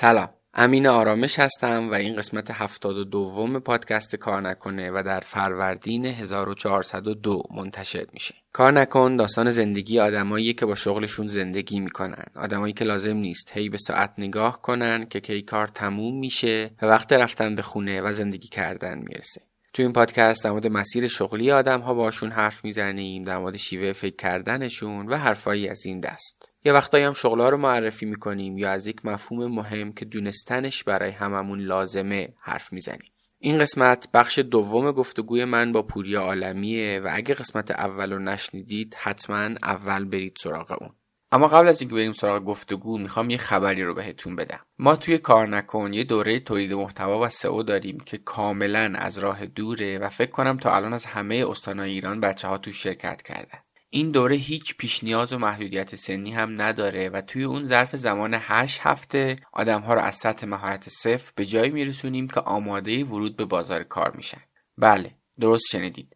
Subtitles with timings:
[0.00, 0.28] سلام.
[0.54, 6.06] امین آرامش هستم و این قسمت هفتاد و دوم پادکست کار نکنه و در فروردین
[6.06, 8.34] 1402 منتشر میشه.
[8.52, 12.24] کار نکن داستان زندگی آدمایی که با شغلشون زندگی می‌کنن.
[12.34, 16.86] آدمایی که لازم نیست هی به ساعت نگاه کنن که کی کار تموم میشه و
[16.86, 19.40] وقت رفتن به خونه و زندگی کردن می‌رسه.
[19.72, 23.92] تو این پادکست در مورد مسیر شغلی آدم ها باشون حرف می‌زنیم در مورد شیوه
[23.92, 26.50] فکر کردنشون و حرفایی از این دست.
[26.66, 31.10] یه وقتایی هم شغلها رو معرفی می‌کنیم یا از یک مفهوم مهم که دونستنش برای
[31.10, 33.12] هممون لازمه حرف می‌زنیم.
[33.38, 38.96] این قسمت بخش دوم گفتگوی من با پوریا عالمیه و اگه قسمت اول رو نشنیدید
[38.98, 40.90] حتما اول برید سراغ اون.
[41.32, 44.60] اما قبل از اینکه بریم سراغ گفتگو می‌خوام یه خبری رو بهتون بدم.
[44.78, 49.46] ما توی کار نکن یه دوره تولید محتوا و سئو داریم که کاملا از راه
[49.46, 53.58] دوره و فکر کنم تا الان از همه استانهای ایران بچه ها تو شرکت کردن.
[53.90, 58.34] این دوره هیچ پیش نیاز و محدودیت سنی هم نداره و توی اون ظرف زمان
[58.40, 63.36] 8 هفته آدم ها رو از سطح مهارت صفر به جایی میرسونیم که آماده ورود
[63.36, 64.40] به بازار کار میشن.
[64.78, 66.15] بله درست شنیدید.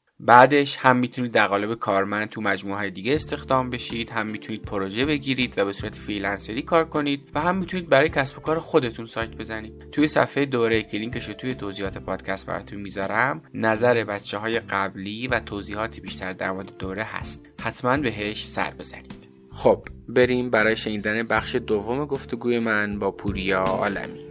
[0.23, 5.05] بعدش هم می‌تونید در قالب کارمند تو مجموعه های دیگه استخدام بشید هم می‌تونید پروژه
[5.05, 8.59] بگیرید و به صورت freelancer ی کار کنید و هم می‌تونید برای کسب و کار
[8.59, 9.89] خودتون سایت بزنید.
[9.91, 15.27] توی صفحه دوره که لینکش رو توی توضیحات پادکست براتون می‌ذارم نظر بچه های قبلی
[15.27, 17.45] و توضیحاتی بیشتر در مورد دوره هست.
[17.61, 19.27] حتما بهش سر بزنید.
[19.51, 24.30] خب بریم برای شنیدن بخش دوم گفتگوی من با پوریا عالمی.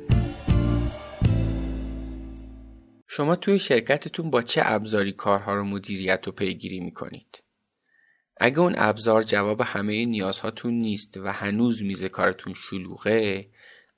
[3.12, 7.42] شما توی شرکتتون با چه ابزاری کارها رو مدیریت و پیگیری می‌کنید؟
[8.36, 13.50] اگه اون ابزار جواب همه نیازهاتون نیست و هنوز میز کارتون شلوغه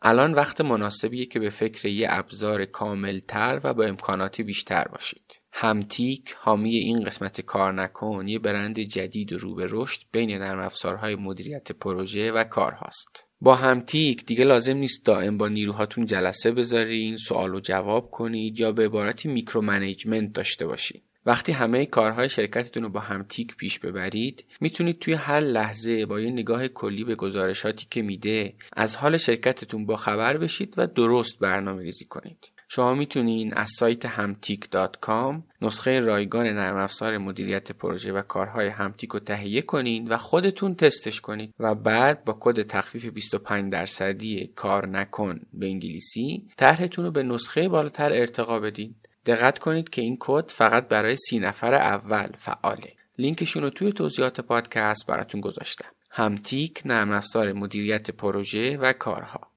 [0.02, 5.40] الان وقت مناسبیه که به فکر یه ابزار کاملتر و با امکاناتی بیشتر باشید.
[5.52, 10.60] همتیک حامی این قسمت کار نکن یه برند جدید و رو به رشد بین نرم
[10.60, 13.31] افزارهای مدیریت پروژه و کارهاست.
[13.44, 18.72] با همتیک دیگه لازم نیست دائم با نیروهاتون جلسه بذارین، سوال و جواب کنید یا
[18.72, 21.02] به عبارتی micromanagement داشته باشید.
[21.26, 26.30] وقتی همه کارهای شرکتتون رو با همتیک پیش ببرید می‌تونید توی هر لحظه با یه
[26.30, 31.82] نگاه کلی به گزارشاتی که میده از حال شرکتتون با خبر بشید و درست برنامه
[31.82, 32.51] ریزی کنید.
[32.74, 39.18] شما می‌تونین از سایت همتیک.com نسخه رایگان نرم افزار مدیریت پروژه و کارهای همتیک رو
[39.18, 45.40] تهیه کنید و خودتون تستش کنید و بعد با کد تخفیف 25 درصدی کار نکن
[45.52, 48.94] به انگلیسی طرحتون رو به نسخه بالاتر ارتقا بدین.
[49.26, 52.92] دقت کنید که این کد فقط برای سی نفر اول فعاله.
[53.18, 55.88] لینکشون رو توی توضیحات پادکست براتون گذاشتم.
[56.10, 59.51] همتیک نرم افزار مدیریت پروژه و کارها.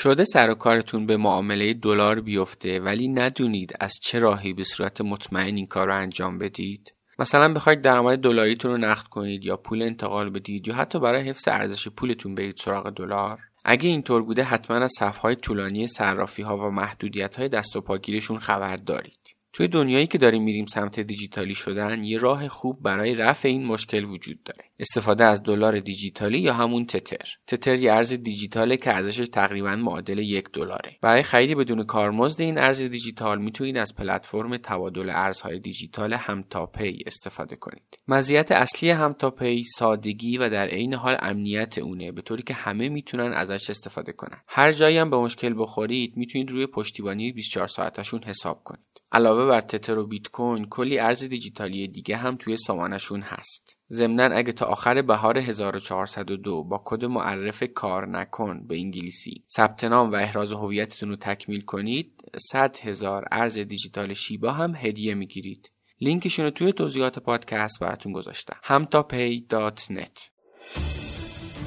[0.00, 5.00] شده سر و کارتون به معامله دلار بیفته ولی ندونید از چه راهی به صورت
[5.00, 9.82] مطمئن این کار رو انجام بدید؟ مثلا بخواید درآمد دلاریتون رو نقد کنید یا پول
[9.82, 13.38] انتقال بدید یا حتی برای حفظ ارزش پولتون برید سراغ دلار.
[13.64, 18.38] اگه اینطور بوده حتما از صفهای طولانی صرافی ها و محدودیت های دست و پاگیرشون
[18.38, 19.37] خبر دارید.
[19.58, 24.04] توی دنیایی که داریم میریم سمت دیجیتالی شدن یه راه خوب برای رفع این مشکل
[24.04, 24.64] وجود داره.
[24.78, 27.28] استفاده از دلار دیجیتالی یا همون تتر.
[27.46, 30.96] تتر یه ارز دیجیتاله که ارزشش تقریبا معادل یک دلاره.
[31.02, 37.56] برای خرید بدون کارمزد این ارز دیجیتال می‌تونید از پلتفرم تبادل ارزهای دیجیتال همتاپی استفاده
[37.56, 37.98] کنید.
[38.08, 43.32] مزیت اصلی همتاپی سادگی و در عین حال امنیت اونه به طوری که همه می‌تونن
[43.32, 44.38] ازش استفاده کنن.
[44.48, 48.87] هر جایی هم به مشکل بخورید می‌تونید روی پشتیبانی 24 ساعتشون حساب کنید.
[49.12, 53.76] علاوه بر تتر و بیت کوین کلی ارز دیجیتالی دیگه هم توی سامانشون هست.
[53.90, 60.12] ضمنا اگه تا آخر بهار 1402 با کد معرف کار نکن به انگلیسی ثبت نام
[60.12, 65.70] و احراز هویتتون رو تکمیل کنید 100 هزار ارز دیجیتال شیبا هم هدیه می‌گیرید.
[66.00, 68.56] لینکشون رو توی توضیحات پادکست براتون گذاشتم.
[68.62, 70.20] همتاپی.net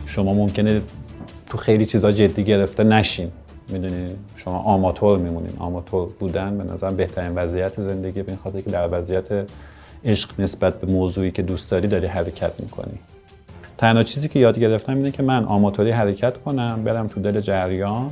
[0.07, 0.81] شما ممکنه
[1.49, 3.31] تو خیلی چیزا جدی گرفته نشین
[3.71, 5.53] می‌دونی شما آماتور میمونین.
[5.59, 9.47] آماتور بودن به نظر بهترین وضعیت زندگی به این خاطر که در وضعیت
[10.05, 12.99] عشق نسبت به موضوعی که دوست داری داری حرکت می‌کنی.
[13.77, 18.09] تنها چیزی که یاد گرفتم اینه که من آماتوری حرکت کنم برم تو دل جریان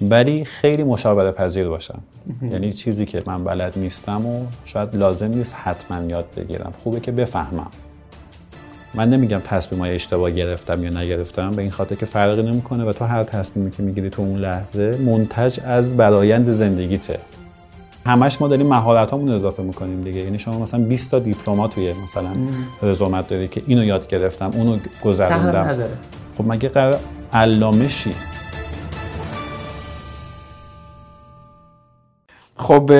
[0.00, 1.98] ولی خیلی مشاوره پذیر باشم.
[2.42, 6.72] یعنی چیزی که من بلد نیستم و شاید لازم نیست حتما یاد بگیرم.
[6.76, 7.70] خوبه که بفهمم.
[8.94, 12.92] من نمیگم تصمیم های اشتباه گرفتم یا نگرفتم به این خاطر که فرقی نمی‌کنه و
[12.92, 17.18] تو هر تصمیمی که می‌گیری تو اون لحظه منتج از برایند زندگیته.
[18.06, 20.20] همش ما داریم مهارت اضافه می‌کنیم دیگه.
[20.20, 22.30] یعنی شما مثلا 20 تا دیپلمات توی مثلا
[22.82, 25.88] رزومت داری که اینو یاد گرفتم اونو گذروندم.
[26.38, 27.00] خب مگه قرار
[27.32, 28.14] علامه شی
[32.56, 32.92] خب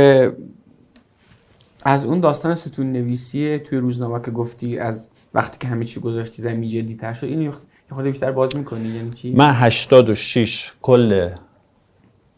[1.85, 5.09] از اون داستان ستون نویسی توی روزنامه که گفتی از
[5.39, 7.51] وقتی که همه چی گذاشتی زمین جدی تر شد این یه
[7.91, 11.31] خود بیشتر باز می‌کنی یعنی چی؟ من 86 کل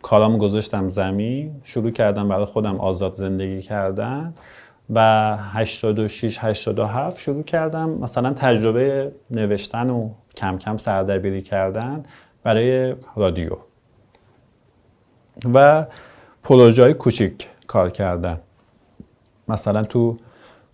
[0.03, 4.35] کالام گذاشتم زمین شروع کردم برای خودم آزاد زندگی کردن
[4.91, 12.03] و 86 87 شروع کردم مثلا تجربه نوشتن و کم کم سردبیری کردن
[12.43, 13.51] برای رادیو
[15.55, 15.87] و
[16.43, 18.41] پروژه های کوچیک کار کردن.
[19.49, 20.17] مثلا تو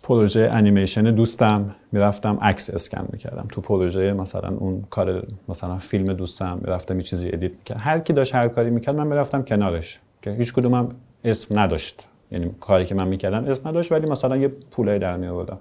[0.07, 3.47] پروژه انیمیشن دوستم می‌رفتم عکس اسکن می‌کردم.
[3.49, 8.13] تو پروژه مثلا اون کار مثلا فیلم دوستم می‌رفتم یه چیزی edit می‌کردم هر کی
[8.13, 9.99] داشت هر کاری می‌کرد من می‌رفتم کنارش.
[10.23, 10.89] که هیچ کدومم
[11.25, 12.07] اسم نداشت.
[12.33, 15.59] یعنی کاری که من می‌کردم اسم نداشت ولی مثلا یه پولای در می آوردم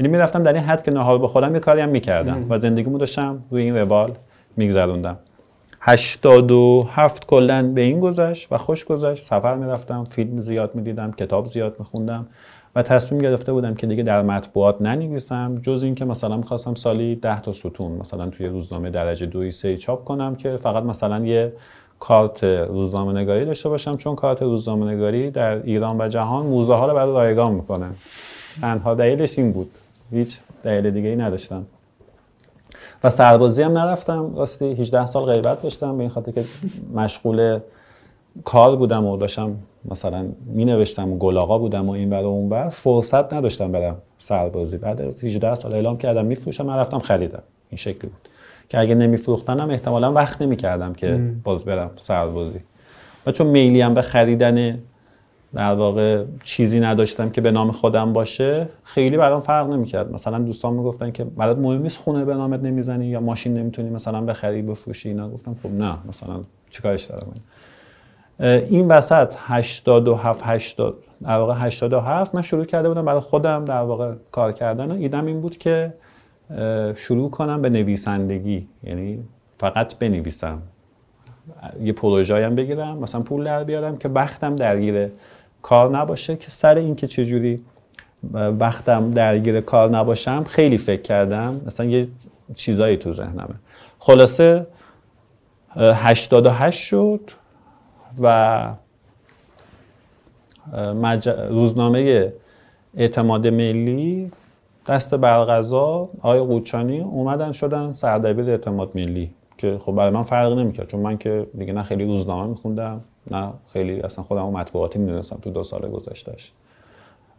[0.00, 3.42] یعنی می‌رفتم در این حد که نهار بخورم یه کاری هم می‌کردم و زندگیمو داشتم
[3.50, 4.12] روی این روال
[4.56, 5.18] میگذروندم.
[5.80, 9.24] 87 کلا به این گذشت و خوش گذشت.
[9.24, 12.26] سفر می‌رفتم فیلم زیاد می‌دیدم کتاب زیاد میخوندم.
[12.76, 17.40] و تصمیم گرفته بودم که دیگه در مطبوعات ننویسم جز اینکه مثلا می‌خواستم سالی 10
[17.40, 21.52] تا ستون مثلا توی روزنامه درجه دوی سه چاپ کنم که فقط مثلا یه
[21.98, 26.86] کارت روزنامه نگاری داشته باشم چون کارت روزنامه نگاری در ایران و جهان موزه ها
[26.86, 27.86] رو برای رایگان می‌کنه.
[28.60, 29.70] تنها دلیلش این بود.
[30.10, 31.66] هیچ دلیل دیگه ای نداشتم.
[33.04, 34.36] و سربازی هم نرفتم.
[34.36, 36.44] راستی 18 سال غیبت داشتم به این خاطر که
[36.94, 37.58] مشغول
[38.44, 39.56] کار بودم و داشتم
[39.90, 44.78] مثلا می نوشتم گلاغا بودم و این برای اون بر فرصت نداشتم برم سربازی.
[44.78, 47.42] بعد از 18 سال اعلام کردم میفروشم من رفتم خریدم.
[47.70, 48.28] این شکلی بود.
[48.68, 52.60] که اگه نمیفروختنم احتمالا وقت نمی‌کردم که باز برم سربازی.
[53.26, 54.78] و چون میلی هم به خریدن
[55.54, 60.12] در واقع چیزی نداشتم که به نام خودم باشه خیلی برام فرق نمی‌کرد.
[60.12, 64.20] مثلا دوستان می‌گفتن که برات مهم نیست خونه به نامت نمی‌زنی یا ماشین نمی‌تونی مثلا
[64.20, 65.28] بخری بفروشی اینا.
[65.30, 66.40] گفتم خب نه مثلا
[66.70, 67.26] چیکارش دارم؟
[68.40, 74.12] این وسط 87 80 در واقع 87 من شروع کرده بودم برای خودم در واقع
[74.32, 75.94] کار کردن ایدم این بود که
[76.94, 78.68] شروع کنم به نویسندگی.
[78.84, 79.24] یعنی
[79.58, 80.62] فقط بنویسم.
[81.82, 85.08] یه پروژه هم بگیرم مثلا پول در بیارم که وقتم درگیر
[85.62, 87.60] کار نباشه که سر این که چجوری
[88.32, 91.60] وقتم درگیر کار نباشم خیلی فکر کردم.
[91.66, 92.08] مثلا یه
[92.54, 93.54] چیزایی تو ذهنمه.
[93.98, 94.66] خلاصه
[95.76, 97.30] 88 شد.
[98.20, 98.68] و
[101.48, 102.32] روزنامه
[102.96, 104.32] اعتماد ملی
[104.86, 110.88] دست برغذا آقای قوچانی اومدن شدن سردبیر اعتماد ملی که خب برای من فرق نمی‌کرد
[110.88, 115.50] چون من که دیگه نه خیلی روزنامه میخوندم نه خیلی اصلا خودم مطبوعاتی می‌دونستم تو
[115.50, 116.52] دو سال گذشتهش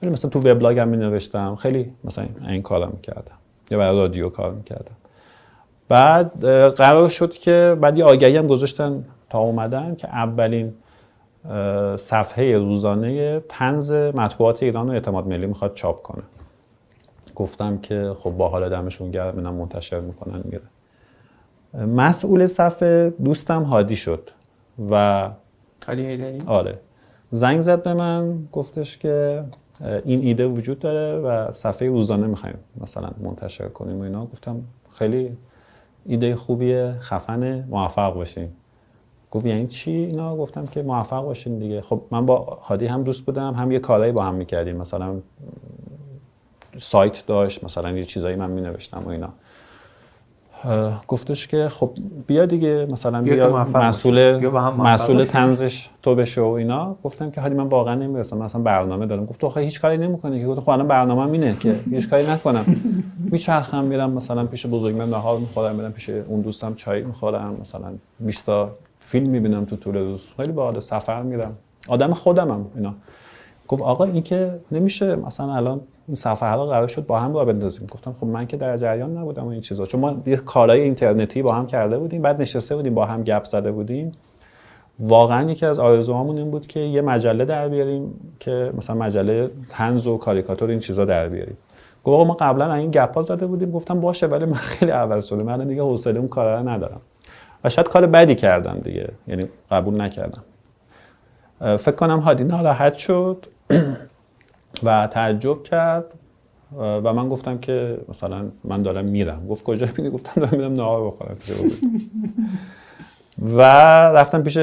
[0.01, 3.37] ولی مثلا تو وبلاگ هم مینوشتم خیلی مثلا این کارم می‌کردم
[3.71, 4.95] یا برای رادیو کار می‌کردم.
[5.89, 10.73] بعد قرار شد که بعد یه آگهی هم گذاشتن تا اومدن که اولین
[11.97, 16.23] صفحه روزانه تنز مطبوعات ایران و اعتماد ملی می‌خواد چاپ کنه.
[17.35, 20.61] گفتم که خب با حال دمشون گرم اینا منتشر می‌کنن میره
[21.87, 24.29] مسئول صفحه دوستم هادی شد
[24.89, 25.29] و
[25.87, 26.79] هادی آره.
[27.31, 29.43] زنگ زد به من گفتش که
[30.05, 34.25] این ایده وجود داره و صفحه روزانه می‌خوایم مثلا منتشر کنیم و اینا.
[34.25, 34.61] گفتم
[34.93, 35.37] خیلی
[36.05, 38.55] ایده خوبیه خفنه موفق باشیم
[39.31, 41.81] گفت یعنی چی؟ اینا گفتم که موفق باشین دیگه.
[41.81, 44.75] خب من با هادی هم دوست بودم هم یه کارایی با هم می‌کردیم.
[44.75, 45.15] مثلا
[46.79, 49.29] سایت داشت مثلا یه چیزایی من مینوشتم و اینا.
[51.07, 51.91] گفتش که خب
[52.27, 56.95] بیا دیگه مثلا بیا, مسئول مسئول تنزش تو بشه و اینا.
[57.03, 59.25] گفتم که حالی من واقعا نمی‌رسم مثلا برنامه دارم.
[59.25, 60.47] گفت تو هیچ کاری نمی‌کنی که.
[60.47, 62.65] گفتم خب الان برنامه اینه که هیچ کاری نکنم.
[63.31, 68.49] میچرخم میرم مثلا پیش بزرگم نهار می‌خورم میرم پیش اون دوستم چای می‌خورم مثلا 20
[69.07, 70.27] فیلم می‌بینم تو طول روز.
[70.37, 71.55] خیلی باحال سفر میرم.
[71.87, 72.93] آدم خودمم اینا.
[73.67, 77.87] گفت آقا این که نمیشه مثلا الان این سفرها قرار شد با هم را بندازیم.
[77.87, 79.85] گفتم خب من که در جریان نبودم و این چیزا.
[79.85, 83.43] چون ما یه کارهای اینترنتی با هم کرده بودیم بعد نشسته بودیم با هم گپ
[83.43, 84.11] زده بودیم.
[84.99, 90.07] واقعا یکی از آرزوهامون این بود که یه مجله در بیاریم که مثلا مجله تنز
[90.07, 91.57] و کاریکاتور این چیزا در بیاریم.
[92.03, 93.71] گفت ما قبلا این گپا زده بودیم.
[93.71, 95.43] گفتم باشه ولی من خیلی عوض شده.
[95.43, 97.01] من دیگه حوصله اون کارا ندارم.
[97.63, 99.09] و شاید کار بدی کردم دیگه.
[99.27, 100.43] یعنی قبول نکردم.
[101.59, 103.45] فکر کنم هادی ناراحت شد
[104.83, 106.05] و تعجب کرد.
[106.77, 109.47] و من گفتم که مثلا من دارم میرم.
[109.47, 111.37] گفت کجا میری گفتم دارم میرم نهار بخورم.
[113.41, 113.61] و
[114.11, 114.57] رفتم پیش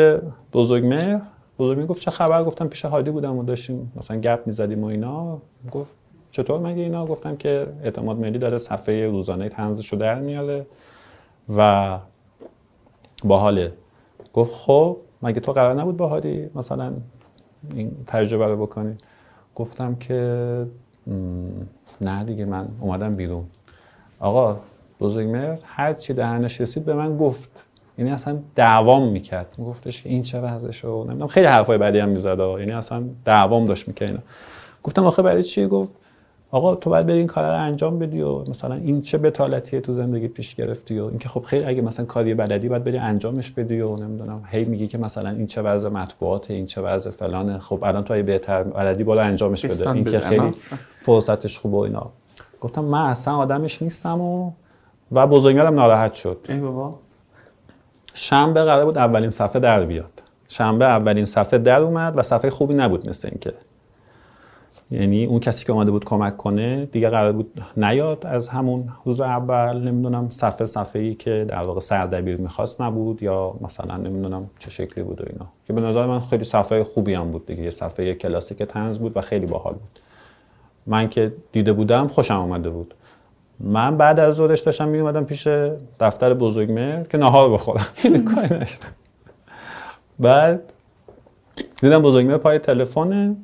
[0.52, 1.20] بزرگمهر
[1.58, 5.38] بزرگمهر گفت چه خبر؟ گفتم پیش هادی بودم و داشتیم مثلا گپ می‌زدیم و اینا.
[5.72, 5.94] گفت
[6.30, 10.66] چطور مگه اینا؟ گفتم که اعتماد ملی داره صفحه روزانه تنزشو در میاره.
[11.56, 11.98] و
[13.24, 13.72] باحاله.
[14.34, 16.92] گفت خب مگه تو قرار نبود با هادی مثلا
[17.74, 18.96] این تجربه رو بکنی.
[19.54, 20.66] گفتم که
[22.00, 23.44] نه دیگه من اومدم بیرون.
[24.20, 24.56] آقا
[25.00, 27.66] بزرگمرد هر چی دهنش رسید به من گفت.
[27.98, 29.54] یعنی اصلا دعوام می‌کرد.
[29.58, 33.66] میگفتش که این چه وضعشه و نمی‌دونم خیلی حرفای بعدی هم می‌زد یعنی اصلا دعوام
[33.66, 34.22] داشت می‌کرد
[34.82, 35.92] گفتم آخه برای چی؟ گفت
[36.54, 39.92] آقا تو باید بری این کار رو انجام بدی و مثلا این چه بتالتیه تو
[39.92, 43.80] زندگی پیش گرفتی و اینکه خب خیلی اگه مثلا کاری بلدی باید بری انجامش بدی
[43.80, 47.58] و نمی‌دونم هی میگی که مثلا این چه وضع مطبوعات این چه وضع فلانه.
[47.58, 49.90] خب الان تو اگه بهتر بلدی بالا انجامش بده.
[49.90, 50.54] این که خیلی
[51.02, 52.10] فرصتش خوبه و اینا.
[52.60, 54.50] گفتم من اصلا آدمش نیستم و
[55.12, 56.38] و بزرگوارم ناراحت شد.
[56.48, 56.94] ای بابا.
[58.14, 60.22] شنبه قرار بود اولین صفحه در بیاد.
[60.48, 63.52] شنبه اولین صفحه در اومد و صفحه خوبی نبود مثل اینکه.
[64.94, 69.20] یعنی اون کسی که اومده بود کمک کنه دیگه قرار بود نیاد از همون روز
[69.20, 69.80] اول.
[69.80, 75.04] نمی‌دونم صفحه صفحه ای که در واقع سردبیر می‌خواست نبود یا مثلا نمی‌دونم چه شکلی
[75.04, 75.46] بود و اینا.
[75.66, 79.16] که به نظر من خیلی صفحه خوبی هم بود دیگه یه صفحه کلاسیک تنز بود
[79.16, 80.00] و خیلی باحال بود.
[80.86, 82.94] من که دیده بودم خوشم آمده بود.
[83.60, 85.48] من بعد از ظهرش داشتم می اومدم پیش
[86.00, 87.86] دفتر بزرگمر که نهار بخورم.
[90.18, 90.72] بعد
[91.80, 93.36] دیدم بزرگمر پای تلفن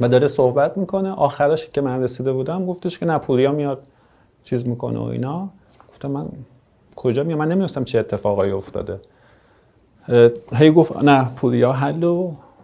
[0.00, 1.10] و داره صحبت می‌کنه.
[1.10, 3.18] آخرش که من رسیده بودم گفتش که نه
[3.52, 3.82] میاد
[4.44, 5.48] چیز می‌کنه و اینا.
[5.88, 6.28] گفتم من
[6.96, 9.00] کجا میام؟ من نمی‌دونستم چه اتفاقایی افتاده.
[10.52, 11.72] هی گفت نه پوریا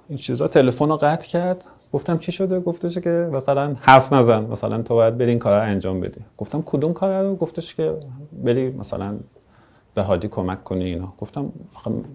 [0.08, 0.48] این چیزا.
[0.48, 1.64] تلفن رو قطع کرد.
[1.92, 4.44] گفتم چی شده؟ گفتش که مثلا حرف نزن.
[4.44, 6.20] مثلا تو باید بری این کارا انجام بدی.
[6.38, 7.94] گفتم کدوم کار رو؟ گفتش که
[8.44, 9.16] بری مثلا
[9.94, 11.12] به هادی کمک کنی اینا.
[11.18, 11.52] گفتم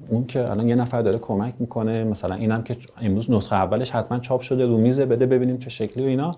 [0.10, 4.20] اون که الان یه نفر داره کمک می‌کنه مثلا اینم که امروز نسخه اولش حتما
[4.20, 6.36] چاپ شده رو میزه بده ببینیم چه شکلی و اینا.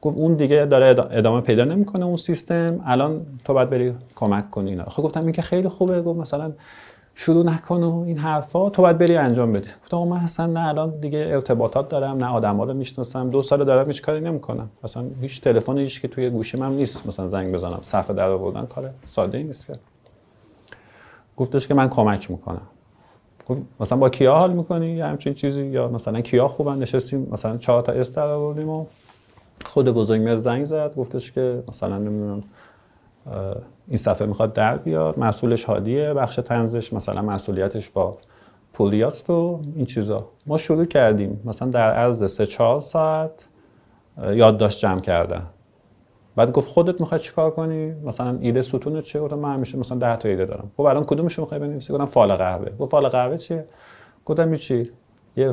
[0.00, 2.80] گفت اون دیگه داره ادامه پیدا نمی‌کنه اون سیستم.
[2.84, 4.84] الان تو باید بری کمک کنی اینا.
[4.84, 6.02] خب گفتم این که خیلی خوبه.
[6.02, 6.52] گفت مثلا
[7.14, 11.00] شروع نکن و این حرفا تو باید بری انجام بدی گفتم من اصلا نه الان
[11.00, 13.28] دیگه ارتباطات دارم نه آدما رو می‌شناسم.
[13.28, 14.70] دو سال دارم هیچ کاری نمی‌کنم.
[14.84, 17.06] مثلا هیچ تلفن هیچ که توی گوشیم هم نیست.
[17.06, 19.72] مثلا زنگ بزنم صفحه در آوردن کار ساده ای نیست
[21.40, 22.62] گفتش که من کمک می‌کنم.
[23.48, 27.56] گفت مثلا با کیا حال می‌کنی؟ یا همچین چیزی؟ یا مثلا کیا خوبن؟ نشستیم مثلا
[27.56, 28.86] چهار تا استر آوردیم و
[29.64, 30.94] خود بزرگ زنگ زد.
[30.96, 32.40] گفتش که مثلا نمی‌دونم
[33.88, 35.18] این صفحه می‌خواد در بیاد.
[35.18, 38.18] مسئولش هادیه بخش تنزش مثلا مسئولیتش با
[38.72, 40.28] پولیاست و این چیزا.
[40.46, 41.40] ما شروع کردیم.
[41.44, 43.48] مثلا در عرض سه چهار ساعت
[44.32, 45.46] یادداشت جمع کردن.
[46.36, 50.16] بعد گفت خودت می‌خوای چیکار کنی؟ مثلا ایده ستون چیه؟ گفتم من همیشه مثلا 10
[50.16, 50.70] تا ایده دارم.
[50.76, 52.70] خب الان کدومش می‌خوای بنویسی؟ گفتم فال قهوه.
[52.78, 53.64] گفت فال قهوه چیه؟
[54.24, 54.90] گفتم چی
[55.36, 55.52] یه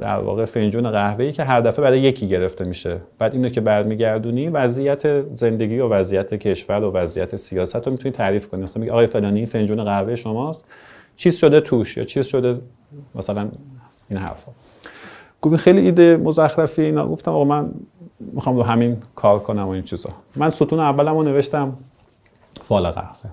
[0.00, 3.00] در واقع فنجون قهوه ای که هر دفعه برای یکی گرفته میشه.
[3.18, 8.48] بعد اینو که برمیگردونی وضعیت زندگی و وضعیت کشور و وضعیت سیاست رو می‌تونی تعریف
[8.48, 8.62] کنی.
[8.62, 10.64] مثلا میگه آقای فلانی فنجون قهوه شماست.
[11.16, 12.60] چیز شده توش یا چیز شده
[13.14, 13.48] مثلا
[14.10, 14.52] این حرفا.
[15.42, 17.08] گفت خیلی ایده مزخرفی اینا.
[17.08, 17.70] گفتم آقا من
[18.20, 20.10] می‌خوام رو همین کار کنم و این چیزا.
[20.36, 21.76] من ستون اولم رو نوشتم.
[22.62, 23.30] فال قهوه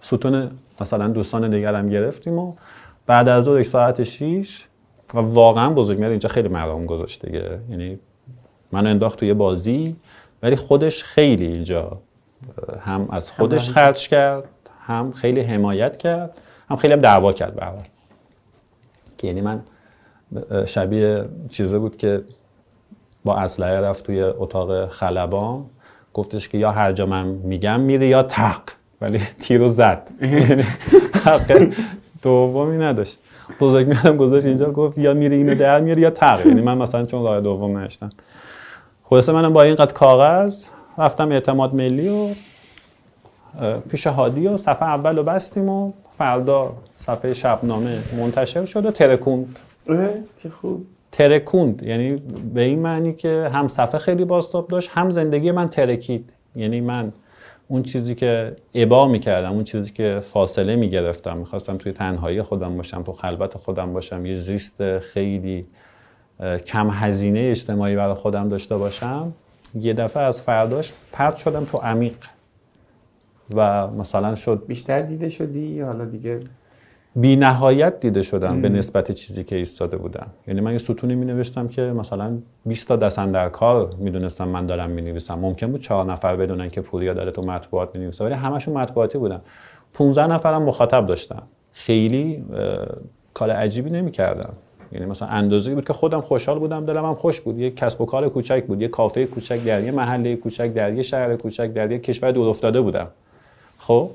[0.00, 0.50] ستون
[0.80, 2.54] مثلا دوستان دیگرم گرفتیم و
[3.06, 4.66] بعد از دو ساعت شیش
[5.14, 7.58] و واقعا بزرگ اینجا خیلی مردم گذاشت دیگه.
[7.70, 7.98] یعنی
[8.72, 9.96] من انداخت توی بازی
[10.42, 11.98] ولی خودش خیلی اینجا
[12.80, 14.44] هم از خودش خرج کرد
[14.86, 17.66] هم خیلی حمایت کرد هم خیلی هم دعوا کرد به
[19.18, 19.62] که یعنی من
[20.66, 22.24] شبیه چیزه بود که
[23.24, 25.64] با اسلحه رفت توی اتاق خلبان.
[26.14, 28.60] گفتش که یا هر جا من میگم میره یا تق.
[29.00, 30.10] ولی تیرو زد.
[31.26, 31.72] حق
[32.22, 33.18] دومی نداشت.
[33.60, 36.46] بزرگ میادم گذاشت اینجا گفت یا میره اینو در میره یا تق.
[36.46, 38.10] یعنی من مثلا چون راه دوم نشتم
[39.12, 40.64] خلاصه منم با اینقدر کاغذ
[40.98, 42.28] رفتم اعتماد ملی و
[43.90, 49.58] پیش هادی و صفحه اول رو بستیم و فردا صفحه شبنامه منتشر شد و ترکوند.
[50.42, 50.86] چه خوب.
[51.12, 51.82] ترکوند.
[51.82, 52.22] یعنی
[52.54, 56.30] به این معنی که هم صفحه خیلی باستاب داشت هم زندگی من ترکید.
[56.56, 57.12] یعنی من
[57.68, 63.02] اون چیزی که ابا می‌کردم اون چیزی که فاصله می‌گرفتم می‌خواستم توی تنهایی خودم باشم
[63.02, 65.66] تو خلوت خودم باشم یه زیست خیلی
[66.66, 69.32] کم هزینه اجتماعی برای خودم داشته باشم
[69.74, 72.16] یه دفعه از فرداش پرت شدم تو عمیق.
[73.54, 76.40] و مثلا شد بیشتر دیده شدی حالا دیگه
[77.16, 80.26] بی نهایت دیده شدم به نسبت چیزی که ایستاده بودم.
[80.48, 84.66] یعنی من یه ستونی می نوشتم که مثلا 20 تا دستن در کار می‌دونستم من
[84.66, 88.24] دارم می نویسم ممکن بود چهار نفر بدونن که پوریا داره تو مطبوعات می نویسه
[88.24, 89.40] ولی همشون مطبوعاتی بودن.
[89.94, 91.42] 15 نفرم مخاطب داشتم.
[91.72, 92.44] خیلی
[93.34, 94.52] کار عجیبی نمی‌کردم.
[94.92, 97.58] یعنی مثلا اندازه بود که خودم خوشحال بودم دلم هم خوش بود.
[97.58, 101.02] یه کسب و کار کوچک بود یه کافه کوچک در یه محله کوچک در یه
[101.02, 103.08] شهر کوچک در یه کشور دور افتاده بودم.
[103.78, 104.10] خب؟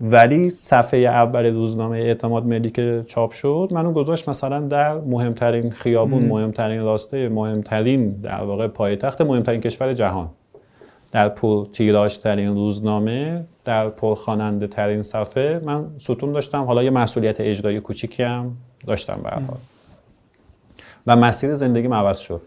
[0.00, 6.24] ولی صفحه اول روزنامه اعتماد ملی که چاپ شد منو گذاشت مثلا در مهمترین خیابون
[6.24, 10.28] مهمترین راسته مهمترین در واقع پایتخت مهمترین کشور جهان.
[11.12, 16.64] در پر تیراژ ترین روزنامه در پر خواننده ترین صفحه من ستون داشتم.
[16.64, 19.30] حالا یه مسئولیت اجرایی کوچیکی هم داشتم به
[21.06, 22.40] و مسیر زندگی عوض شد.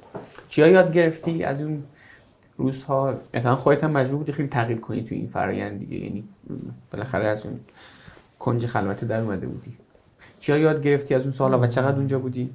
[0.49, 1.83] چیا یاد گرفتی از اون
[2.59, 5.97] روزها مثلا خودت هم مجبور بودی خیلی تغییر کنی تو این فرایند دیگه.
[5.97, 6.23] یعنی
[6.91, 7.59] بالاخره از اون
[8.39, 9.77] کنج خلوت در اومده بودی.
[10.39, 12.49] چیا یاد گرفتی از اون سالا و چقدر اونجا بودی؟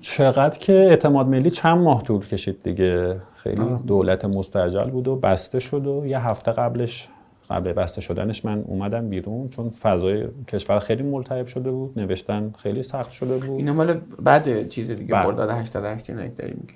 [0.00, 3.20] چقدر که اعتماد ملی چند ماه طول کشید دیگه.
[3.36, 7.08] خیلی دولت مستعجل بود و بسته شد و یه هفته قبلش
[7.50, 12.82] قبل بسته شدنش من اومدم بیرون چون فضای کشور خیلی ملتهب شده بود نوشتن خیلی
[12.82, 13.58] سخت شده بود.
[13.58, 15.24] اینا مال بعد چیز دیگه بعد.
[15.24, 16.66] خرداد 88 اینا داریم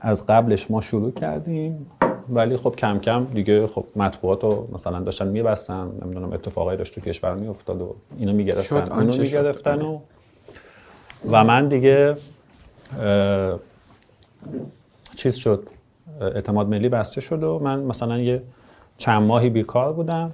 [0.00, 1.90] از قبلش ما شروع کردیم
[2.28, 7.00] ولی خب کم کم دیگه خب مطبوعات رو مثلا داشتن میبستن نمی‌دونم اتفاقایی داشت تو
[7.00, 9.98] کشور میافتاد و اینو می‌گرفتن اونو می‌گرفتن و
[11.30, 12.16] و من دیگه
[15.16, 15.66] چیز شد
[16.20, 18.42] اعتماد ملی بسته شد و من مثلا یه
[18.98, 20.32] چند ماهی بیکار بودم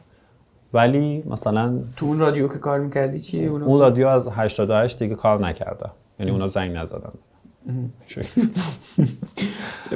[0.73, 5.41] ولی مثلا تو اون رادیو که کار می‌کردی چی؟ اون رادیو از 88 دیگه کار
[5.41, 5.91] نکردم
[6.21, 7.13] یعنی اونا زنگ نزدن.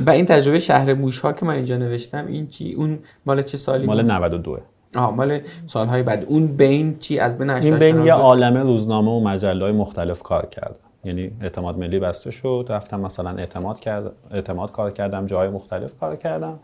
[0.07, 3.57] و این تجربه شهر موش ها که من اینجا نوشتم این چی؟ اون مال چه
[3.57, 4.59] سالی مال 92
[4.97, 6.25] آها مال سالهای بعد.
[6.25, 10.47] اون بین چی؟ از بین این بین یه عالمه روزنامه و مجله های مختلف کار
[10.47, 15.99] کردم یعنی اعتماد ملی بسته شد رفتم مثلا اعتماد کرد اعتماد کار کردم جای مختلف
[15.99, 16.59] کار کردم.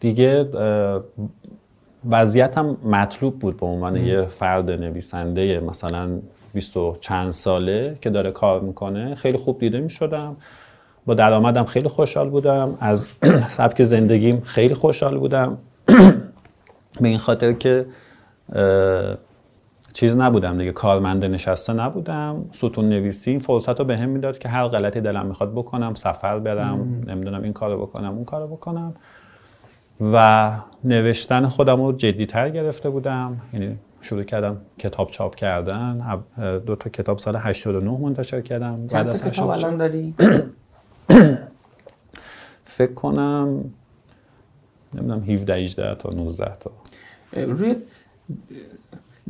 [0.00, 0.48] دیگه
[2.10, 6.18] وضعیتم مطلوب بود به عنوان یه فرد نویسنده مثلا
[6.52, 9.14] 20 چند ساله که داره کار می‌کنه.
[9.14, 10.36] خیلی خوب دیده می‌شدم.
[11.06, 12.76] با درآمدم خیلی خوشحال بودم.
[12.80, 13.08] از
[13.48, 15.58] سبک زندگیم خیلی خوشحال بودم.
[17.00, 17.86] به این خاطر که
[19.92, 20.72] چیز نبودم دیگه.
[20.72, 22.44] کارمنده نشسته نبودم.
[22.52, 27.04] ستون نویسی فرصت رو به هم می‌داد که هر غلطی دلم می‌خواد بکنم سفر برم
[27.06, 28.94] نمی‌دونم این کارو بکنم اون کارو بکنم.
[30.12, 30.50] و
[30.84, 33.40] نوشتن خودم رو جدیتر گرفته بودم.
[33.52, 36.22] یعنی شروع کردم کتاب چاپ کردن.
[36.66, 38.76] دو تا کتاب سال 89 منتشر کردم.
[38.92, 40.14] بعد از کتاب الان داری؟
[42.64, 43.64] فکر کنم
[44.94, 46.70] نمی‌دونم 17 18 تا 19 تا.
[47.46, 47.76] روی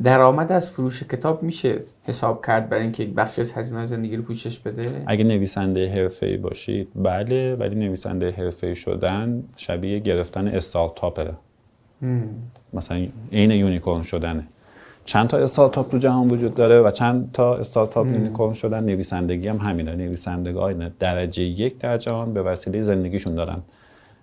[0.03, 4.23] درآمد از فروش کتاب میشه حساب کرد برای اینکه یک بخشی از هزینه زندگی رو
[4.23, 11.33] پوشش بده؟ اگه نویسنده حرفه‌ای باشید بله ولی نویسنده حرفه‌ای شدن شبیه گرفتن استارتاپه.
[12.73, 14.47] مثلا عین unicorn شدنه.
[15.11, 19.57] چند تا استارتاپ تو جهان وجود داره و چند تا استارتاپ unicorn شدن نویسندگی هم
[19.57, 19.95] همینه.
[19.95, 23.57] نویسندگان درجه یک در جهان به وسیله زندگیشون دارن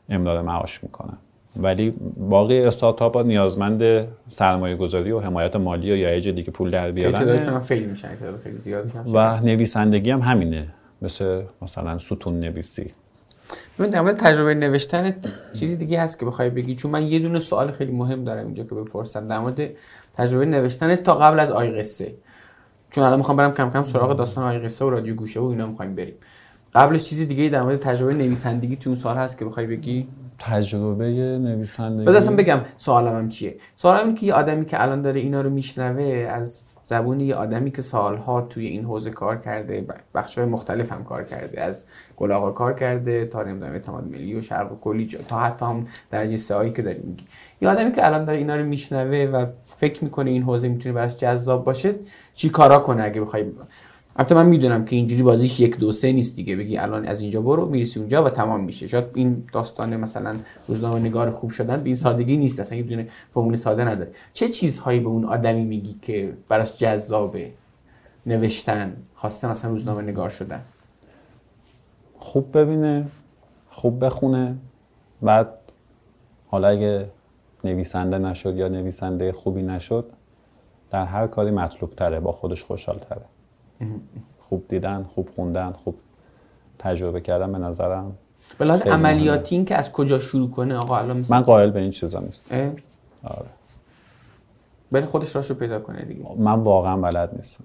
[0.09, 1.17] امرار معاش می‌کنن.
[1.57, 6.91] ولی باقی استارتاپ ها نیازمند سرمایه گذاری و حمایت مالی و یا دیگه پول در
[6.91, 8.09] بیارن خیلی میشن
[8.45, 10.69] خیلی زیاد و نویسندگی هم همینه.
[11.03, 12.91] مثل مثلا ستون نویسی.
[13.79, 15.15] من در مورد تجربه نوشتن
[15.55, 18.65] چیزی دیگه هست که بخوای بگی چون من یه دونه سوال خیلی مهم دارم اینجا
[18.65, 19.27] که بپرسم.
[19.27, 19.61] در مورد
[20.19, 22.15] تجربه نوشتن تا قبل از آی قصه.
[22.91, 25.67] چون الان می‌خوام برم کم کم سراغ داستان آی قصه و رادیو گوشه و اینا
[25.67, 26.15] می‌خوایم بریم.
[26.75, 31.05] قبلش چیزی دیگه در مورد تجربه نویسندگی تو اون سال هست که بخوای بگی؟ تجربه
[31.39, 32.07] نویسندگی.
[32.07, 35.41] بذار اصلا بگم سوالم هم چیه؟ سوالم اینه که یه آدمی که الان داره اینا
[35.41, 40.47] رو میشنوه از زبون یه آدمی که سالها توی این حوزه کار کرده بخش های
[40.47, 41.61] مختلف هم کار کرده.
[41.61, 41.85] از
[42.17, 46.37] گلاغا کار کرده تا نمی‌دونم اعتماد ملی و شرق و کلی تا حتی هم درجه
[46.37, 47.25] سه که داری میگی
[47.61, 49.47] یه آدمی که الان داره اینا رو میشنوه و
[49.79, 51.95] فکر می‌کنه این حوزه می‌تونه براش جذاب باشه؟
[52.35, 53.45] چی کارا کنه اگه بخوای؟
[54.17, 56.57] البته من می‌دونم که اینجوری بازیش یک دو سه نیست دیگه.
[56.57, 58.87] بگی الان از اینجا برو می‌رسی اونجا و تمام میشه.
[58.87, 60.37] شاید این داستان مثلا
[60.69, 64.11] روزنامه نگار خوب شدن به این سادگی نیست اصلا یه فرمول ساده نداره.
[64.33, 67.51] چه چیزهایی به اون آدمی میگی که براش جذابه؟
[68.27, 70.61] نوشتن خواسته مثلا روزنامه نگار شدن.
[72.19, 73.09] خوب ببینه
[73.71, 74.57] خوب بخونه
[75.23, 75.49] بعد
[76.49, 77.11] حالا اگه
[77.65, 80.13] نویسنده نشد یا نویسنده خوبی نشد
[80.91, 83.25] در هر کاری مطلوب تره با خودش خوشحال تره
[84.41, 85.99] خوب دیدن خوب خوندن خوب
[86.79, 88.17] تجربه کردن به نظرم
[88.59, 91.91] به لحاظ عملیاتی این که از کجا شروع کنه آقا الان من قائل به این
[91.91, 92.53] چیزا نیست
[93.23, 93.47] آره.
[94.93, 96.25] ولی خودش راشو پیدا کنه دیگه.
[96.39, 97.65] من واقعا بلد نیستم.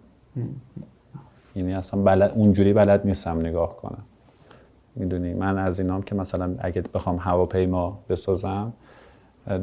[1.55, 4.03] یعنی اصلا بلد اونجوری بلد نیستم نگاه کنم.
[4.95, 8.73] می‌دونی؟ من از اینام که مثلا اگه بخوام هواپیما بسازم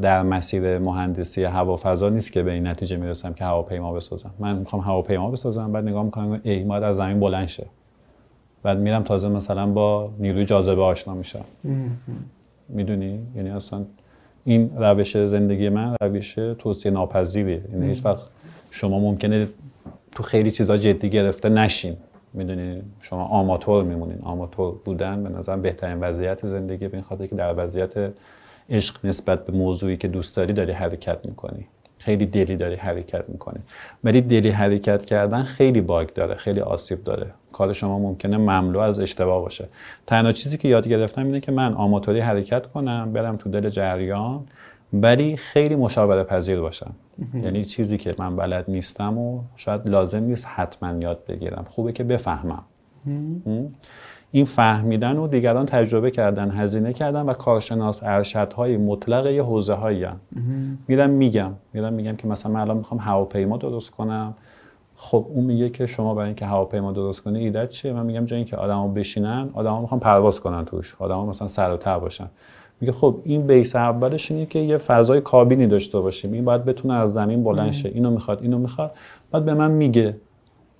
[0.03, 4.31] در مسیر مهندسی هوافضا نیست که به این نتیجه می‌رسم که هواپیما بسازم.
[4.39, 7.67] من می‌خوام هواپیما بسازم بعد نگاه می‌کنم ای ما از زمین بلند شه.
[8.63, 11.45] بعد میرم تازه مثلا با نیروی جاذبه آشنا میشم.
[12.69, 13.85] می‌دونی؟ یعنی اصلا
[14.45, 17.63] این روش زندگی من روش توصیه ناپذیریه.
[17.73, 18.23] یعنی هیچ وقت
[18.71, 19.49] شما ممکنه
[20.13, 21.97] تو خیلی چیزا جدی گرفته نشین.
[22.35, 24.19] می‌دونی؟ شما آماتور میمونین.
[24.23, 28.13] آماتور بودن به نظر بهترین وضعیت زندگی به این خاطر که در وضعیت
[28.71, 31.67] عشق نسبت به موضوعی که دوست داری داری حرکت می‌کنی.
[31.99, 33.59] خیلی دلی داری حرکت می‌کنی.
[34.05, 37.27] ولی دلی حرکت کردن خیلی باگ داره خیلی آسیب داره.
[37.53, 39.69] کار شما ممکنه مملو از اشتباه باشه.
[40.07, 44.41] تنها چیزی که یاد گرفتم اینه که من آماتوری حرکت کنم برم تو دل جریان
[44.93, 46.93] ولی خیلی مشاوره پذیر باشم.
[47.35, 51.65] یعنی چیزی که من بلد نیستم و شاید لازم نیست حتما یاد بگیرم.
[51.69, 52.63] خوبه که بفهمم.
[54.33, 60.07] این فهمیدن و دیگران تجربه کردن هزینه کردن و کارشناس ارشدهای مطلق یه حوزه هایی
[60.89, 64.35] میرم میگم میرم میگم که مثلا من الان می‌خوام هواپیما درست کنم.
[64.97, 68.37] خب اون میگه که شما برای اینکه هواپیما درست کنی ایده چیه؟ من میگم جای
[68.37, 70.97] اینکه آدما بشینن آدما می‌خوان پرواز کنن توش.
[70.99, 72.27] آدما مثلا سر و تر باشن.
[72.81, 76.33] میگه خب این بیس اولش اینه که یه فضای کابینی داشته باشیم.
[76.33, 77.89] این باید بتونه از زمین بلند شه.
[77.89, 78.91] اینو می‌خواد اینو می‌خواد.
[79.31, 80.17] بعد به من میگه.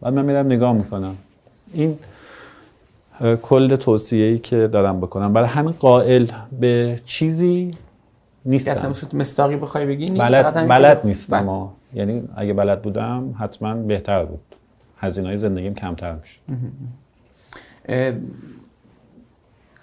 [0.01, 1.17] بعد من میرم نگاه می‌کنم.
[1.73, 1.99] این
[3.43, 5.33] کل توصیه ای که دارم بکنم.
[5.33, 6.27] برای همین قائل
[6.61, 7.75] به چیزی
[8.45, 8.71] نیستم.
[8.71, 11.67] اصلا مستاقی بخوای بگی نیست؟ بلد, بلد نیستم بله.
[11.95, 14.41] یعنی اگه بلد بودم حتما بهتر بود.
[14.99, 16.41] هزینه های زندگیم کمتر میشه.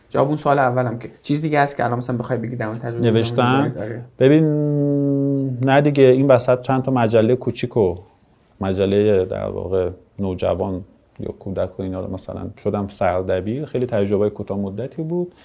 [0.09, 3.11] جواب اون سوال اولم که چیز دیگه هست که الان مثلا بخوای بگی در تجربه
[3.11, 3.73] نوشتم
[4.19, 4.45] ببین
[5.59, 6.03] نه دیگه.
[6.03, 7.95] این وسط چند تا مجله کوچیک و
[8.61, 10.83] مجله در واقع نوجوان
[11.19, 15.35] یا کودک و اینا رو مثلا شدم سردبیر خیلی تجربه کوتاه مدتی بود.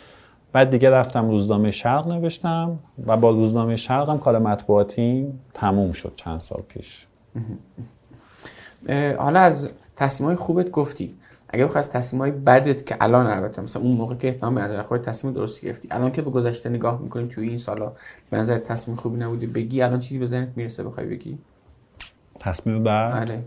[0.53, 6.13] بعد دیگه رفتم روزنامه شرق نوشتم و با روزنامه شرق هم کار مطبوعاتی تموم شد
[6.17, 7.07] چند سال پیش.
[9.19, 11.15] حالا از تصمیم های خوبت گفتی.
[11.49, 14.61] اگه بخوای از تصمیم های بدت که الان البته مثلا اون موقع که احتمال به
[14.61, 17.93] نظر خودت تصمیم درستی گرفتی الان که به گذشته نگاه می‌کنیم توی این سالا
[18.31, 21.39] به نظر تصمیم خوبی نبوده بگی الان چیزی به ذهنت می‌رسه بخوای بگی؟
[22.39, 23.45] تصمیم بعد آره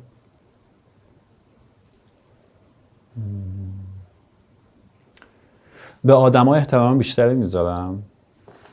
[6.04, 8.04] به آدما احترام بیشتری می‌ذارم.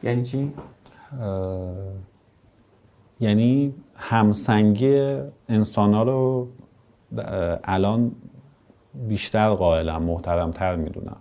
[0.02, 0.52] یعنی چی؟
[3.20, 6.48] یعنی همسنگی انسان ها رو
[7.64, 8.12] الان
[9.08, 11.16] بیشتر قائلم محترمتر می‌دونم.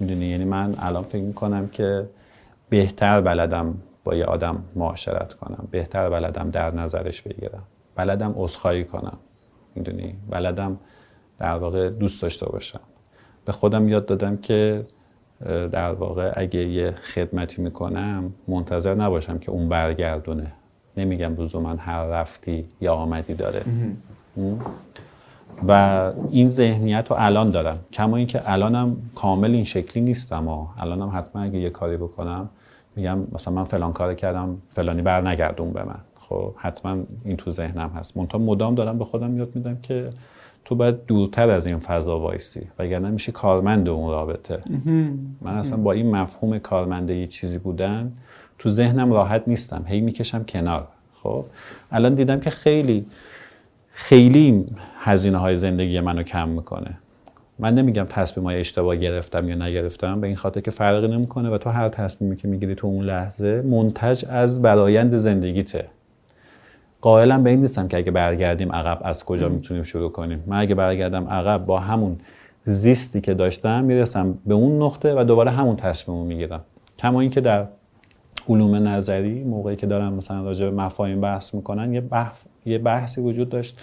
[0.00, 2.08] می‌دونی؟ یعنی من الان فکر می‌کنم که
[2.68, 7.62] بهتر بلدم با یه آدم معاشرت کنم بهتر بلدم در نظرش بگیرم
[7.96, 9.18] بلدم عذرخواهی کنم.
[9.74, 10.78] می‌دونی؟ بلدم
[11.38, 12.80] در واقع دوست داشته باشم.
[13.44, 14.86] به خودم یاد دادم که
[15.72, 20.52] در واقع اگه یه خدمتی می‌کنم منتظر نباشم که اون برگردونه.
[20.96, 23.62] نمیگم من هر رفتی یا آمدی داره.
[25.68, 27.78] و این ذهنیت رو الان دارم.
[27.92, 32.48] کما اینکه الانم کامل این شکلی نیستم و الانم حتما اگه یه کاری بکنم
[32.96, 35.98] میگم مثلا من فلان کار کردم فلانی بر نگردون به من.
[36.20, 38.16] خب حتما این تو ذهنم هست.
[38.16, 40.10] منتها مدام دارم به خودم یاد میدم که
[40.66, 44.62] تو باید دورتر از این فضا وایسی وگرنه میشه کارمند اون رابطه.
[45.40, 48.12] من اصلا با این مفهوم کارمنده یه چیزی بودن
[48.58, 49.84] تو ذهنم راحت نیستم.
[49.86, 50.88] هی می‌کشم کنار.
[51.22, 51.44] خب؟
[51.92, 53.06] الان دیدم که خیلی
[53.90, 54.66] خیلی
[54.98, 56.90] هزینه های زندگی منو کم می‌کنه.
[57.58, 61.58] من نمیگم تصمیم های اشتباه گرفتم یا نگرفتم به این خاطر که فرقی نمی‌کنه و
[61.58, 65.84] تو هر تصمیمی که می‌گیری تو اون لحظه منتج از برایند زندگیته.
[67.06, 70.44] قائلم به این نیستم که اگه برگردیم عقب از کجا می‌تونیم شروع کنیم.
[70.46, 72.18] من اگه برگردم عقب با همون
[72.64, 76.60] زیستی که داشتم می‌رسم به اون نقطه و دوباره همون تصمیم می‌گیرم.
[76.98, 77.66] کما اینکه در
[78.48, 83.20] علوم نظری موقعی که دارم مثلا راجع به مفاهیم بحث می‌کنن یه بحث یه بحثی
[83.20, 83.80] وجود داشت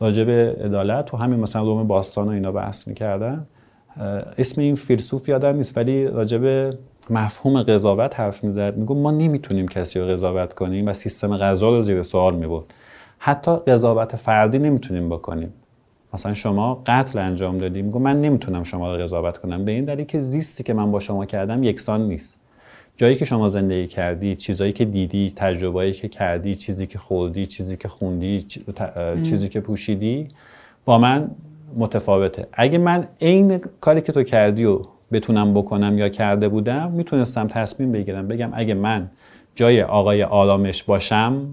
[0.00, 3.46] راجع به عدالت و همین مثلا علوم باستان و اینا بحث می‌کردن.
[4.38, 6.78] اسم این فیلسوف یادم نیست ولی راجع به
[7.10, 8.76] مفهوم قضاوت حرف می‌زد.
[8.76, 12.64] میگو ما نمی‌تونیم کسی رو قضاوت کنیم و سیستم قضا رو زیر سوال می‌برد.
[13.18, 15.52] حتی قضاوت فردی نمی‌تونیم بکنیم.
[16.14, 19.64] مثلا شما قتل انجام دادی میگو من نمی‌تونم شما رو قضاوت کنم.
[19.64, 22.38] به این دلیل که زیستی که من با شما کردم یکسان نیست.
[22.96, 27.76] جایی که شما زندگی کردی چیزایی که دیدی تجربه‌ای که کردی چیزی که خوردی چیزی
[27.76, 28.46] که خوندی
[29.22, 30.28] چیزی که پوشیدی
[30.84, 31.30] با من
[31.76, 32.46] متفاوته.
[32.52, 34.82] اگه من عین کاری که تو کردی و
[35.12, 38.28] بتونم بکنم یا کرده بودم می‌تونستم تصمیم بگیرم.
[38.28, 39.10] بگم اگه من
[39.54, 41.46] جای آقای آرامش باشم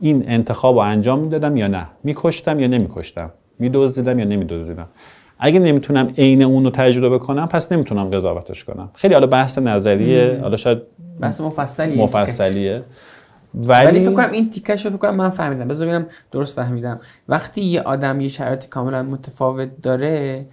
[0.00, 4.86] این انتخاب رو انجام می‌دادم یا نه؟ میکشتم یا نمیکشتم؟ میدزدیدم یا نمیدزدیدم؟
[5.38, 8.90] اگه نمی‌تونم عین اون رو تجربه کنم پس نمی‌تونم قضاوتش کنم.
[8.94, 10.78] خیلی حالا بحث نظریه حالا شاید
[11.20, 12.02] بحث مفصلیه.
[12.02, 12.82] مفصلیه.
[13.56, 15.68] ولی, ولی فکر کنم این تیکش رو فکر کنم من فهمیدم.
[15.68, 17.00] بذار ببینم درست فهمیدم.
[17.28, 20.46] وقتی یه آدم یه شرایط کاملا متفاوت داره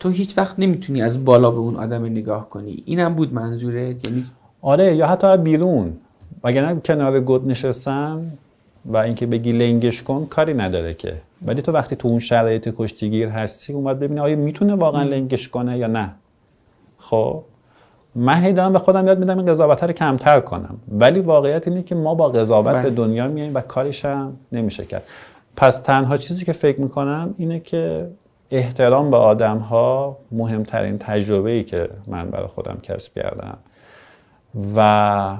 [0.00, 2.82] تو هیچ وقت نمی‌تونی از بالا به اون آدم نگاه کنی.
[2.84, 4.24] اینم بود منظورت؟ یعنی
[4.62, 5.96] آره یا حتی بیرون.
[6.44, 8.32] وگرنه کنار گد نشستن
[8.84, 11.22] و اینکه بگی لنگش کن کاری نداره که.
[11.46, 15.78] ولی تو وقتی تو اون شرایط کشتیگیر هستی اومد ببینی آیا می‌تونه واقعا لنگش کنه
[15.78, 16.10] یا نه.
[16.98, 17.42] خب؟
[18.14, 20.78] من هی دارم به خودم یاد میدم این قضاوت رو کمتر کنم.
[20.88, 22.82] ولی واقعیت اینه که ما با قضاوت بله.
[22.82, 25.02] به دنیا میایم و کاریش هم نمیشه کرد.
[25.56, 28.10] پس تنها چیزی که فکر می‌کنم اینه که
[28.50, 33.58] احترام به آدم ها مهمترین تجربه ای که من برای خودم کسب کردم.
[34.76, 35.36] و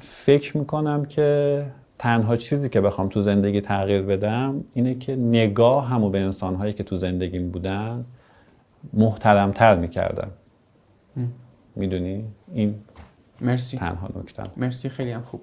[0.00, 1.62] فکر می‌کنم که
[1.98, 6.72] تنها چیزی که بخوام تو زندگی تغییر بدم اینه که نگاه همو به انسان هایی
[6.72, 8.04] که تو زندگیم بودن
[8.92, 10.28] محترمتر می‌کردم
[11.76, 12.74] می‌دونی؟ این
[13.40, 13.78] مرسی.
[13.78, 14.46] تنها نکتم.
[14.56, 15.40] مرسی خیلی هم خوب.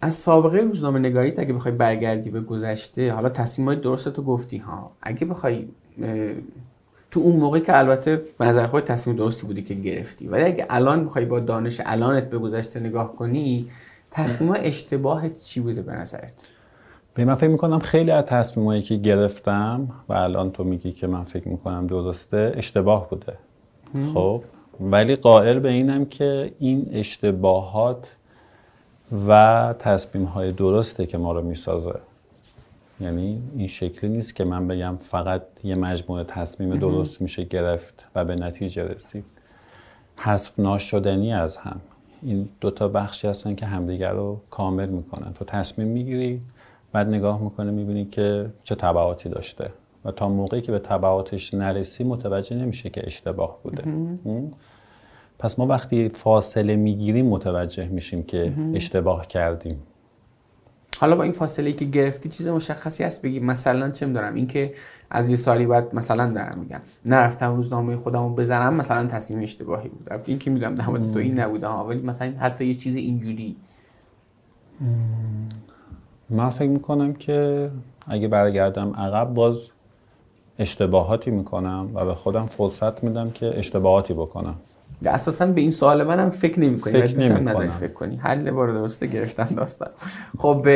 [0.00, 4.90] از سابقه روزنامه نگاریت اگه بخوای برگردی به گذشته حالا تصمیمای درست تو گفتی ها.
[5.02, 5.68] اگه بخوای
[7.10, 10.66] تو اون موقع که البته به نظر خود تصمیم درستی بودی که گرفتی ولی اگه
[10.70, 13.68] الان بخوای با دانش الانت به گذشته نگاه کنی
[14.10, 16.48] تصمیم اشتباهت چی بوده به نظرت؟
[17.14, 21.24] به من فکر می‌کنم خیلی از تصمیمایی که گرفتم و الان تو میگی که من
[21.24, 23.38] فکر می‌کنم درسته اشتباه بوده.
[24.14, 24.42] خب.
[24.80, 28.16] ولی قائل به اینم که این اشتباهات
[29.28, 31.94] و تصمیم های درسته که ما رو می‌سازه.
[33.00, 38.24] یعنی این شکلی نیست که من بگم فقط یه مجموعه تصمیم درست میشه گرفت و
[38.24, 39.24] به نتیجه رسید.
[40.16, 41.80] حذف ناشدنی از هم.
[42.22, 45.32] این دوتا بخشی هستن که همدیگر رو کامل می‌کنن.
[45.32, 46.40] تو تصمیم می‌گیری
[46.92, 49.70] بعد نگاه می‌کنه می‌بینی که چه تبعاتی داشته.
[50.04, 53.84] و تا موقعی که به تبعاتش نرسی متوجه نمیشه که اشتباه بوده?
[55.38, 59.82] پس ما وقتی فاصله می‌گیریم متوجه میشیم که اشتباه کردیم.
[61.00, 64.74] حالا با این فاصله ای که گرفتی چیز مشخصی هست بگی؟ مثلا چه می‌دونم اینکه
[65.10, 66.80] از یه سالی بعد مثلا دارم میگم.
[67.04, 70.08] نرفتم روزنامه خودم رو بزنم مثلا تصمیم اشتباهی بود.
[70.10, 72.96] البته این که می‌دونم در مورد تو این نبوده ها ولی مثلا حتی یه چیز
[72.96, 73.56] اینجوری.
[76.30, 77.70] من فکر می‌کنم که
[78.06, 79.70] اگه برگردم عقب باز
[80.58, 84.54] اشتباهاتی می‌کنم و به خودم فرصت میدم که اشتباهاتی بکنم.
[85.06, 87.70] اساسا به این سوال منم فکر نمی کنی فکر نمی‌کنم.
[87.70, 88.16] فکر کنی.
[88.16, 89.88] حل بار درسته گرفتم داستان.
[90.38, 90.66] خب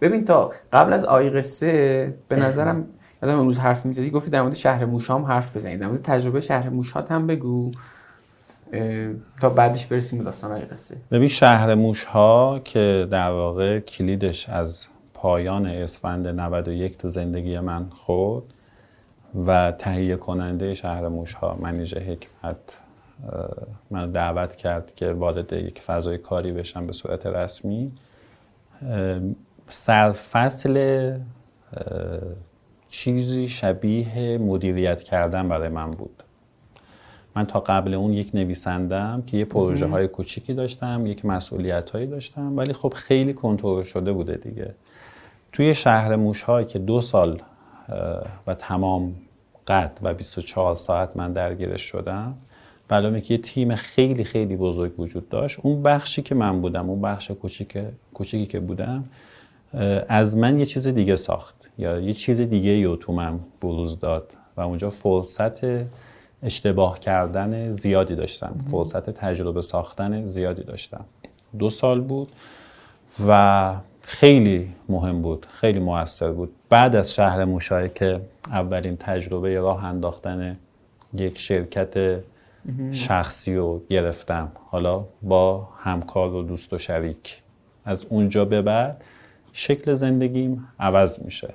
[0.00, 2.84] ببین تا قبل از آی قصه به نظرم
[3.22, 5.80] یادم امروز حرف می‌زدی گفتی در مورد شهر موشام حرف بزنید.
[5.80, 7.70] در مورد تجربه شهر موشات هم بگو.
[9.40, 10.96] تا بعدش برسیم به داستان آی قصه.
[11.10, 17.86] ببین شهر موش ها که در واقع کلیدش از پایان اسفند 91 تو زندگی من
[17.90, 18.44] خورد
[19.46, 22.56] و تهیه کننده شهر موش ها منیژه حکمت
[23.90, 27.92] من دعوت کرد که وارد یک فضای کاری بشم به صورت رسمی.
[29.68, 31.16] سرفصل
[32.88, 36.22] چیزی شبیه مدیریت کردن برای من بود.
[37.36, 42.06] من تا قبل اون یک نویسندم که یه پروژه های کوچیکی داشتم یک مسئولیت هایی
[42.06, 44.74] داشتم ولی خب خیلی کنترل شده بوده دیگه.
[45.52, 47.42] توی شهر موش که دو سال
[48.46, 49.14] و تمام
[49.66, 52.34] قد و 24 ساعت من درگیرش شدم.
[52.88, 55.58] برای که یه تیم خیلی خیلی بزرگ وجود داشت.
[55.62, 57.78] اون بخشی که من بودم اون بخش کوچیک
[58.14, 59.04] کوچیکی که بودم
[60.08, 61.54] از من یه چیز دیگه ساخت.
[61.78, 65.84] یا یه چیز دیگه رو تو من بروز داد و اونجا فرصت
[66.42, 68.56] اشتباه کردن زیادی داشتم.
[68.70, 71.04] فرصت تجربه ساختن زیادی داشتم.
[71.58, 72.32] دو سال بود
[73.28, 73.74] و
[74.06, 76.52] خیلی مهم بود خیلی موثر بود.
[76.68, 80.58] بعد از شهر موشای که اولین تجربه راه انداختن
[81.14, 82.20] یک شرکت
[82.92, 84.52] شخصی رو گرفتم.
[84.70, 87.42] حالا با همکار و دوست و شریک.
[87.84, 89.04] از اونجا به بعد
[89.52, 91.54] شکل زندگیم عوض میشه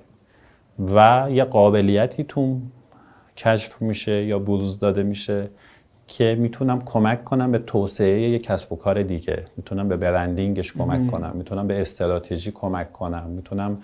[0.95, 2.59] و یه قابلیتی تو
[3.38, 5.49] کشف میشه یا بروز داده میشه
[6.10, 9.45] که می‌تونم کمک کنم به توسعه یک کسب و کار دیگه.
[9.58, 11.32] می‌تونم به برندینگش کمک کنم.
[11.36, 13.30] می‌تونم به استراتژی کمک کنم.
[13.30, 13.78] می‌تونم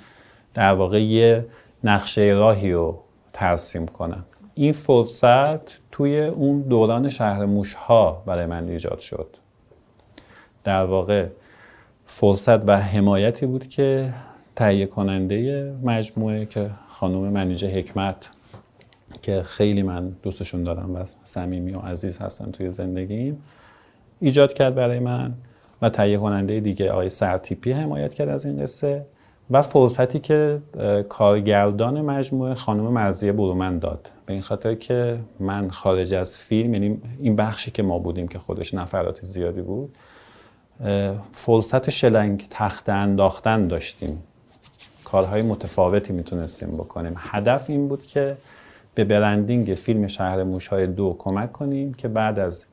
[0.53, 1.45] در واقع یه
[1.83, 2.99] نقشه راهی رو
[3.33, 4.25] ترسیم کنم.
[4.53, 5.59] این فرصت
[5.91, 9.27] توی اون دوران شهر موش ها برای من ایجاد شد.
[10.63, 11.27] در واقع
[12.05, 14.13] فرصت و حمایتی بود که
[14.55, 18.29] تهیه کننده مجموعه که خانم منیژه حکمت
[19.25, 23.43] که خیلی من دوستشون دارم و صمیمی و عزیز هستن توی زندگیم
[24.19, 25.33] ایجاد کرد برای من
[25.81, 29.05] و تهیه کننده دیگه آقای سرتیپی حمایت کرد از این قصه
[29.51, 30.61] و فرصتی که
[31.09, 34.11] کارگردان مجموعه خانم مرزیه برومن داد.
[34.25, 38.39] به این خاطر که من خارج از فیلم یعنی این بخشی که ما بودیم که
[38.39, 39.95] خودش نفرات زیادی بود
[41.33, 44.23] فرصت شلنگ تخت انداختن داشتیم.
[45.03, 47.13] کارهای متفاوتی می‌تونستیم بکنیم.
[47.17, 48.35] هدف این بود که
[48.95, 52.65] به برندینگ فیلم شهر موشهای دو کمک کنیم که بعد از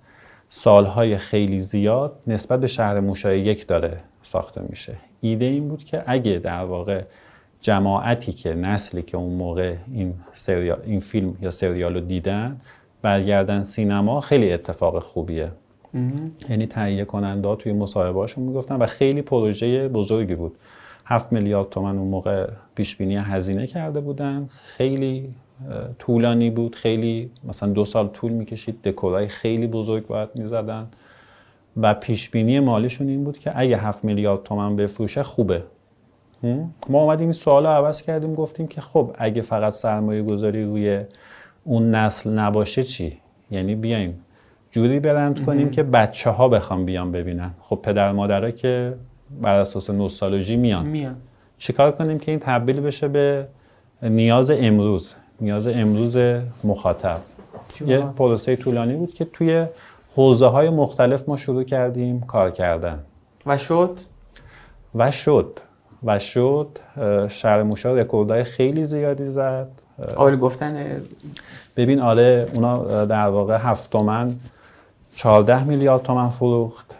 [0.50, 4.94] سالهای خیلی زیاد نسبت به شهر موشهای یک داره ساخته میشه.
[5.20, 7.02] ایده این بود که اگه در واقع
[7.60, 12.60] جماعتی که نسلی که اون موقع این, سریال، این فیلم یا سریال رو دیدن
[13.02, 15.48] برگردن سینما خیلی اتفاق خوبیه.
[16.48, 20.56] یعنی تهیه کننده توی مصاحبهاشون می‌گفتن و خیلی پروژه بزرگی بود.
[21.04, 24.48] هفت میلیارد تومن اون موقع پیش بینی هزینه کرده بودن.
[24.50, 25.34] خیلی
[25.98, 26.74] طولانی بود.
[26.74, 28.82] خیلی مثلا دو سال طول می‌کشید.
[28.82, 30.86] دکورای خیلی بزرگ باید می‌زدن.
[31.76, 35.62] و پیش بینی مالیشون این بود که اگه هفت میلیارد تومن بفروشه خوبه.
[36.88, 38.34] ما اومدیم این سوال رو عوض کردیم.
[38.34, 41.00] گفتیم که خب اگه فقط سرمایه گذاری روی
[41.64, 43.18] اون نسل نباشه چی؟
[43.50, 44.20] یعنی بیایم
[44.70, 47.50] جوری برند کنیم که بچه ها بخوام بیان ببینن.
[47.60, 48.94] خب پدر مادرها که
[49.40, 50.86] بر اساس نوستالژی میان.
[50.86, 51.16] میان.
[51.58, 53.46] چیکار کنیم که این تبدیل بشه به
[54.02, 56.16] نیاز امروز؟ نیاز امروز
[56.64, 57.18] مخاطب.
[57.86, 59.66] یه پروسه طولانی بود که توی
[60.16, 62.98] حوزه های مختلف ما شروع کردیم کار کردن.
[63.46, 63.98] و شد؟
[64.94, 65.60] و شد.
[66.04, 66.78] و شد
[67.28, 69.68] شهر موشا رکوردهای خیلی زیادی زد.
[70.16, 71.02] آره گفتن
[71.76, 74.34] ببین آره اونا در واقع هفت تومن
[75.16, 76.94] 14 میلیارد تومن فروخت.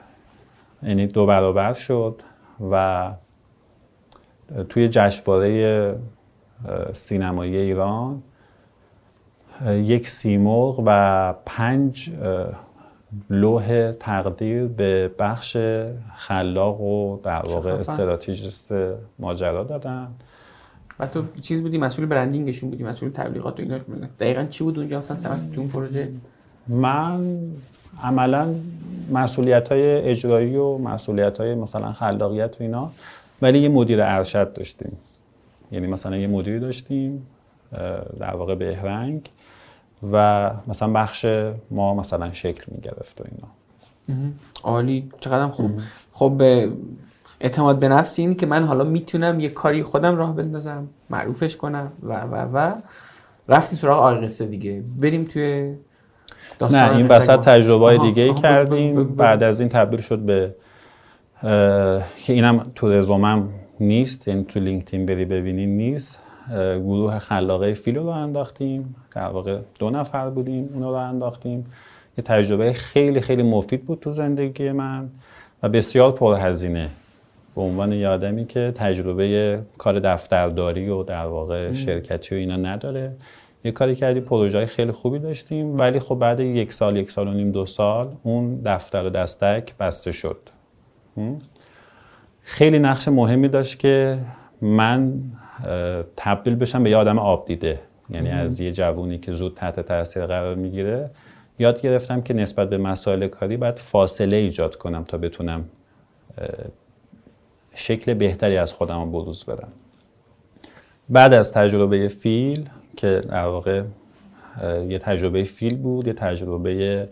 [0.83, 2.23] یعنی دو برابر شد
[2.71, 3.11] و
[4.69, 5.95] توی جشنواره
[6.93, 8.23] سینمایی ایران
[9.71, 12.11] یک سیمرغ و پنج
[13.31, 15.57] لوح تقدیر به بخش
[16.17, 18.75] خلاق و در واقع استراتژیست
[19.19, 20.09] ماجرا دادن.
[21.01, 23.79] و تو چیز بودی؟ مسئول برندینگشون بودی مسئول تبلیغات و اینا
[24.21, 26.09] دقیقا چی بود اونجا؟ اصلا سمت تو اون پروژه؟
[26.69, 27.39] من
[28.03, 28.55] عملا
[29.13, 32.91] مسئولیت های اجرایی و مسئولیت های مثلا خلاقیت و اینا
[33.43, 34.93] ولی یه مدیر ارشد داشتیم.
[35.73, 37.27] یعنی مثلا یه مدیری داشتیم
[38.21, 39.29] در واقع بهرنگ.
[40.13, 41.27] و مثلا بخش
[41.71, 43.49] ما مثلا شکل می گرفت و اینا.
[44.63, 45.11] عالی.
[45.21, 45.71] چقدر خوب.
[46.13, 46.43] خب
[47.41, 51.93] اعتماد به نفس این که من حالا می‌تونم یه کاری خودم راه بندازم معروفش کنم
[52.03, 52.73] و و و.
[53.49, 54.83] رفتیم سراغ آقای قصه دیگه.
[55.01, 55.75] بریم توی
[56.71, 59.05] نه این وسط تجربه های دیگه ای کردیم.
[59.05, 60.55] بعد از این تبدیل شد به
[62.17, 63.49] که اینم تو رزومم
[63.81, 64.29] نیست.
[64.29, 66.19] یعنی تو لینکدین بری ببینی نیست.
[66.79, 71.67] گروه خلاقه فیلو رو انداختیم در واقع دو نفر بودیم اونا رو انداختیم.
[72.19, 75.11] یه تجربه خیلی خیلی مفید بود تو زندگی من
[75.63, 76.89] و بسیار پرهزینه.
[77.55, 83.13] به عنوان یه آدمی که تجربه کار دفترداری و در واقع شرکتی و اینا نداره.
[83.65, 87.33] یه کاری کردی پروژه خیلی خوبی داشتیم ولی خب بعد یک سال یک سال و
[87.33, 90.39] نیم دو سال اون دفتر و دستک بسته شد.
[92.43, 94.19] خیلی نقش مهمی داشت که
[94.61, 95.13] من
[96.17, 97.81] تبدیل بشم به یه آدم آب دیده.
[98.11, 101.11] یعنی از یه جوونی که زود تحت تاثیر قرار می‌گیره.
[101.59, 105.65] یاد گرفتم که نسبت به مسائل کاری باید فاصله ایجاد کنم تا بتونم
[107.75, 109.69] شکل بهتری از خودم رو بروز بدم.
[111.09, 113.83] بعد از تجربه فیل که در واقع
[114.89, 117.09] یه تجربه فیل بود یه تجربه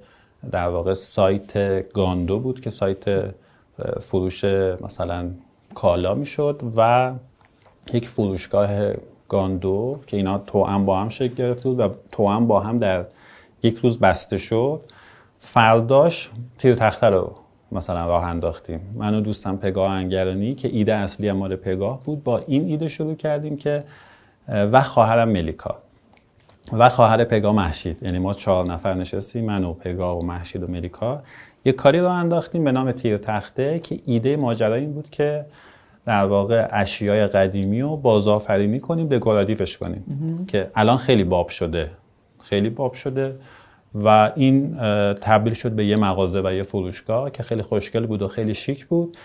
[0.50, 3.34] در واقع سایت گاندو بود که سایت
[4.00, 4.44] فروش
[4.80, 5.30] مثلا
[5.74, 7.12] کالا می‌شد و
[7.92, 8.68] یک فروشگاه
[9.28, 13.04] گاندو که اینا توأم با هم شکل گرفته بود و توأم با هم در
[13.62, 14.80] یک روز بسته شد.
[15.40, 17.32] فرداش تیر تخته رو
[17.72, 18.80] مثلا راه انداختیم.
[18.94, 23.14] من و دوستم پگاه انگرانی که ایده اصلی مال پگاه بود با این ایده شروع
[23.14, 23.84] کردیم که
[24.48, 25.76] و خواهرم ملیکا.
[26.72, 28.02] و خواهر پگاه محشید.
[28.02, 31.22] یعنی ما چهار نفر نشستیم من و پگاه و محشید و ملیکا.
[31.64, 35.44] یه کاری رو انداختیم به نام تیر تخته که ایده ماجرا این بود که
[36.06, 40.04] در واقع اشیای قدیمی رو بازآفرینی کنیم به گرادیفش کنیم
[40.48, 41.90] که الان خیلی باب شده.
[42.42, 43.36] خیلی باب شده
[43.94, 44.76] و این
[45.14, 48.87] تبدیل شد به یه مغازه و یه فروشگاه که خیلی خوشگل بود و خیلی شیک
[48.87, 49.16] بود.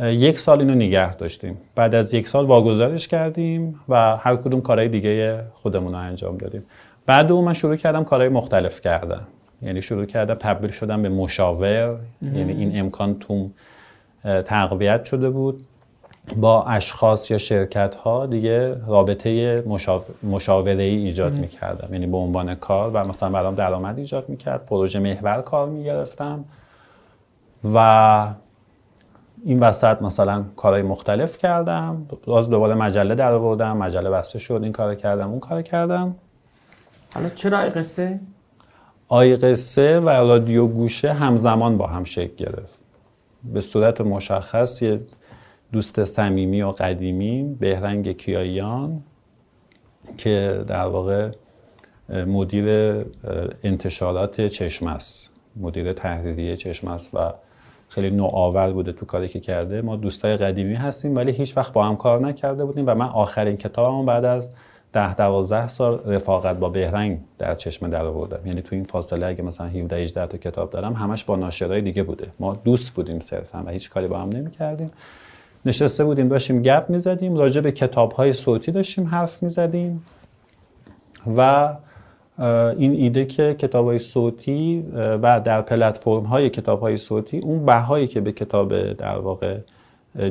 [0.00, 1.58] یک سال اینو نگه داشتیم.
[1.74, 6.64] بعد از یک سال واگذارش کردیم و هر کدوم کارهای دیگه خودمون رو انجام دادیم.
[7.06, 9.26] بعد اون من شروع کردم کارهای مختلف کردم
[9.62, 11.96] یعنی شروع کردم تبدیل شدم به مشاور.
[12.22, 13.50] یعنی این امکان توم
[14.44, 15.64] تقویت شده بود.
[16.36, 19.62] با اشخاص یا شرکت ها دیگه رابطه
[20.22, 24.36] مشاوره ای ایجاد می کردم یعنی به عنوان کار و مثلا برام درآمد ایجاد می
[24.36, 26.44] کرد پروژه محور کار می گرفتم
[27.74, 28.28] و
[29.44, 32.06] این وسط مثلا کارهای مختلف کردم.
[32.26, 34.60] باز دوباره مجله در آوردم مجله بسته شد.
[34.62, 36.14] این کار کردم اون کار کردم.
[37.14, 38.20] حالا چرا آی قصه
[39.08, 42.78] آی قصه و رادیو گوشه همزمان با هم شکل گرفت.
[43.44, 45.00] به صورت مشخص یه
[45.72, 49.02] دوست صمیمی و قدیمی بهرنگ کیاییان
[50.16, 51.30] که در واقع
[52.08, 52.66] مدیر
[53.64, 55.30] انتشارات چشم است.
[55.56, 57.32] مدیر تحریریه چشم است و
[57.88, 59.82] خیلی نوآور بوده تو کاری که کرده.
[59.82, 63.56] ما دوستای قدیمی هستیم ولی هیچ وقت با هم کار نکرده بودیم و من آخرین
[63.56, 64.50] کتابم بعد از
[64.92, 68.46] ده دوازده سال رفاقت با بهرنگ در چشم در آوردم.
[68.46, 72.02] یعنی تو این فاصله اگه مثلا 17 18 تا کتاب دارم همش با ناشرای دیگه
[72.02, 72.26] بوده.
[72.38, 74.90] ما دوست بودیم صرفا و هیچ کاری با هم نمی‌کردیم.
[75.66, 80.04] نشسته بودیم داشتیم گپ می‌زدیم راجع به کتاب های صوتی داشتیم حرف می‌زدیم
[81.36, 81.72] و
[82.76, 88.06] این ایده که کتاب های صوتی و در پلتفرم های کتاب های صوتی اون بهایی
[88.06, 89.58] که به کتاب در واقع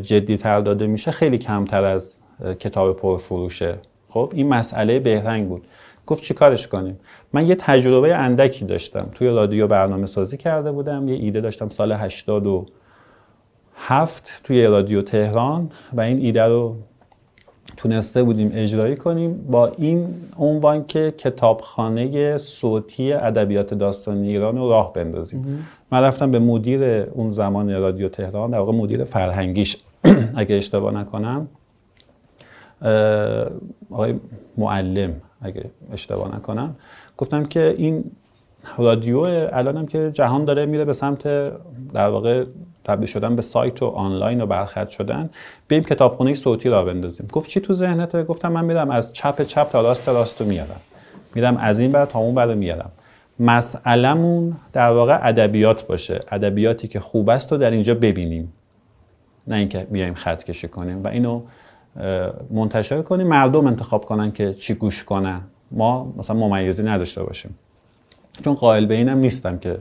[0.02, 2.18] جدی تر داده میشه خیلی کمتر از
[2.60, 3.76] کتاب پرفروشه.
[4.08, 5.68] خب این مسئله بهرنگ بود.
[6.06, 7.00] گفت چی کارش کنیم؟
[7.34, 9.10] من یه تجربه اندکی داشتم.
[9.14, 11.92] توی رادیو برنامه سازی کرده بودم یه ایده داشتم سال
[13.82, 16.76] 87 توی رادیو تهران و این ایده رو
[17.78, 20.08] تونسته بودیم اجرایی کنیم با این
[20.38, 25.68] عنوان که کتابخانه صوتی ادبیات داستانی ایران رو راه بندازیم.
[25.92, 29.78] من رفتم به مدیر اون زمان رادیو تهران در واقع مدیر فرهنگیش.
[30.36, 31.48] اگه اشتباه نکنم
[33.92, 34.14] آقای
[34.58, 35.64] معلم اگه
[35.94, 36.76] اشتباه نکنم.
[37.18, 38.04] گفتم که این
[38.78, 41.24] رادیو الانم که جهان داره میره به سمت
[41.94, 42.46] در واقع
[42.84, 45.30] تبدیل شدن به سایت و آنلاین و برخط شدن.
[45.70, 47.28] بریم کتابخونه صوتی را بندازیم.
[47.34, 50.82] گفت چی تو ذهنته گفتم من میرم از چپ چپ تا راست راست رو میارم.
[51.36, 52.92] میرم از این بر تا اون بر میارم.
[53.40, 56.20] مسئلمون در واقع ادبیات باشه.
[56.32, 58.54] ادبیاتی که خوب است رو در اینجا ببینیم.
[59.48, 61.42] نه اینکه بیایم خط کشی کنیم و اینو
[62.52, 63.28] منتشر کنیم.
[63.28, 65.42] مردم انتخاب کنن که چی گوش کنن.
[65.72, 67.56] ما مثلا ممیزی نداشته باشیم.
[68.44, 69.78] چون قائل به اینم نیستم که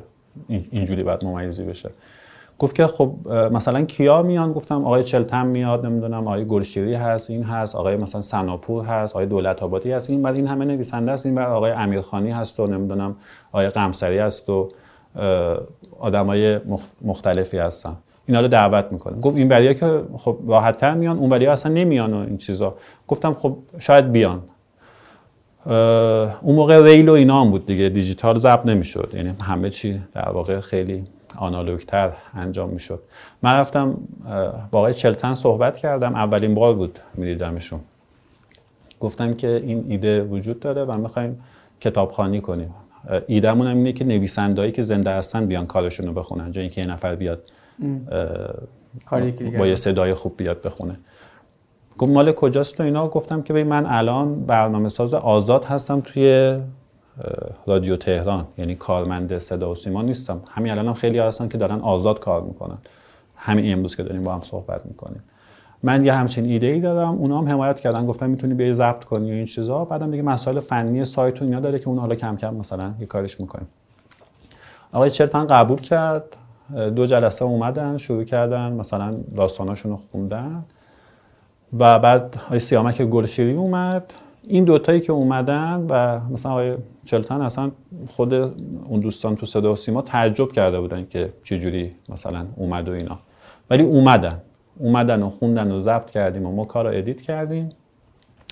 [0.49, 1.91] اینجوری باید ممیزی بشه.
[2.61, 3.13] گفت که خب
[3.53, 8.21] مثلا کیا میان؟ گفتم آقای چلتم میاد نمی‌دونم آقای گلشیری هست این هست آقای مثلا
[8.21, 11.71] سناپور هست آقای دولت آبادی هست این بعد این همه نویسنده است این بعد آقای
[11.71, 13.17] امیرخانی هست و نمی‌دونم
[13.53, 14.69] آقای قمسری هست و
[15.99, 16.61] آدمای
[17.03, 17.97] مختلفی هستن.
[18.27, 19.21] اینا رو دعوت می‌کنه.
[19.21, 22.75] گفت این بریا که خب راحتتر میان اون بریا اصلا نمیان و این چیزا.
[23.09, 24.43] گفتم خب شاید بیان.
[26.43, 27.89] اون موقع ریل و اینا هم بود دیگه.
[27.89, 29.13] دیجیتال ضبط نمی‌شد.
[29.15, 31.05] یعنی همه چی در واقع خیلی
[31.41, 33.03] آنالوگتر انجام می‌شد.
[33.43, 33.99] من رفتم
[34.71, 36.15] با آقای چلتن صحبت کردم.
[36.15, 37.81] اولین بار بود میدیدمشون.
[39.01, 41.43] گفتم که این ایده وجود داره و می‌خوایم
[41.81, 42.75] کتابخانی کنیم.
[43.27, 46.53] ایدهمون هم اینه که نویسندهایی که زنده هستن بیان کارشون رو بخونن.
[46.53, 47.43] جایی که یه نفر بیاد
[49.59, 50.97] با یه صدای خوب بیاد بخونه.
[51.99, 56.57] گفت مال کجاست و اینا؟ گفتم که من الان برنامه ساز آزاد هستم توی
[57.67, 60.41] رادیو تهران یعنی کارمند صدا و سیما نیستم.
[60.51, 62.79] همین الان هم خیلی هستن که دارن آزاد کار می‌کنن.
[63.37, 65.23] همین امروز که داریم با هم صحبت می‌کنیم.
[65.83, 69.31] من یه همچین ایده ای دارم اونا هم حمایت کردن گفتن می‌تونی بیای ضبط کنی
[69.31, 69.85] و این چیزا.
[69.85, 73.07] بعدم دیگه مسائل فنی سایت و اینا داره که اون حالا کم کم مثلا یه
[73.07, 73.69] کارش می‌کنیم.
[74.93, 76.37] آقای چلتن قبول کرد.
[76.97, 80.65] دو جلسه اومدن شروع کردن مثلا داستاناشون رو خوندن.
[81.79, 84.13] و بعد آقای سیامک گلشیری اومد.
[84.49, 87.71] این دوتایی که اومدن و مثلا آقای چلتن اصلا
[88.09, 92.93] خود اون دوستان تو صدا و سیما تعجب کرده بودن که چجوری مثلا اومد و
[92.93, 93.19] اینا.
[93.71, 94.41] ولی اومدن.
[94.79, 97.69] اومدن و خوندن و ضبط کردیم و ما کار رو edit کردیم.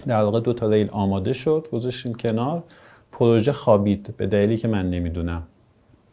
[0.06, 2.62] در واقع دو تا ریل آماده شد گذاشتیم کنار.
[3.12, 5.42] پروژه خوابید به دلیلی که من نمی‌دونم.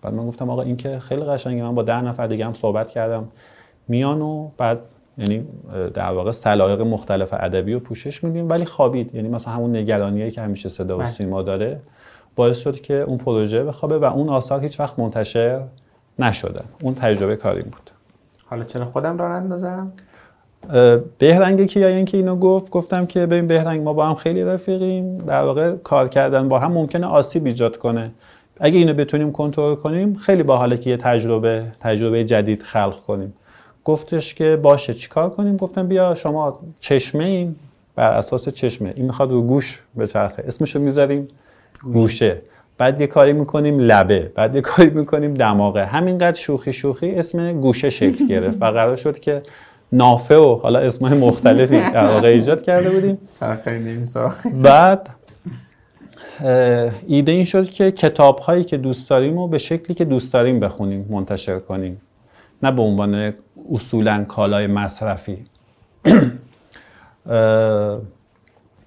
[0.01, 2.89] بعد من گفتم آقا این که خیلی قشنگه من با ده نفر دیگه هم صحبت
[2.89, 3.27] کردم.
[3.87, 4.79] میان و بعد
[5.17, 5.45] یعنی
[5.93, 8.49] در واقع سلایق مختلف ادبی رو پوشش میدیم.
[8.49, 9.15] ولی خوابید.
[9.15, 11.07] یعنی مثلا همون نگرانیایی که همیشه صدا و بله.
[11.07, 11.79] سیما داره
[12.35, 15.61] باعث شد که اون پروژه بخوابه و اون آثار هیچ وقت منتشر
[16.19, 16.61] نشده.
[16.81, 17.91] اون تجربه کاری بود.
[18.45, 19.91] حالا چرا خودم را اندازم
[21.17, 22.71] بهرنگ که یا اینکه اینو گفت.
[22.71, 25.17] گفتم که ببین بهرنگ ما با هم خیلی رفیقیم.
[25.17, 28.11] در واقع کار کردن با هم ممکنه آسیب ایجاد کنه.
[28.59, 33.33] اگه اینو بتونیم کنترل کنیم خیلی باحاله که یه تجربه تجربه جدید خلق کنیم.
[33.85, 37.55] گفتش که باشه چیکار کنیم؟ گفتم بیا شما چشمه این
[37.95, 38.93] بر اساس چشمه.
[38.95, 40.43] این می‌خواد رو گوش به چرخه.
[40.47, 41.27] اسمشو می‌ذاریم
[41.83, 42.41] گوشه.
[42.77, 44.31] بعد یه کاری می‌کنیم لبه.
[44.35, 45.85] بعد یه کاری می‌کنیم دماغه.
[45.85, 49.43] همینقدر شوخی شوخی اسم گوشه شکل گرفت و قرار شد که
[49.91, 53.17] نافه و حالا اسمای مختلفی در واقع ایجاد کرده بودیم.
[54.63, 55.09] بعد
[57.07, 60.59] ایده این شد که کتاب هایی که دوست داریم و به شکلی که دوست داریم
[60.59, 62.01] بخونیم منتشر کنیم.
[62.63, 63.33] نه به عنوان
[63.71, 65.45] اصولا کالای مصرفی.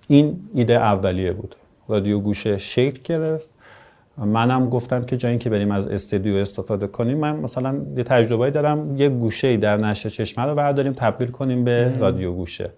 [0.08, 1.56] این ایده اولیه بود.
[1.88, 3.48] رادیو گوشه شکل گرفت.
[4.18, 8.96] منم گفتم که جایی که بریم از استودیو استفاده کنیم من مثلا یه تجربه دارم
[8.96, 12.70] یه گوشه در نشر چشمه رو برداریم تبدیل کنیم به رادیو گوشه.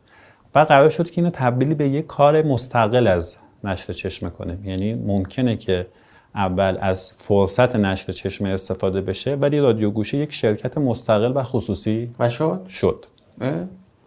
[0.54, 4.64] و قرار شد که اینو تبدیلی به یه کار مستقل از نشر چشمه کنیم.
[4.64, 5.86] یعنی ممکنه که
[6.34, 12.10] اول از فرصت نشر چشمه استفاده بشه ولی رادیو گوشه یک شرکت مستقل و خصوصی
[12.18, 13.06] و شد؟ شد.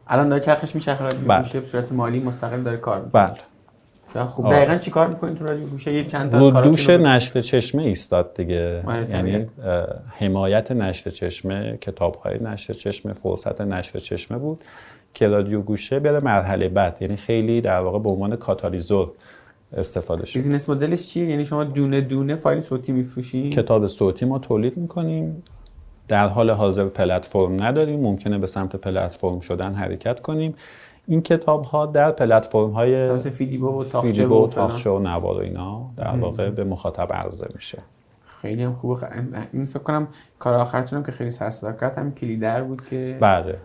[0.07, 1.41] الان داره چرخش میشه رادیو بله.
[1.41, 3.24] گوشه به صورت مالی مستقل داره کار می‌کنه.
[3.24, 3.38] بله.
[4.26, 4.49] خوب.
[4.51, 8.34] دقیقا چی کار می‌کنید تو رادیو گوشه یه چند تا از دوش نشر چشمه ایستاد
[8.34, 8.84] دیگه.
[9.09, 9.45] یعنی
[10.19, 14.63] حمایت نشر چشمه کتاب های نشر چشمه فرصت نشر چشمه بود
[15.13, 16.97] که رادیو گوشه بره مرحله بعد.
[17.01, 19.11] یعنی خیلی در واقع به عنوان کاتالیزور
[19.78, 24.26] استفاده شد business model ش چیه؟ یعنی شما دونه دونه فایل صوتی میفروشی کتاب صوتی
[24.26, 25.43] ما تولید می‌کنیم.
[26.07, 27.99] در حال حاضر پلتفرم نداریم.
[27.99, 30.55] ممکنه به سمت پلتفرم شدن حرکت کنیم.
[31.07, 35.89] این کتاب ها در پلتفرم های فیدیبو و طاقچه و, طاقچه و نوار و اینا
[35.97, 37.78] در واقع به مخاطب عرضه میشه.
[38.26, 38.97] خیلی هم خوبه.
[39.53, 40.07] این فکر کنم
[40.39, 43.57] کار آخرتونم که خیلی سر کرد هم کلیدر بود که بله.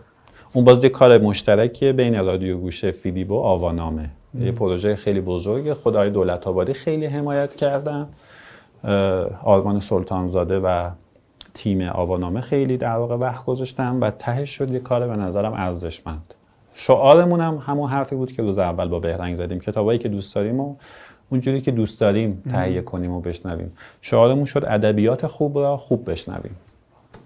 [0.53, 4.09] اون باز یه کار مشترکی بین رادیو گوشه فیدیبو آوانامه.
[4.39, 5.73] یه پروژه خیلی بزرگه.
[5.73, 8.09] خدای دولت آبادی خیلی حمایت کردن.
[9.43, 10.89] آرمان سلطانزاده و
[11.53, 16.33] تیم آوانامه خیلی در واقع وقت گذاشتن و تهش شد یه کار به نظرم ارزشمند.
[16.73, 19.59] شعارمون هم همون حرفی بود که روز اول با بهرنگ زدیم.
[19.59, 20.75] کتابایی که دوست داریم و
[21.29, 23.71] اونجوری که دوست داریم تهیه کنیم و بشنویم.
[24.01, 26.55] شعارمون شد ادبیات خوب را خوب بشنویم.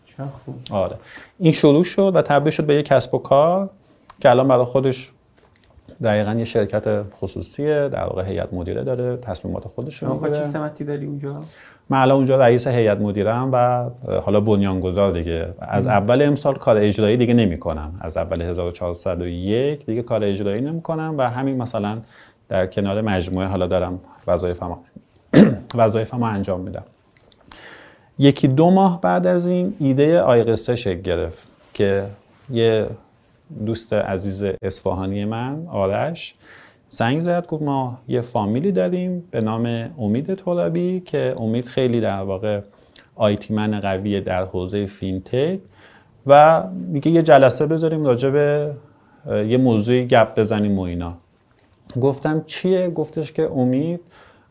[0.06, 0.56] چه خوب.
[0.72, 0.96] آره.
[1.40, 3.70] این شروع شد و تبدیل شد به یک کسب و کار
[4.20, 5.12] که الان برای خودش
[6.04, 10.32] دقیقا یه شرکت خصوصیه در واقع هیئت مدیره داره تصمیمات خودش رو می‌گیره.
[10.32, 11.40] چه سمتی داری اونجا؟
[11.90, 13.90] من الان اونجا رئیس هیئت مدیرم و
[14.20, 15.48] حالا بنیانگذار دیگه.
[15.60, 20.82] از اول امسال کار اجرایی دیگه نمی کنم از اول 1401 دیگه کار اجرایی نمی
[20.82, 21.98] کنم و همین مثلا
[22.50, 24.78] در کنار مجموعه حالا دارم وظایفم
[25.76, 26.84] وظایفمو انجام میدم.
[28.20, 32.06] یکی دو ماه بعد از این ایده آیقصه شکل گرفت که
[32.50, 32.88] یه
[33.66, 36.36] دوست عزیز اصفهانی من آرش
[36.90, 39.66] زنگ زد گفت ما یه فامیلی داریم به نام
[40.00, 42.62] امید ترابی که امید خیلی در واقع
[43.16, 45.60] آیتی من قویه در حوزه فینتک
[46.28, 48.74] و میگه یه جلسه بذاریم راجع به
[49.28, 51.18] یه موضوعی گپ بزنیم و اینا.
[52.02, 54.00] گفتم چیه؟ گفتش که امید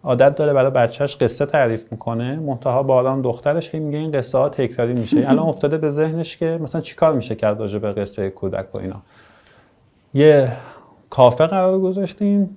[0.05, 2.37] عادت داره برای بچهش قصه تعریف می‌کنه.
[2.37, 5.17] منتها با آدم دخترش هی میگه این قصه ها تکراری میشه.
[5.31, 9.03] الان افتاده به ذهنش که مثلا چیکار میشه کرد راجع به قصه کودک و اینا.
[10.15, 10.53] یه
[11.11, 12.57] کافه قرار گذاشتیم.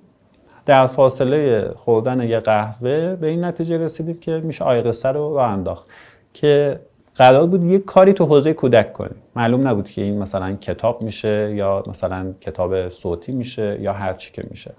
[0.66, 5.86] در فاصله خوردن یه قهوه به این نتیجه رسیدیم که میشه آیقصه رو راه انداخت.
[6.34, 6.80] که
[7.14, 9.16] قرار بود یه کاری تو حوزه کودک کنیم.
[9.36, 14.32] معلوم نبود که این مثلا کتاب میشه یا مثلا کتاب صوتی میشه یا هر چی
[14.32, 14.72] که میشه.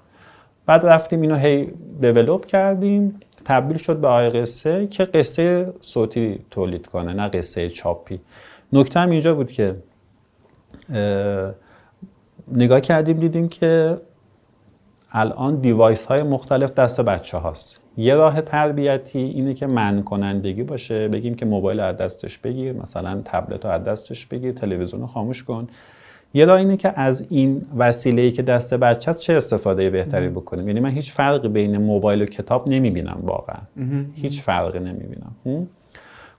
[0.67, 3.19] بعد رفتیم اینو هی دیولوب کردیم.
[3.45, 8.19] تبدیل شد به آی قصه که قصه صوتی تولید کنه نه قصه چاپی.
[8.73, 9.75] نکته هم اینجا بود که
[12.51, 13.97] نگاه کردیم دیدیم که
[15.11, 17.81] الان دیوایس های مختلف دست بچه هاست.
[17.97, 21.07] یه راه تربیتی اینه که من کنندگی باشه.
[21.07, 25.43] بگیم که موبایل از دستش بگیر مثلا تبلت رو از دستش بگیر تلویزیون رو خاموش
[25.43, 25.67] کن.
[26.37, 30.29] یه راه اینه که از این وسیله ای که دست بچه هست چه استفاده بهتری
[30.29, 33.59] بکنیم؟ یعنی من هیچ فرقی بین موبایل و کتاب نمی‌بینم واقعا.
[34.13, 35.35] هیچ فرقی نمی‌بینم.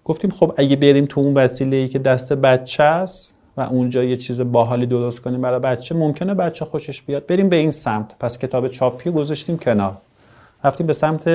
[0.05, 4.16] گفتیم خب اگه بریم تو اون وسیله ای که دست بچه است و اونجا یه
[4.16, 7.26] چیز باحالی درست کنیم برای بچه ممکنه بچه خوشش بیاد.
[7.26, 8.14] بریم به این سمت.
[8.20, 9.96] پس کتاب چاپی گذاشتیم کنار.
[10.64, 11.28] رفتیم به سمت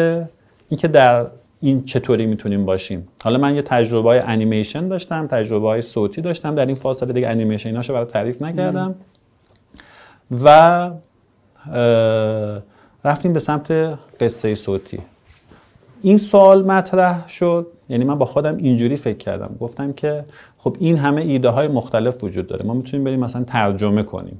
[0.69, 1.27] اینکه در
[1.63, 3.07] این چطوری می‌تونیم باشیم.
[3.23, 7.27] حالا من یه تجربه های انیمیشن داشتم تجربه های صوتی داشتم در این فاصله دیگه
[7.27, 8.95] انیمیشن ایناشو برای تعریف نکردم.
[10.43, 10.91] و
[13.05, 13.71] رفتیم به سمت
[14.19, 14.99] قصه صوتی.
[16.01, 19.55] این سوال مطرح شد یعنی من با خودم اینجوری فکر کردم.
[19.59, 20.25] گفتم که
[20.57, 22.65] خب این همه ایده های مختلف وجود داره.
[22.65, 24.39] ما می‌تونیم بریم مثلا ترجمه کنیم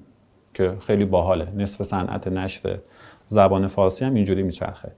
[0.53, 1.47] که خیلی باحاله.
[1.55, 2.77] نصف صنعت نشر
[3.29, 4.91] زبان فارسی هم اینجوری میچرخه.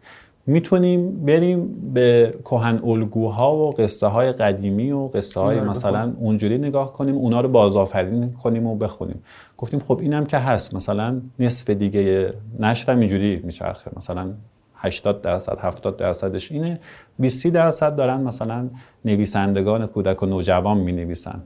[0.48, 6.93] می‌تونیم بریم به کهن الگوها و قصه های قدیمی و قصه های مثلا اونجوری نگاه
[6.93, 9.24] کنیم اونا رو بازآفرین کنیم و بخونیم.
[9.58, 10.76] گفتیم خب اینم که هست.
[10.76, 13.91] مثلا نصف دیگه نشر هم اینجوری میچرخه.
[13.98, 14.34] مثلا
[14.76, 16.80] 80 درصد 70 درصدش اینه.
[17.20, 18.70] 20 درصد دارن مثلا
[19.06, 21.43] نویسندگان کودک و نوجوان می نویسن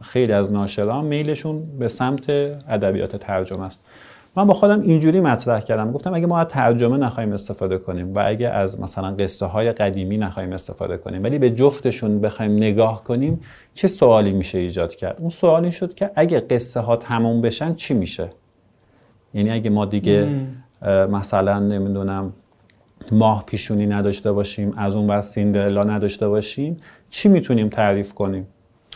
[0.00, 2.30] خیلی از ناشران میلشون به سمت
[2.68, 3.84] ادبیات ترجمه است.
[4.36, 5.92] من با خودم اینجوری مطرح کردم.
[5.92, 10.16] گفتم اگه ما از ترجمه نخواهیم استفاده کنیم و اگه از مثلا قصه های قدیمی
[10.16, 13.40] نخواهیم استفاده کنیم ولی به جفتشون بخوایم نگاه کنیم
[13.74, 17.94] چه سوالی میشه ایجاد کرد؟ اون سوالی شد که اگه قصه ها تموم بشن چی
[17.94, 18.30] میشه؟
[19.34, 20.28] یعنی اگه ما دیگه
[21.10, 22.32] مثلا نمی‌دونم
[23.12, 26.76] ماه پیشونی نداشته باشیم از اون بعد سیندرلا نداشته باشیم
[27.10, 28.46] چی می‌تونیم تعریف کنیم؟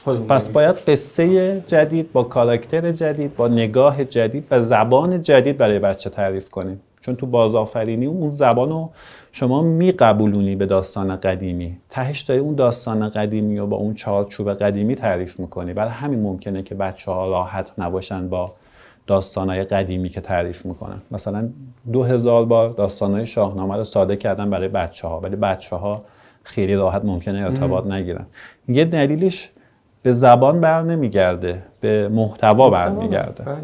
[0.07, 6.11] پس باید قصه جدید با کاراکتر جدید با نگاه جدید و زبان جدید برای بچه
[6.11, 6.81] تعریف کنیم.
[7.01, 8.91] چون تو بازآفرینی اون زبان رو
[9.33, 11.77] شما میقبولونی به داستان قدیمی.
[11.91, 15.73] تهش داری اون داستان قدیمی و با اون چارچوب قدیمی تعریف می‌کنی.
[15.73, 18.53] برای همین ممکنه که بچه ها راحت نباشن با
[19.07, 21.03] داستانهای قدیمی که تعریف می‌کنن.
[21.11, 21.49] مثلا
[21.93, 26.05] دو هزار بار داستانهای شاهنامه رو ساده کردن برای بچه ها ولی بچه ها
[26.43, 28.27] خیلی راحت ممکنه ارتباط نگیرن.
[28.69, 29.51] یه دلیلش
[30.07, 33.43] به زبان بر نمیگرده به محتوا برمیگرده.
[33.43, 33.57] بله.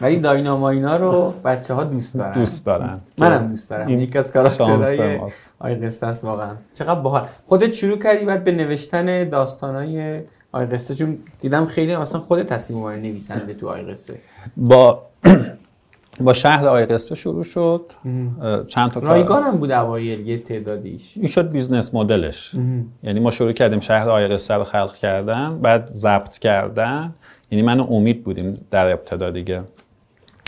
[0.00, 2.32] ولی دایناماینا رو بچه ها دوست دارن.
[2.32, 3.00] دوست دارن.
[3.18, 3.86] منم دوست دارم.
[3.86, 5.18] این یک از کاراکترهای
[5.58, 6.54] آی قصه است واقعا.
[6.74, 7.26] چقدر باحال.
[7.46, 10.20] خودت شروع کردی بعد به نوشتن داستانای
[10.52, 14.14] آی قصه چون دیدم خیلی اصلا خودت تصمیم نویسنده تو آی قصه
[14.56, 15.02] با
[16.20, 17.92] با شهر آی قصه شروع شد.
[18.68, 21.16] چند تا رایگان هم بود اوایل یه تعدادیش.
[21.16, 22.54] این شد business model ش.
[23.02, 27.14] یعنی ما شروع کردیم شهر آی قصه رو خلق کردن بعد ضبط کردن.
[27.50, 29.62] یعنی من و امید بودیم در ابتدا دیگه.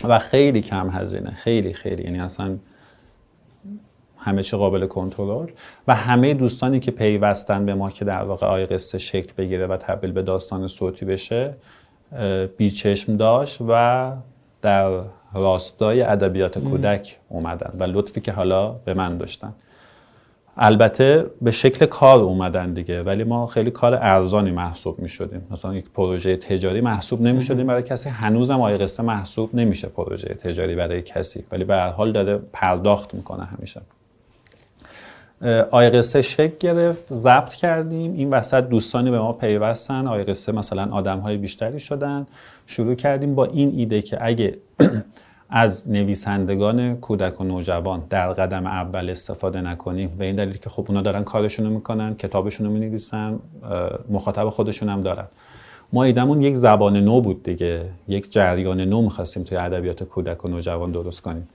[0.03, 1.29] و خیلی کم هزینه.
[1.29, 2.03] خیلی خیلی.
[2.03, 2.57] یعنی اصلا
[4.17, 5.47] همه چی قابل کنترل.
[5.87, 9.77] و همه دوستانی که پیوستن به ما که در واقع آی قصه شکل بگیره و
[9.77, 11.53] تبدیل به داستان صوتی بشه
[12.57, 14.11] بیچشم داشت و
[14.61, 15.01] در
[15.35, 19.53] راستای ادبیات کودک اومدن و لطفی که حالا به من داشتن.
[20.57, 25.75] البته به شکل کار اومدن دیگه ولی ما خیلی کار ارزانی محسوب می شدیم مثلا
[25.75, 28.09] یک پروژه تجاری محسوب نمی شدیم برای کسی.
[28.09, 31.43] هنوزم آیه قصه محسوب نمیشه پروژه تجاری برای کسی.
[31.51, 33.81] ولی به هر حال داره پرداخت می‌کنه همیشه.
[35.71, 38.13] آیه قصه شکل گرفت ضبط کردیم.
[38.13, 40.07] این وسط دوستانی به ما پیوستن.
[40.07, 42.27] آیه قصه مثلا آدم های بیشتری شدن.
[42.67, 44.57] شروع کردیم با این ایده که اگه
[45.49, 50.09] از نویسندگان کودک و نوجوان در قدم اول استفاده نکنیم.
[50.17, 53.39] به این دلیل که خب اونا دارن کارشون می‌کنن کتابشون رو می‌نویسن
[54.09, 55.25] مخاطب خودشون هم دارن.
[55.93, 57.85] ما ایدمون یک زبان نو بود دیگه.
[58.07, 61.47] یک جریان نو می‌خواستیم توی ادبیات کودک و نوجوان درست کنیم.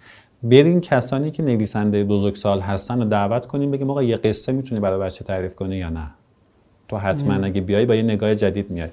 [0.43, 5.01] بریم کسانی که نویسنده بزرگسال هستن رو دعوت کنیم بگیم آقا یه قصه می‌تونی برای
[5.01, 6.11] بچه تعریف کنی یا نه.
[6.88, 8.88] تو حتما اگه بیای با یه نگاه جدید میای.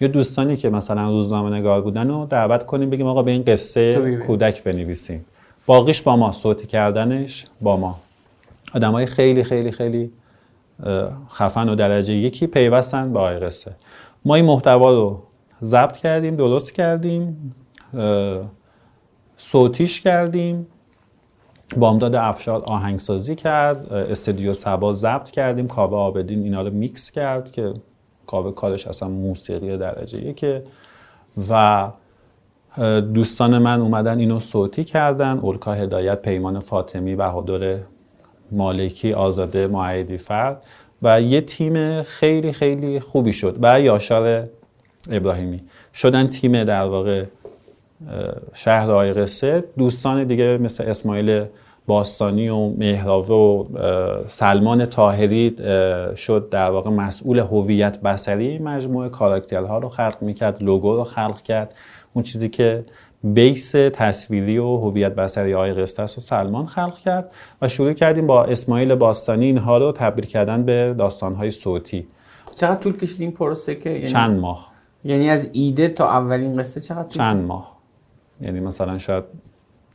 [0.00, 4.16] یا دوستانی که مثلا روزنامه نگار بودن رو دعوت کنیم بگیم آقا به این قصه
[4.16, 5.24] کودک بنویسیم.
[5.66, 8.00] باقیش با ما صوتی کردنش با ما.
[8.74, 10.10] آدم های خیلی خیلی خیلی
[11.30, 13.72] خفن و درجه یکی پیوستن به آقای قصه
[14.24, 15.22] ما این محتوا رو
[15.62, 17.54] ضبط کردیم درست کردیم
[19.36, 20.66] صوتیش کردیم.
[21.76, 27.74] بامداد افشار آهنگسازی کرد استودیو سبا ضبط کردیم کاوه آبدین اینا رو میکس کرد که
[28.30, 30.62] کاوه کارش اصلا موسیقی درجه یکه
[31.50, 31.90] و
[33.14, 35.38] دوستان من اومدن اینو صوتی کردن.
[35.38, 37.78] اولکا هدایت پیمان فاطمی و حضور
[38.52, 40.62] مالکی آزاده معیدی فرد
[41.02, 44.48] و یه تیم خیلی خیلی خوبی شد و یاشار
[45.10, 45.60] ابراهیمی.
[45.94, 47.24] شدن تیم در واقع
[48.54, 51.44] شهر آی قصه دوستان دیگه مثل اسماعیل
[51.90, 53.64] باستانی و مهراوه و
[54.28, 55.56] سلمان تاهری
[56.16, 59.08] شد در واقع مسئول هویت بسری مجموعه.
[59.08, 61.74] کاراکترها رو خلق می‌کرد لوگو رو خلق کرد.
[62.12, 62.84] اون چیزی که
[63.24, 67.30] بیس تصویری و هویت بسری آقای قصه و سلمان خلق کرد
[67.62, 69.46] و شروع کردیم با اسماعیل باستانی.
[69.46, 72.06] اینها رو تبدیل کردن به داستانهای صوتی.
[72.54, 74.68] چقدر طول کشید این پروسه که؟ یعنی چند ماه.
[75.04, 77.76] یعنی از ایده تا اولین قصه چقدر طول چند ماه.
[78.40, 79.24] یعنی مثلا شاید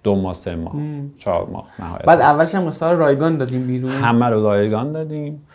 [0.05, 0.75] دو ماه سه ماه
[1.17, 2.05] چهار ماه نهایت.
[2.05, 3.91] بعد اولش هم قصه رایگان دادیم بیرون.
[3.91, 5.47] همه رو رایگان دادیم.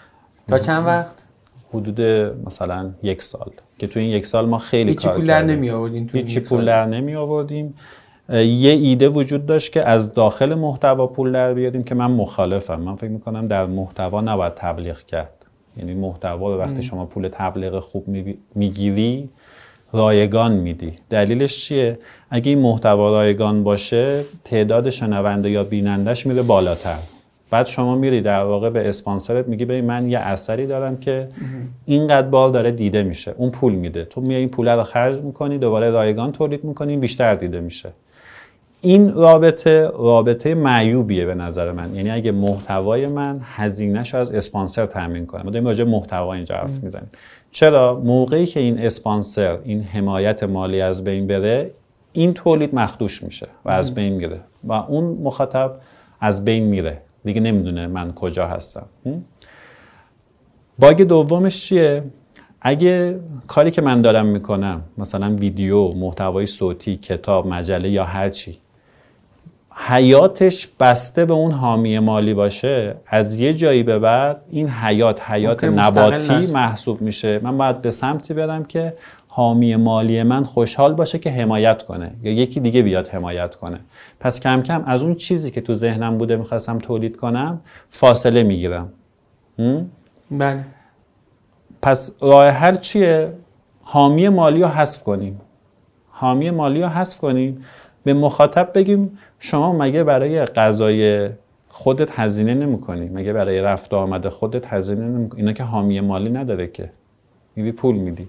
[0.48, 1.26] تا چند وقت؟
[1.74, 2.00] حدود
[2.46, 3.50] مثلا یک سال.
[3.78, 6.64] که تو این یک سال ما خیلی کار پول در نمی آوردیم تو هیچی پول
[6.64, 7.74] در نمی آوردیم.
[8.32, 12.80] یه ایده وجود داشت که از داخل محتوا پول در بیاریم که من مخالفم.
[12.80, 15.32] من فکر می‌کنم در محتوا نباید تبلیغ کرد.
[15.76, 18.04] یعنی محتوا رو وقتی شما پول تبلیغ خوب
[18.54, 19.28] می‌گیری
[19.92, 20.92] رایگان میدی.
[21.10, 21.98] دلیلش چیه؟
[22.30, 26.98] اگه این محتوا رایگان باشه تعداد شنونده یا بینندش میره بالاتر.
[27.50, 31.28] بعد شما میری در واقع به اسپانسرت میگی ببین من یه اثری دارم که
[31.84, 34.04] اینقدر بار داره دیده میشه اون پول میده.
[34.04, 37.88] تو میای این پول رو خرج می‌کنی دوباره رایگان تولید می‌کنی بیشتر دیده میشه.
[38.80, 41.94] این رابطه رابطه معیوبیه به نظر من.
[41.94, 46.82] یعنی اگه محتوای من هزینهش از اسپانسر تامین کنه ما داریم راجع محتوا اینجا حرف
[46.82, 47.10] می‌زنیم.
[47.52, 51.70] چرا موقعی که این اسپانسر این حمایت مالی از بین بره
[52.12, 55.76] این تولید مخدوش میشه و از بین میره و اون مخاطب
[56.20, 57.02] از بین میره.
[57.24, 58.86] دیگه نمی‌دونه من کجا هستم.
[60.78, 62.04] باگ دومش چیه؟
[62.60, 68.58] اگه کاری که من دارم می‌کنم مثلا ویدیو محتوای صوتی کتاب مجله یا هر چی
[69.74, 75.64] حیاتش بسته به اون حامی مالی باشه از یه جایی به بعد این حیات حیات
[75.64, 77.38] نباتی محسوب میشه.
[77.42, 78.94] من باید به سمتی برم که
[79.28, 82.12] حامی مالی من خوشحال باشه که حمایت کنه.
[82.22, 83.80] یا یکی دیگه بیاد حمایت کنه.
[84.20, 87.60] پس کم کم از اون چیزی که تو ذهنم بوده می‌خواستم تولید کنم
[87.90, 88.92] فاصله می‌گیرم.
[90.30, 90.64] بله.
[91.82, 93.32] پس راه حل چیه؟
[93.82, 95.40] حامی مالی رو حذف کنیم.
[96.08, 97.64] حامی مالی رو حذف کنیم.
[98.04, 101.28] به مخاطب بگیم شما مگه برای غذای
[101.68, 106.66] خودت هزینه نمی‌کنی؟ مگه برای رفت آمد خودت هزینه نمی‌کنی؟ اینا که حامی مالی نداره
[106.66, 106.90] که.
[107.56, 108.28] میبی پول میدی.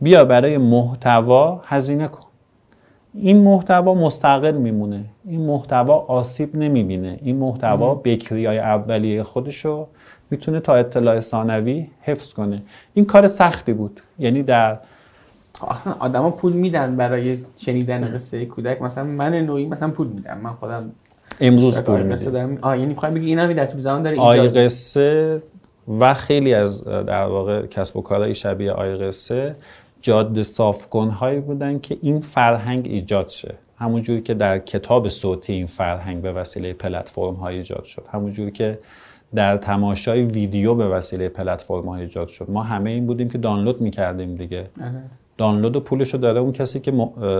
[0.00, 2.26] بیا برای محتوا هزینه کن.
[3.14, 5.04] این محتوا مستقل میمونه.
[5.24, 7.18] این محتوا آسیب نمی‌بینه.
[7.22, 9.86] این محتوا بکری های اولیه خودشو
[10.30, 12.62] می‌تونه تا اطلاع ثانوی حفظ کنه.
[12.94, 14.00] این کار سختی بود.
[14.18, 14.78] یعنی در
[15.70, 18.82] اصلا آدما پول میدن برای شنیدن قصه کودک.
[18.82, 20.38] مثلا من نوعی مثلا پول میدم.
[20.42, 20.92] من خودم
[21.40, 25.42] امروز پول میدم آه یعنی می‌خوام بگی اینا در طول زمان داره آی قصه
[26.00, 29.56] و خیلی از در واقع کسب و کارهای شبیه آی قصه
[30.00, 33.54] جاده صافکن هایی بودن که این فرهنگ ایجاد شه.
[33.76, 38.04] همونجوری که در کتاب صوتی این فرهنگ به وسیله پلتفرم های ایجاد شد.
[38.12, 38.78] همونجوری که
[39.34, 42.50] در تماشای ویدیو به وسیله پلتفرم های ایجاد شد.
[42.50, 44.70] ما همه این بودیم که دانلود می‌کردیم دیگه.
[44.80, 45.02] آره.
[45.42, 46.92] دانلود و پولش رو داره اون کسی که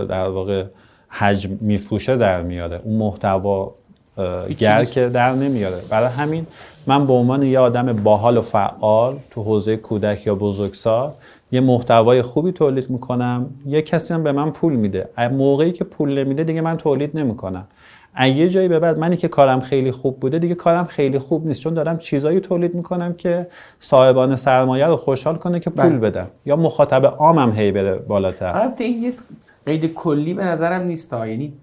[0.09, 0.63] در واقع
[1.09, 2.81] حجم میفروشه در میاره.
[2.83, 3.73] اون محتوا
[4.59, 5.81] گر که در نمیاره.
[5.89, 6.47] برای همین
[6.87, 11.11] من به عنوان یه آدم باحال و فعال تو حوزه کودک یا بزرگسال
[11.51, 13.49] یه محتوای خوبی تولید می‌کنم.
[13.65, 15.09] یه کسی هم به من پول میده.
[15.31, 17.65] موقعی که پول نمیده دیگه من تولید نمی‌کنم.
[18.21, 21.61] یه جایی به بعد منی که کارم خیلی خوب بوده دیگه کارم خیلی خوب نیست.
[21.61, 23.47] چون دارم چیزایی تولید می‌کنم که
[23.79, 25.97] صاحبان سرمایه رو خوشحال کنه که پول بله.
[25.97, 26.27] بدم.
[26.45, 28.57] یا مخاطب عامم هی بره بالاتر.
[28.57, 29.13] البته این یه
[29.65, 31.53] قید کلی به نظرم نیست ها یعنی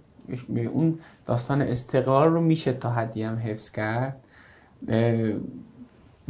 [0.72, 4.16] اون داستان استقلال رو میشه تا حدی هم حفظ کرد.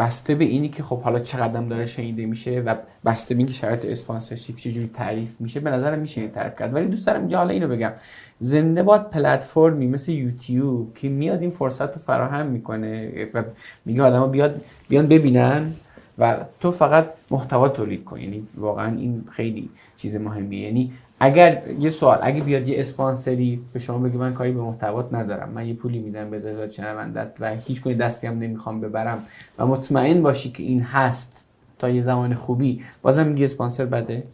[0.01, 2.75] بسته به اینی که خب حالا چقدر داره شنیده میشه و
[3.05, 6.75] بسته به اینکه شرایط اسپانسرشیپ چجوری تعریف میشه به نظرم میشه این تعریف کرد.
[6.75, 7.93] ولی دوست دارم اینجا حالا اینو بگم.
[8.39, 13.43] زنده باد پلتفرمی مثل یوتیوب که میاد این فرصت رو فراهم می‌کنه و
[13.85, 15.73] میگه آدما بیاد بیان ببینن
[16.19, 18.21] و تو فقط محتوا تولید کن.
[18.21, 20.61] یعنی واقعا این خیلی چیز مهمیه.
[20.61, 25.15] یعنی اگر یه سوال اگه بیاد یه اسپانسری به شما بگه من کاری به محتوات
[25.15, 29.23] ندارم من یه پولی میدم به ازای شنوندت و هیچ کنی دستی هم نمی‌خوام ببرم
[29.59, 31.47] و مطمئن باشی که این هست
[31.79, 34.25] تا یه زمان خوبی بازم میگی اسپانسر بده؟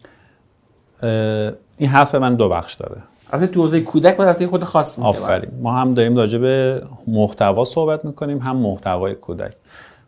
[1.76, 3.02] این حرف من دو بخش داره.
[3.32, 5.50] البته تو حوزه کودک با خود خاص میشه آفرین.
[5.62, 9.52] ما هم داریم راجع به محتوا صحبت می‌کنیم هم محتوای کودک.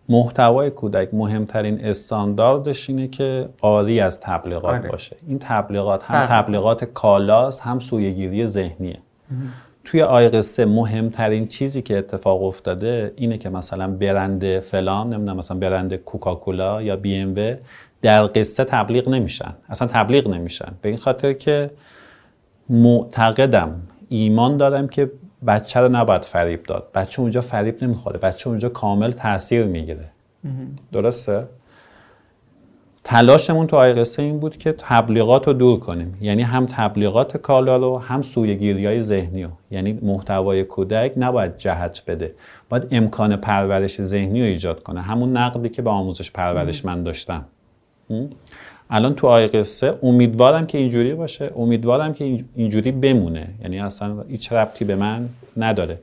[0.08, 4.88] محتوای کودک مهمترین استانداردش اینه که عالی از تبلیغات آره.
[4.88, 5.16] باشه.
[5.26, 8.98] این تبلیغات هم تبلیغات کالاست هم سویگیری ذهنیه.
[9.84, 15.58] توی آی قصه مهمترین چیزی که اتفاق افتاده اینه که مثلا برند فلان نمی‌دونم مثلا
[15.58, 17.34] برند کوکاکولا یا بی ام
[18.02, 19.54] در قصه تبلیغ نمیشن.
[19.68, 20.72] اصلا تبلیغ نمیشن.
[20.82, 21.70] به این خاطر که
[22.68, 25.10] معتقدم ایمان دارم که
[25.46, 26.88] بچه رو نباید فریب داد.
[26.94, 28.18] بچه اونجا فریب نمی‌خوره.
[28.18, 30.04] بچه اونجا کامل تاثیر می‌گیره.
[30.92, 31.44] درسته؟
[33.04, 36.18] تلاشمون تو آی قصه این بود که تبلیغات رو دور کنیم.
[36.20, 39.50] یعنی هم تبلیغات کالا رو هم سویگیری های ذهنی رو.
[39.70, 42.34] یعنی محتوای کودک نباید جهت بده.
[42.68, 45.02] باید امکان پرورش ذهنی رو ایجاد کنه.
[45.02, 47.44] همون نقدی که به آموزش پرورش من داشتم.
[48.90, 53.48] الان تو آی قصه امیدوارم که اینجوری باشه امیدوارم که اینجوری بمونه.
[53.62, 55.98] یعنی اصلا هیچ ربطی به من نداره.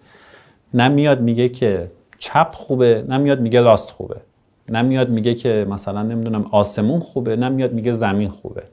[0.73, 4.15] نمیاد میگه که چپ خوبه نمیاد میگه راست خوبه.
[4.69, 8.63] نمیاد میگه که مثلا نمی‌دونم آسمون خوبه نمیاد میگه زمین خوبه.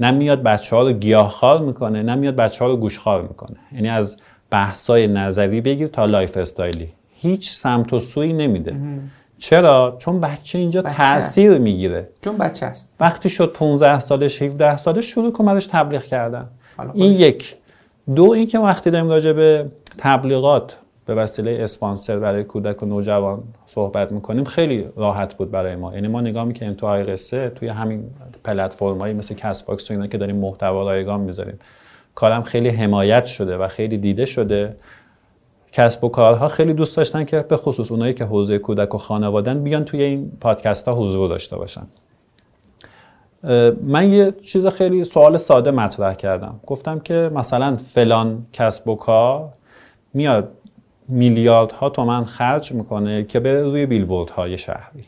[0.00, 3.56] نمیاد بچه ها رو گیاهخوار می‌کنه نمیاد بچه ها رو گوشخوار می‌کنه.
[3.72, 4.16] یعنی از
[4.50, 6.88] بحثای نظری بگیر تا lifestyle ی.
[7.14, 8.76] هیچ سمت و سوی نمیده.
[9.40, 12.08] چرا؟ چون بچه اینجا بچه تاثیر می‌گیره.
[12.24, 12.92] چون بچه است.
[13.00, 16.48] وقتی شد 15 سالش 17 سالش شروع کن برش تبلیغ کردن.
[16.94, 17.56] این یک.
[18.14, 19.66] دو اینکه وقتی داریم راجع به
[19.98, 20.76] تبلیغات
[21.06, 25.94] به وسیله اسپانسر برای کودک و نوجوان صحبت می‌کنیم خیلی راحت بود برای ما.
[25.94, 28.04] یعنی ما نگاه می‌کنیم تو آی‌قصه توی همین
[28.44, 31.58] پلتفرمایی مثل کست‌باکس و اینا که داریم محتوا رایگان می‌ذاریم.
[32.14, 34.76] کارم خیلی حمایت شده و خیلی دیده شده.
[35.72, 39.62] کسب و کارها خیلی دوست داشتن که به خصوص اونایی که حوزه کودک و خانوادن
[39.62, 41.86] بیان توی این پادکست ها حضور داشته باشن.
[43.82, 46.60] من یه چیز خیلی سوال ساده مطرح کردم.
[46.66, 49.48] گفتم که مثلا فلان کسب و کار
[50.14, 50.48] میاد
[51.08, 55.04] میلیاردها تومن خرج می‌کنه که بره روی بیلبورد های شهری.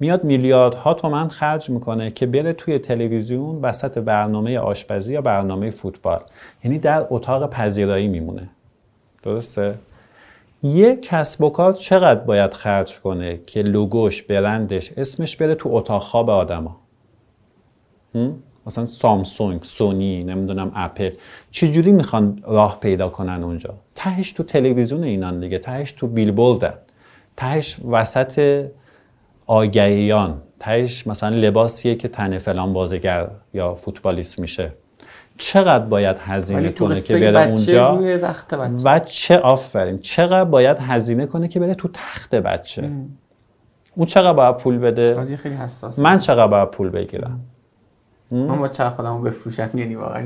[0.00, 6.20] میاد میلیاردها تومن خرج می‌کنه که بره توی تلویزیون وسط برنامه آشپزی یا برنامه فوتبال.
[6.64, 8.50] یعنی در اتاق پذیرایی میمونه.
[9.22, 9.74] درسته؟
[10.62, 16.02] یه کسب و کار چقدر باید خرج کنه که لوگوش برندش اسمش بره تو اتاق
[16.02, 16.76] خواب آدما؟
[18.66, 21.10] مثلا سامسونگ سونی نمی‌دونم اپل.
[21.50, 26.74] چجوری می‌خوان راه پیدا کنن اونجا؟ تهش تو تلویزیون اینان دیگه تهش تو بیلبوردن
[27.36, 28.66] تهش وسط
[29.46, 30.42] آگهیان.
[30.58, 34.72] تهش مثلا لباسیه که تن فلان بازیگر یا فوتبالیست میشه.
[35.40, 38.56] چقدر باید هزینه کنه که بره اونجا؟ روی بچه.
[38.84, 39.98] بچه آفرین.
[39.98, 42.90] چقدر باید هزینه کنه که بره تو تخت بچه؟
[43.94, 45.98] اون چقدر باید پول بده؟ خیلی حساس.
[45.98, 47.40] من چقدر باید پول بگیرم؟
[48.30, 50.22] من با چقدر خودمو بفروشم یعنی واقعا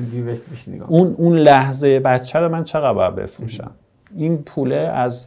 [0.69, 3.71] نگاه اون اون لحظه بچه رو من چقدر باید بفروشم؟
[4.17, 5.27] این پوله از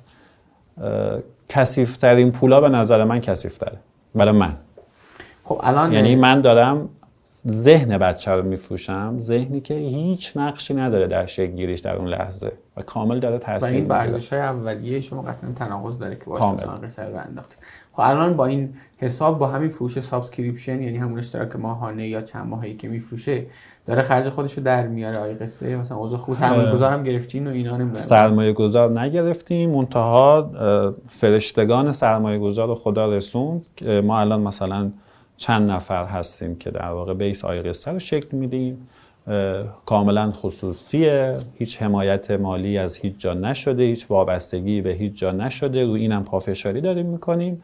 [1.50, 3.78] کسیفترین پولا به نظر من کسیفتره
[4.16, 4.54] برای من.
[5.44, 6.90] خب الان یعنی من دارم
[7.48, 12.52] ذهن بچه رو میفروشم ذهنی که هیچ نقشی نداره در شکل گیریش در اون لحظه
[12.78, 16.52] و کامل داره تاثیر و این ارزش های اولیه شما قطعا تناقض داره که باشه
[16.52, 17.58] مثلا رو انداختید.
[17.92, 22.48] خب الان با این حساب با همین فروش subscription یعنی همون اشتراک ماهانه یا چند
[22.48, 23.46] ماهی که میفروشه
[23.86, 25.18] داره خرج خودش رو در میاره.
[25.18, 29.70] آی‌قصه مثلا اوضاع خوب سرمایه گذارم گرفتین و اینا نمی‌دونم سرمایه گذار نگرفتیم.
[29.70, 30.52] منتها
[31.10, 33.66] فرشتگان سرمایه گذار رو خدا رسوند.
[34.04, 34.92] ما الان مثلا
[35.38, 38.88] چند نفر هستیم که در واقع بیس آی قصه رو شکل میدیم.
[39.86, 41.38] کاملا خصوصیه.
[41.58, 45.86] هیچ حمایت مالی از هیچ جا نشده هیچ وابستگی به هیچ جا نشده.
[45.86, 47.64] رو اینم پافشاری داریم می‌کنیم.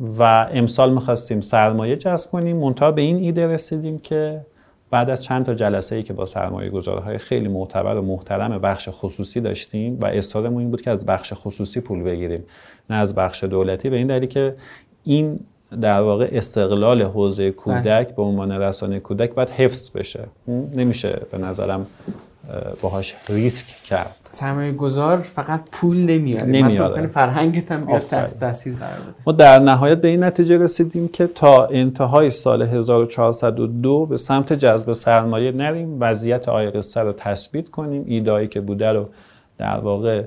[0.00, 2.56] و امسال می‌خواستیم سرمایه جذب کنیم.
[2.56, 4.40] منتها به این ایده رسیدیم که
[4.90, 8.88] بعد از چند تا جلسه ای که با سرمایه گذارهای خیلی معتبر و محترم بخش
[8.92, 12.44] خصوصی داشتیم و اصرارمون این بود که از بخش خصوصی پول بگیریم
[12.90, 13.90] نه از بخش دولتی.
[13.90, 14.54] به این دلیل که
[15.04, 15.40] این
[15.80, 20.24] در واقع استقلال حوزه کودک به عنوان رسانه کودک باید حفظ بشه.
[20.74, 21.86] نمیشه به نظرم
[22.82, 24.16] باهاش ریسک کرد.
[24.30, 26.46] سرمایه گذار فقط پول نمیاره.
[26.46, 27.06] نمیاره.
[27.06, 29.14] فرهنگت هم بیاد تحت تاثیر قرار بده.
[29.26, 34.92] ما در نهایت به این نتیجه رسیدیم که تا انتهای سال 1402 به سمت جذب
[34.92, 38.04] سرمایه نریم وضعیت آی رو تثبیت کنیم.
[38.06, 39.08] ایدایی که بوده رو
[39.58, 40.22] در واقع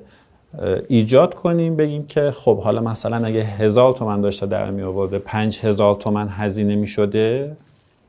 [0.87, 5.59] ایجاد کنیم بگیم که خب حالا مثلا اگه هزار تومن داشته در می آورده پنج
[5.59, 7.57] هزار تومن هزینه می شده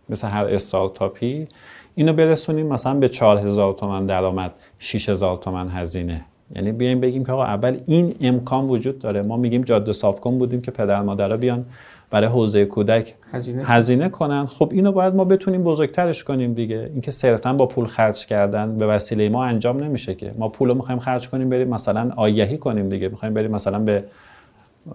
[0.09, 1.49] مثل هر استارتاپی
[1.95, 6.25] اینو برسونیم مثلا به چهار هزار تومن درآمد شیش هزار تومن هزینه.
[6.57, 9.23] یعنی بیایم بگیم که آقا اول این امکان وجود داره.
[9.23, 11.65] ما میگیم جاده صاف کن بودیم که پدر مادرها بیان
[12.11, 14.47] برای حوزه کودک هزینه, هزینه کنن.
[14.47, 16.91] خب اینو باید ما بتونیم بزرگترش کنیم دیگه.
[16.93, 20.35] اینکه صرفا با پول خرج کردن به وسیله ما انجام نمیشه که.
[20.39, 23.09] ما پول رو می‌خوایم خرج کنیم بریم مثلا آگهی کنیم دیگه.
[23.09, 24.05] می‌خوایم بریم مثلا به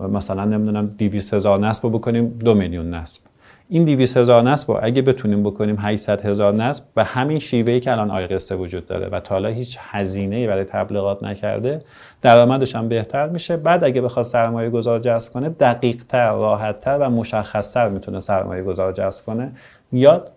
[0.10, 3.22] مثلا نمی‌دونم 200 هزار نصب بکنیم دو میلیون نصب.
[3.70, 7.92] این 200 هزار نصب رو اگه بتونیم بکنیم 800 هزار نصب به همین شیوهی که
[7.92, 11.80] الان آی قصه وجود داره و تا حالا هیچ هزینه برای تبلیغات نکرده
[12.22, 13.58] درآمدش هم بهتر میشه.
[13.58, 18.20] بعد اگه بخواد سرمایه گذار جذب کنه دقیق تر راحت تر و مشخص تر می‌تونه
[18.20, 19.52] سرمایه گذار جذب کنه.
[19.94, 20.32] یاد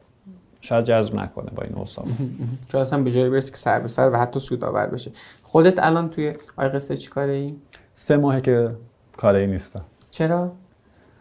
[0.61, 2.09] شاید جذب نکنه با این اوصاف.
[2.73, 5.11] شاید اصلا به جایی برسی که سر به سر و حتی سودآور بشه.
[5.43, 7.55] خودت الان توی آی قصه چیکاره ای
[7.95, 8.71] سه ماهه که
[9.17, 9.85] کاری نیستم.
[10.11, 10.53] چرا؟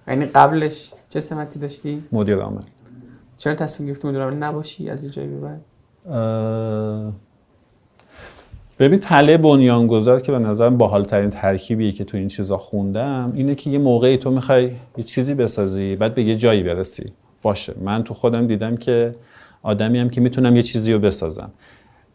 [0.07, 2.61] یعنی قبلش چه سمتی داشتی؟ مدیر عامل.
[3.37, 5.61] چرا تصمیم گرفتی مدیر عامل نباشی از این جایی بعد؟
[8.79, 13.55] ببین تله بنیانگذار که به نظرم باحال ترین ترکیبیه که تو این چیزا خوندم اینه
[13.55, 17.11] که یه موقعی تو می‌خوای یه چیزی بسازی بعد به یه جایی برسی.
[17.41, 17.73] باشه.
[17.81, 19.15] من تو خودم دیدم که
[19.63, 21.49] آدمی هم که می‌تونم یه چیزی رو بسازم.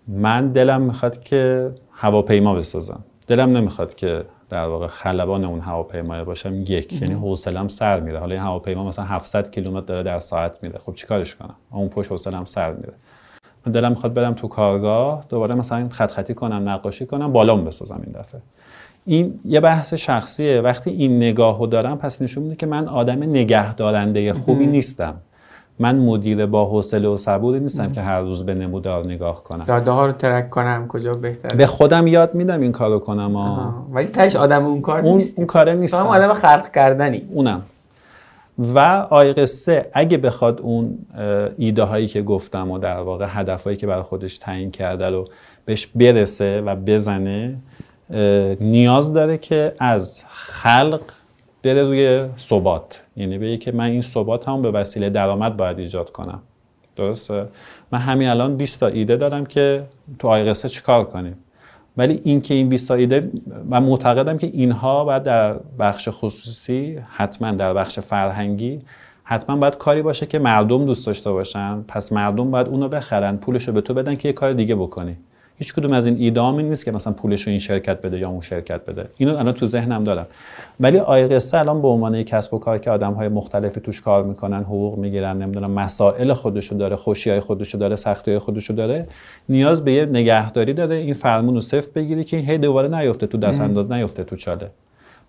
[0.08, 3.04] من دلم می‌خواد که هواپیما بسازم.
[3.26, 7.02] دلم نمی‌خواد که در واقع خلبان اون هواپیما باشم یک.
[7.02, 8.18] یعنی حوصلم سر میره.
[8.18, 10.78] حالا این هواپیما مثلا 700 کیلومتر داره در ساعت میره.
[10.78, 12.92] خب چیکارش کنم؟ اون پشت حوصلم سر میره.
[13.66, 18.00] من دلم می‌خواد برم تو کارگاه دوباره مثلا خط خطی کنم نقاشی کنم بالام بسازم
[18.06, 18.40] این دفعه.
[19.04, 20.60] این یه بحث شخصیه.
[20.60, 25.14] وقتی این نگاهو دارم پس نشون میده که من آدم نگهدارنده خوبی نیستم.
[25.78, 29.64] من مدیر با حوصله و صبوری نیستم که هر روز به نمودار نگاه کنم.
[29.64, 33.86] داده ها رو ترک کنم کجا بهتره؟ به خودم یاد میدم این کارو کنم آه.
[33.92, 35.38] ولی تاش آدم اون کار نیست.
[35.38, 36.06] اون کاره نیستم.
[36.06, 37.22] آدم خلق کردنی.
[37.30, 37.62] اونم.
[38.58, 38.78] و
[39.10, 40.98] آی قصه اگه بخواد اون
[41.58, 45.28] ایده هایی که گفتم و در واقع هدف هایی که برای خودش تعیین کرده رو
[45.64, 47.56] بهش برسه و بزنه
[48.60, 51.02] نیاز داره که از خلق
[51.62, 53.01] بره روی ثبات.
[53.16, 56.42] یعنی بگه که من این ثبات هم به وسیله درآمد باید ایجاد کنم.
[56.96, 57.48] درسته؟
[57.92, 59.84] من همین الان 20 تا ایده دارم که
[60.18, 61.36] تو آی قصه چیکار کنیم.
[61.96, 63.30] ولی اینکه این 20 تا ایده
[63.64, 68.82] من معتقدم که اینها باید در بخش خصوصی حتما در بخش فرهنگی
[69.24, 71.82] حتما باید کاری باشه که مردم دوست داشته باشن.
[71.82, 75.16] پس مردم باید اونو بخرن پولش رو به تو بدن که یه کار دیگه بکنی.
[75.58, 78.40] هیچ کدوم از این ایدام نیست که مثلا پولش رو این شرکت بده یا اون
[78.40, 79.08] شرکت بده.
[79.16, 80.26] اینو الان تو ذهنم دارم.
[80.80, 84.24] ولی آی قصه الان به عنوان کسب و کار که آدم های مختلفی توش کار
[84.24, 89.06] می‌کنن حقوق می‌گیرن نمی‌دونم مسائل خودشو داره خوشی های خودشو داره سختی های خودشو داره
[89.48, 90.94] نیاز به یه نگهداری داره.
[90.96, 94.70] این فرمون رو صفر بگیری که هی دوباره نیفته تو دست انداز نیفته تو چاله.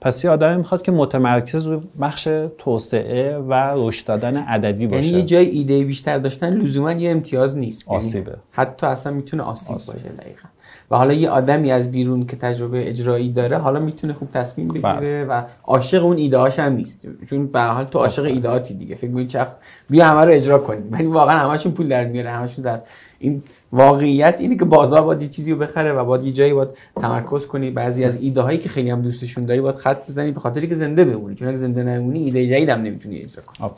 [0.04, 2.28] پس یه آدمی می‌خواد که متمرکز رو بخش
[2.58, 5.06] توسعه و رشد دادن عددی باشه.
[5.06, 7.88] یعنی یه جای ایده بیشتر داشتن لزوما یه امتیاز نیست.
[7.88, 8.36] یعنی آسیبه.
[8.51, 10.47] حتی اصلا می‌تونه آسیب, باشه دقیقا.
[10.91, 15.26] و حالا یه آدمی از بیرون که تجربه اجرایی داره حالا می‌تونه خوب تصمیم بگیره
[15.26, 17.08] و عاشق اون ایده هم نیست.
[17.30, 18.95] چون به حال تو عاشق ایدهاتی دیگه.
[18.95, 19.47] فکر می‌کنی چخ
[19.89, 20.88] بیا همه رو اجرا کنیم.
[20.91, 22.78] ولی واقعا همشون پول در میاره همشون زر
[23.20, 23.43] این
[23.74, 27.47] واقعیت اینه که بازار باید یه چیزی رو بخره و باید یه جایی باید تمرکز
[27.47, 27.71] کنی.
[27.71, 30.76] بعضی از ایده هایی که خیلی هم دوستشون داری باید خط بزنی به خاطری که
[30.76, 31.36] زنده بمونی.
[31.36, 33.71] چون اگه زنده نمونی ایده جدید هم نمی‌تونی اجرا کنی.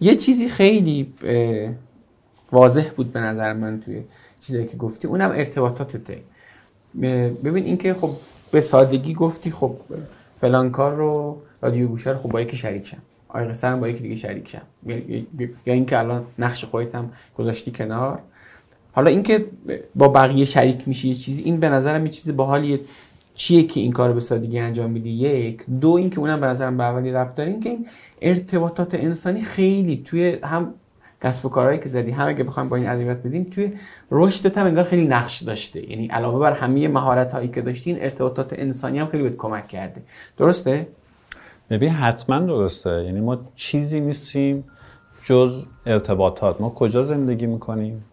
[0.00, 1.14] یه چیزی خیلی
[2.52, 4.02] واضح بود به نظر من توی
[4.40, 5.08] چیزایی که گفتی.
[5.08, 6.18] اونم ارتباطاتته
[7.44, 8.10] ببین اینکه خب
[8.50, 9.76] به سادگی گفتی خب
[10.36, 12.96] فلان کار رو رادیو گوشه رو خب با یکی شریک شم.
[13.28, 14.62] آقای قصه با یکی دیگه شریک شم.
[15.66, 18.18] یا اینکه الان نقش خودت هم گذاشتی کنار.
[18.92, 19.46] حالا اینکه
[19.94, 22.80] با بقیه شریک میشی یه چیزی این به نظرم یه چیزی باحالیه.
[23.34, 25.64] چیه که این کار به سادگی انجام میدی؟ یک.
[25.80, 27.50] دو اینکه اونم به نظرم به اولی ربط داره.
[27.50, 27.88] اینکه این
[28.22, 30.74] ارتباطات انسانی خیلی توی هم
[31.22, 33.72] کسب و کارهایی که زدی هم اگه بخوایم با این ادبیات بدیم توی
[34.10, 35.90] رشدت هم انگار خیلی نقش داشته.
[35.90, 39.68] یعنی علاوه بر همه مهارت هایی که داشتی این ارتباطات انسانی هم خیلی بهت کمک
[39.68, 40.02] کرده.
[40.36, 40.88] درسته؟
[41.70, 43.04] ببین حتما درسته.
[43.04, 44.64] یعنی ما چیزی نیستیم
[45.24, 46.60] جز ارتباطات.
[46.60, 48.04] ما کجا زندگی می‌کنیم؟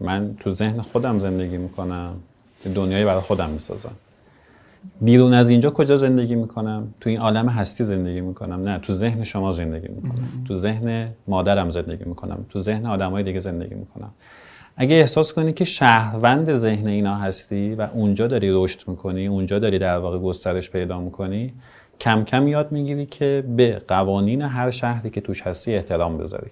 [0.00, 2.14] من تو ذهن خودم زندگی می‌کنم.
[2.62, 3.92] که دنیایی برای خودم می‌سازم.
[5.00, 8.68] بیرون از اینجا کجا زندگی می‌کنم؟ تو این عالم هستی زندگی می‌کنم.
[8.68, 10.28] نه تو ذهن شما زندگی می‌کنم.
[10.48, 12.46] تو ذهن مادرم زندگی می‌کنم.
[12.48, 14.10] تو ذهن آدمای دیگه زندگی می‌کنم.
[14.76, 19.78] اگه احساس کنی که شهروند ذهن اینا هستی و اونجا داری رشد می‌کنی اونجا داری
[19.78, 21.52] در واقع گسترش پیدا می‌کنی
[22.00, 26.50] کم کم یاد می‌گیری که به قوانین هر شهری که توش هستی احترام بذاری.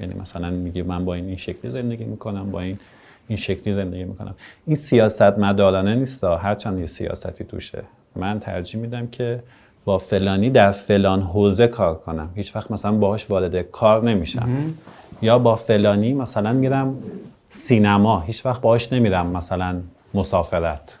[0.00, 2.78] یعنی مثلا میگی من با این این شکلی زندگی می‌کنم با این
[3.28, 4.34] این شکلی زندگی می‌کنم.
[4.66, 7.82] این سیاست مدارانه نیست هرچند یه سیاستی توشه.
[8.16, 9.42] من ترجیح میدم که
[9.84, 12.30] با فلانی در فلان حوزه کار کنم.
[12.34, 14.48] هیچ وقت مثلا باهاش وارد کار نمیشم.
[15.22, 16.98] یا با فلانی مثلا میرم
[17.48, 19.80] سینما هیچ وقت باهاش نمیرم مثلا
[20.14, 20.98] مسافرت.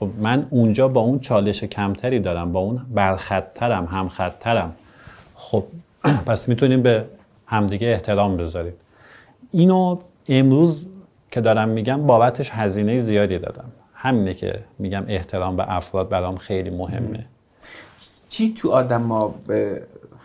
[0.00, 4.72] خب من اونجا با اون چالش کمتری دارم با اون برخطترم همخطترم
[5.34, 5.64] خب
[6.26, 7.04] پس می‌تونیم به
[7.46, 8.72] همدیگه احترام بذاریم.
[9.50, 9.98] اینو
[10.28, 10.86] امروز
[11.30, 13.64] که دارم میگم بابتش هزینه زیادی دادم.
[13.94, 17.26] همینه که میگم احترام به افراد برام خیلی مهمه.
[18.28, 19.34] چی تو آدم ما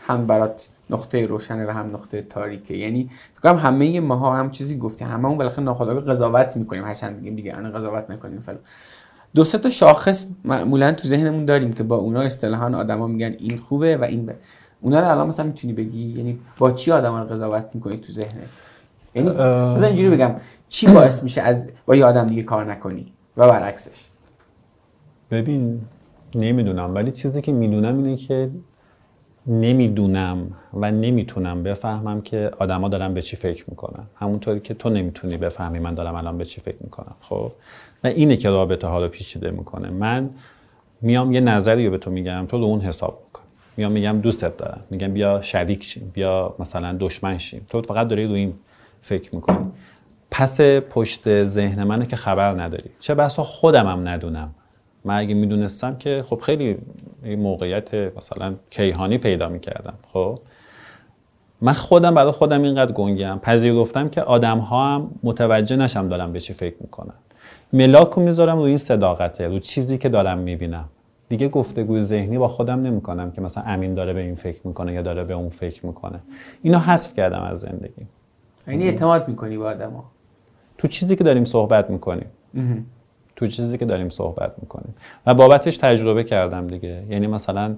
[0.08, 5.06] هم برات نقطه روشنه و هم نقطه تاریکه؟ یعنی فکر همه ماها هم چیزی گفتی
[5.06, 6.86] همه اون بالاخره ناخودآگاه قضاوت می‌کنیم.
[6.86, 8.60] هرچند میگیم دیگه انا قضاوت نکنیم فلان.
[9.36, 13.58] دو سه تا شاخص معمولا تو ذهنمون داریم که با اونا اصطلاحا آدما میگن این
[13.58, 14.36] خوبه و این بد
[14.82, 18.50] اونا رو الان مثلا می‌تونی بگی؟ یعنی با چی آدما رو قضاوت می‌کنی تو ذهنت
[19.16, 20.36] یعنی مثلا اینجوری بگم
[20.70, 24.08] چی باعث میشه از با یه آدم دیگه کار نکنی و برعکسش؟
[25.32, 25.82] ببین
[26.36, 28.50] نمی‌دونم ولی چیزی که می‌دونم اینه که
[29.48, 34.04] نمی‌دونم و نمی‌تونم بفهمم که آدما دارن به چی فکر می‌کنن.
[34.16, 37.52] همونطوری که تو نمی‌تونی بفهمی من دارم الان به چی فکر می‌کنم خب؟
[38.06, 39.90] و اینه که رابطه ها رو پیچیده می‌کنه.
[39.90, 40.30] من
[41.02, 43.42] میام یه نظری رو به تو میگم تو رو اون حساب میکن
[43.78, 44.82] میام میگم دوستت دارم.
[44.90, 47.66] میگم بیا شریک شیم بیا مثلا دشمن شیم.
[47.70, 48.54] تو فقط داری رو این
[49.02, 49.72] فکر می‌کنی.
[50.32, 52.90] پس پشت ذهن منه که خبر نداری.
[53.00, 54.56] چه بسا خودم هم ندونم.
[55.06, 56.78] من اگه می‌دونستم که خب خیلی
[57.24, 60.40] موقعیت مثلا کیهانی پیدا می‌کردم خب.
[61.62, 66.40] من خودم برای خودم اینقدر گنگم پذیرفتم که آدم ها هم متوجه نشم دارم به
[66.40, 67.14] چی فکر می‌کنن.
[67.74, 70.86] ملاک رو می‌ذارم روی این صداقته رو چیزی که دارم می‌بینم.
[71.30, 75.02] دیگه گفتگوی ذهنی با خودم نمی‌کنم که مثلا امین داره به این فکر می‌کنه یا
[75.02, 76.20] داره به اون فکر می‌کنه.
[76.62, 78.08] اینو حذف کردم از زندگی.
[78.68, 80.04] یعنی اعتماد می‌کنی با آدما
[80.78, 82.28] تو چیزی که داریم صحبت می‌کنیم.
[83.36, 84.96] تو چیزی که داریم صحبت می‌کنیم.
[85.26, 87.04] و بابتش تجربه کردم دیگه.
[87.10, 87.76] یعنی مثلا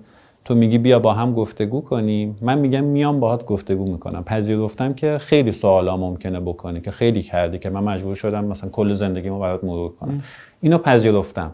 [0.48, 2.38] تو میگی بیا با هم گفتگو کنیم.
[2.42, 4.24] من میگم میام باهات گفتگو می‌کنم.
[4.24, 8.94] پذیرفتم که خیلی سوالا ممکنه بکنی که خیلی کردی که من مجبور شدم مثلا کل
[8.94, 10.24] زندگیمو برات مرور کنم.
[10.62, 11.52] اینو پذیرفتم.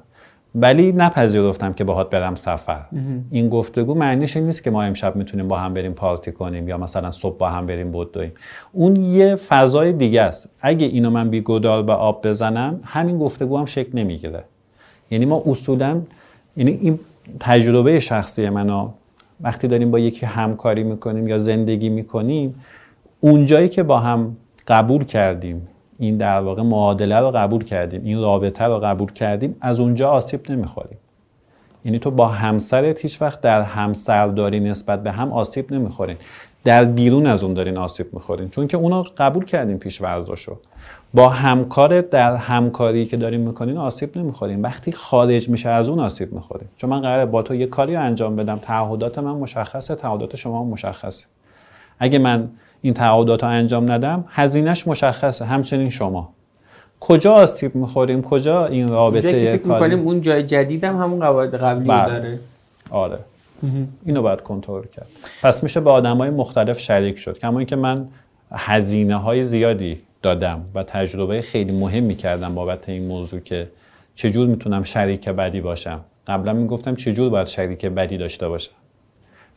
[0.56, 2.82] ولی نپذیرفتم که باهات برم سفر.
[3.32, 6.78] این گفتگو معنیش این نیست که ما امشب می‌تونیم با هم بریم پارتی کنیم یا
[6.78, 8.32] مثلا صبح با هم بریم بدویم
[8.72, 10.50] اون یه فضای دیگه است.
[10.62, 14.44] اگه اینو من بی گدال به آب بزنم همین گفتگو هم شکل نمی‌گیره.
[15.12, 16.02] یعنی ما اصولا
[16.58, 17.00] یعنی این
[17.39, 18.89] تجربه شخصی منو
[19.41, 22.55] وقتی داریم با یکی همکاری می‌کنیم یا زندگی می‌کنیم
[23.19, 25.67] اونجایی که با هم قبول کردیم
[25.99, 30.51] این در واقع معادله رو قبول کردیم این رابطه رو قبول کردیم از اونجا آسیب
[30.51, 30.97] نمی‌خوریم.
[31.86, 36.17] یعنی تو با همسرت هیچ وقت در همسرداری نسبت به هم آسیب نمی‌خورین.
[36.63, 38.49] در بیرون از اون دارین آسیب می‌خورین.
[38.49, 40.59] چون که اونو قبول کردیم پیش ورزشو
[41.14, 44.64] با همکارت در همکاری که داریم می‌کنین آسیب نمی‌خوریم.
[44.64, 46.70] وقتی خارج میشه از اون آسیب می‌خوریم.
[46.78, 48.57] چون من قراره با تو یه کاری رو انجام بدم.
[48.57, 51.26] تعهدات من مشخصه تعهدات شما مشخصه.
[51.99, 52.49] اگه من
[52.82, 55.45] این تعهدات رو انجام ندم هزینهش مشخصه.
[55.45, 56.30] همچنین شما.
[56.99, 61.88] کجا آسیب می‌خوریم؟ کجا این رابطه که فکر می‌کنیم اون جای جدیدم همون قواعد قبلی
[61.88, 62.05] بله.
[62.05, 62.39] داره.
[62.91, 63.20] آره.
[64.05, 65.07] اینو باید کنترل کرد.
[65.43, 67.39] پس میشه به آدم های مختلف شریک شد.
[67.39, 68.07] کما اینکه من
[68.51, 73.69] هزینه های زیادی دادم و تجربه خیلی مهمی کردم بابت این موضوع که
[74.15, 75.99] چجور می‌تونم شریک بدی باشم.
[76.28, 78.71] قبلا می‌گفتم چجور باید شریک بدی داشته باشم.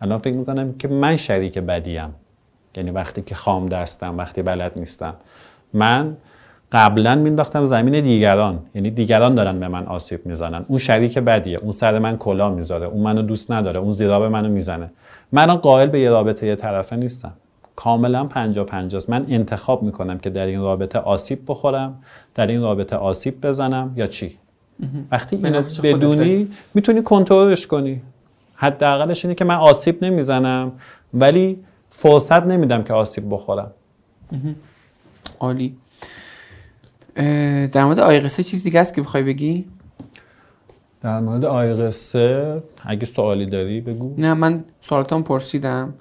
[0.01, 2.15] الان فکر می‌کنم که من شریک بدیم.
[2.77, 5.15] یعنی وقتی که خام دستم وقتی بلد نیستم.
[5.73, 6.17] من
[6.73, 8.59] قبلا مینداختم زمین دیگران.
[8.75, 10.65] یعنی دیگران دارن به من آسیب می‌زنن.
[10.69, 11.59] اون شریک بدیه.
[11.59, 12.87] اون سر من کلا می‌ذاره.
[12.87, 13.81] اون منو دوست نداره.
[13.81, 14.91] اون زیراب منو می‌زنه.
[15.33, 17.33] من قائل به یه رابطه یه طرفه نیستم.
[17.77, 22.03] کاملا پنجا پنجاست من انتخاب می‌کنم که در این رابطه آسیب بخورم
[22.35, 24.39] در این رابطه آسیب بزنم یا چی.
[25.11, 28.03] وقتی اینو بدونی می‌تونی کنترلش کنی.
[28.55, 30.73] حداقلش اینه که من آسیب نمی‌زنم
[31.15, 31.59] ولی
[31.91, 33.71] فرصت نمیدم که آسیب بخورم.
[35.41, 35.77] عالی.
[37.73, 39.65] در مورد آی قصه چیز دیگه است که بخوای بگی؟
[41.01, 44.15] در مورد آی قصه اگه سوالی داری بگو.
[44.19, 45.95] نه من سوالاتم پرسیدم.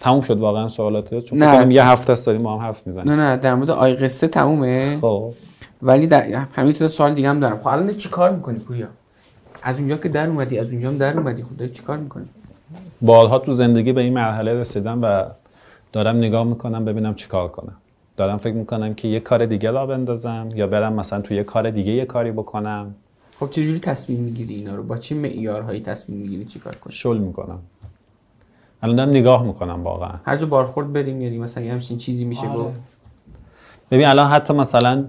[0.00, 1.74] تموم شد واقعا سوالاتت چون نه.
[1.74, 3.10] یه هفته است داریم با هم حرف می‌زنیم.
[3.10, 4.98] نه نه در مورد آی قصه تمومه.
[5.00, 5.32] خب.
[5.82, 7.58] ولی در همین سوال دیگه هم دارم.
[7.58, 8.86] خب الان چی کار می‌کنی پویا؟
[9.62, 11.42] از اونجا که در اومدی از اونجا هم در اومدی.
[11.42, 12.24] خب داری چی کار می‌کنی؟
[13.02, 15.24] بارها تو زندگی به این مرحله رسیدم و
[15.92, 17.76] دارم نگاه می‌کنم ببینم چیکار کنم.
[18.16, 21.70] دارم فکر می‌کنم که یه کار دیگه را بندازم یا برم مثلا تو یه کار
[21.70, 22.94] دیگه یه کاری بکنم.
[23.40, 27.18] خب چه جوری تصمیم می‌گیری اینا رو؟ با چه معیارهایی تصمیم می‌گیری چیکار کنی؟ شل
[27.18, 27.58] می‌کنم.
[28.82, 30.14] الان دارم نگاه می‌کنم واقعا.
[30.26, 32.58] هر جا بارخورد بریم یعنی مثلا یه همچین چیزی میشه آره.
[32.58, 32.80] گفت.
[33.90, 35.04] ببین الان حتی مثلا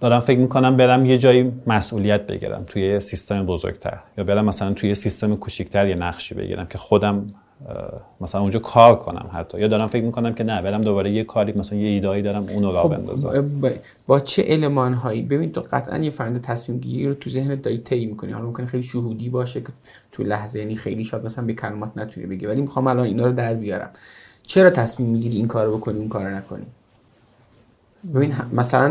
[0.00, 4.72] دارم فکر می‌کنم برم یه جایی مسئولیت بگیرم توی یه سیستم بزرگتر یا برم مثلا
[4.72, 7.26] توی یه سیستم کوچیکتر یه نقشی بگیرم که خودم
[8.20, 9.60] مثلا اونجا کار کنم حتی.
[9.60, 12.72] یا دارم فکر می‌کنم که نه برم دوباره یه کاری مثلا یه ایدایی دارم اونو
[12.72, 13.30] را بندازم.
[13.30, 13.70] خب با,
[14.06, 17.78] با چه المان هایی ببین تو قطعا یه فرند تصمیم گیری رو تو ذهنت داری
[17.78, 18.32] طی می‌کنی.
[18.32, 19.68] حالا ممکنه خیلی شهودی باشه که
[20.12, 23.32] تو لحظه یعنی خیلی شاید مثلا به کلمات نتونی بگی ولی می‌خوام الان اینا رو
[23.32, 23.90] در بیارم.
[24.42, 26.66] چرا تصمیم می‌گیری این کارو بکنی اون کارو نکنی؟
[28.14, 28.84] ببین مثلا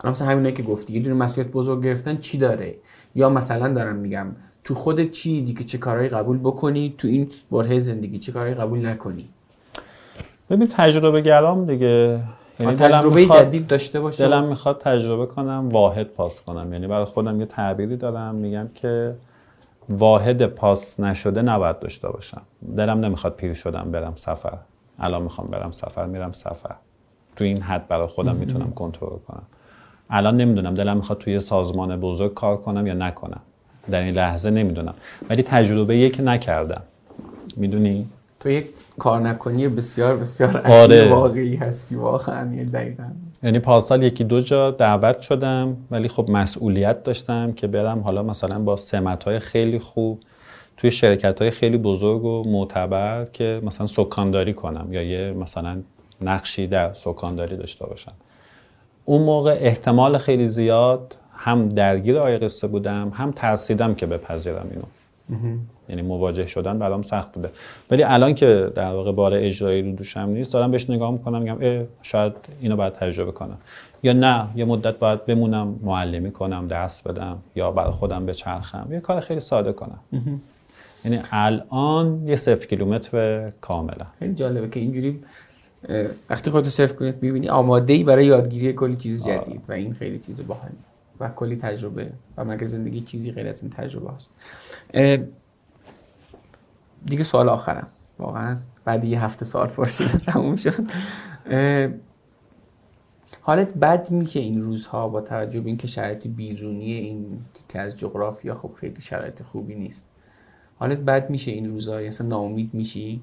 [0.00, 2.74] الان مثلا همینایی که گفتی یه دونه مسئولیت بزرگ گرفتن چی داره؟
[3.14, 4.26] یا مثلا دارم میگم
[4.68, 8.54] تو خودت چی دیدی که چه کارهایی قبول بکنی؟ تو این برهه زندگی چه کارهایی
[8.54, 9.28] قبول نکنی؟
[10.50, 12.20] ببین تجربه گرام دیگه.
[12.60, 16.72] یعنی تجربه میخواد- جدید داشته باشه دلم می‌خواد تجربه کنم واحد پاس کنم.
[16.72, 19.14] یعنی برای خودم یه تعبیری دارم میگم که
[19.88, 22.42] واحد پاس نشده نباید داشته باشم.
[22.76, 24.58] دلم نمی‌خواد پیر شدم برم سفر.
[24.98, 26.74] الان می‌خوام برم سفر میرم سفر.
[27.36, 29.42] تو این حد برای خودم می‌تونم کنترل کنم.
[30.10, 33.40] الان نمی‌دونم دلم می‌خواد توی یه سازمان بزرگ کار کنم یا نکنم.
[33.90, 34.94] در این لحظه نمی‌دونم.
[35.30, 36.82] ولی تجربه یک نکردم.
[37.56, 38.06] می‌دونی؟
[38.40, 38.68] تو یک
[38.98, 41.08] کار نکنی بسیار بسیار آره.
[41.08, 43.04] واقعی هستی واقعا یعنی دقیقا.
[43.42, 48.58] یعنی پارسال یکی دو جا دعوت شدم ولی خب مسئولیت داشتم که برم حالا مثلا
[48.58, 50.20] با سمت های خیلی خوب
[50.76, 55.76] توی شرکت های خیلی بزرگ و معتبر که مثلا سکانداری کنم یا یه مثلا
[56.20, 58.12] نقشی در سکانداری داشته باشم.
[59.04, 64.84] اون موقع احتمال خیلی زیاد هم درگیر آی قصه بودم هم ترسیدم که بپذیرم اینو.
[65.88, 67.50] یعنی مواجه شدن برام سخت بوده.
[67.90, 71.86] ولی الان که در واقع بار اجرایی رو دوشم نیست دارم بهش نگاه می‌کنم میگم
[72.02, 73.58] شاید اینو باید تجربه کنم.
[74.02, 78.88] یا نه یه مدت باید بمونم معلمی کنم درس بدم یا برای خودم بچرخم.
[78.90, 80.00] یه کار خیلی ساده کنم.
[81.04, 85.20] یعنی الان یه صفر کیلومتر کاملا خیلی جالبه که اینجوری
[86.30, 89.26] وقتی خودتو صرف کنید می‌بینی آماده ای برای یادگیری کلی چیز.
[89.26, 90.74] جدید و این خیلی چیز باحالی
[91.20, 94.10] و کلی تجربه و مگه زندگی چیزی غیر از این تجربه
[94.94, 95.18] اه،
[97.06, 97.88] دیگه سوال آخرم.
[98.18, 100.84] واقعا بعد یه هفته سوال پرسیدن تموم شد.
[103.42, 108.54] حالت بد میشه این روزها با توجه به اینکه شرایط بیرونی این تیکه از جغرافیا
[108.54, 110.04] خب خیلی شرایط خوبی نیست.
[110.78, 113.22] حالت بد میشه این روزها؟ اصلا ناامید میشی؟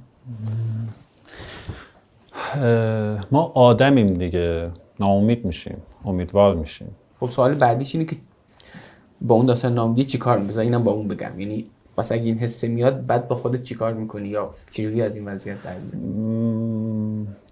[3.31, 4.71] ما آدمیم دیگه.
[4.99, 5.77] ناامید میشیم.
[6.05, 6.95] امیدوار میشیم.
[7.19, 8.15] خب سوال بعدیش اینه که
[9.21, 11.39] با اون داستان ناامیدی چیکار می‌کنی؟ اینم با اون بگم.
[11.39, 11.65] یعنی
[11.97, 15.63] پس اگه این حسه میاد بعد با خودت چیکار می‌کنی؟ یا چجوری از این وضعیت
[15.63, 15.73] در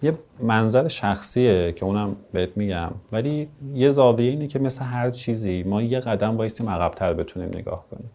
[0.02, 2.92] یه منظر شخصیه که اونم بهت میگم.
[3.12, 7.86] ولی یه زاویه اینه که مثل هر چیزی ما یه قدم وایسیم عقبتر بتونیم نگاه
[7.92, 8.10] کنیم.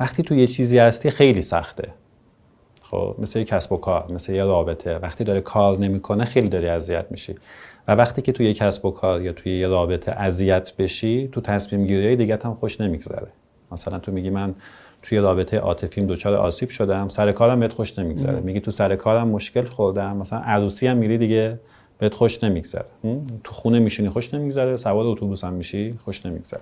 [0.00, 1.88] وقتی تو یه چیزی هستی خیلی سخته.
[2.82, 4.98] خب مثل یه کسب و کار مثل یه رابطه.
[4.98, 7.34] وقتی داره کار نمی‌کنه خیلی داری اذیت میشی.
[7.88, 11.40] و وقتی که توی یه کسب و کار یا توی یه رابطه اذیت بشی تو
[11.40, 13.28] تصمیم گیری دیگه هم خوش نمیگذره.
[13.72, 14.54] مثلا تو میگی من
[15.02, 18.40] توی رابطه عاطفیم دچار آسیب شدم سر کارم بهت خوش نمیگذره.
[18.40, 21.58] میگی تو سر کارم مشکل خوردم مثلا عروسی هم میری دیگه
[21.98, 22.84] بهت خوش نمیگذره.
[23.44, 26.60] تو خونه میشینی خوش نمیگذره سوار اتوبوس هم میشی خوش نمیگذره.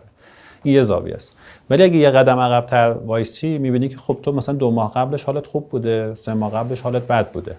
[0.63, 1.37] این یه زاویه است.
[1.71, 5.47] ولی اگه یه قدم عقبتر وایسی می‌بینی که خب تو مثلا دو ماه قبلش حالت
[5.47, 7.57] خوب بوده سه ماه قبلش حالت بد بوده.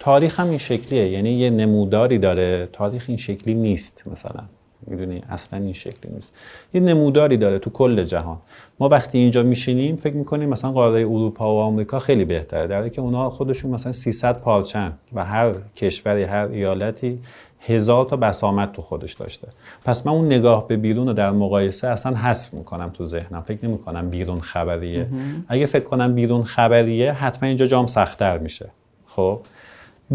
[0.00, 1.08] تاریخ هم این شکلیه.
[1.08, 2.68] یعنی یه نموداری داره.
[2.72, 4.42] تاریخ این شکلی نیست مثلا.
[4.86, 6.34] می‌دونی؟ اصلا این شکلی نیست.
[6.74, 8.38] یه نموداری داره تو کل جهان.
[8.80, 12.66] ما وقتی اینجا میشینیم فکر می‌کنیم مثلا قاره اروپا و آمریکا خیلی بهتره.
[12.66, 17.18] در که اونا خودشون مثلا 300 پالچن و هر کشوری هر ایالتی
[17.60, 19.48] هزار تا بسامت تو خودش داشته.
[19.84, 23.42] پس من اون نگاه به بیرون رو در مقایسه اصلا حذف می‌کنم تو ذهنم.
[23.42, 25.06] فکر نمی‌کنم بیرون خبریه.
[25.48, 28.70] اگه فکر کنم بیرون خبریه حتما اینجا جام سختتر میشه.
[29.06, 29.40] خب؟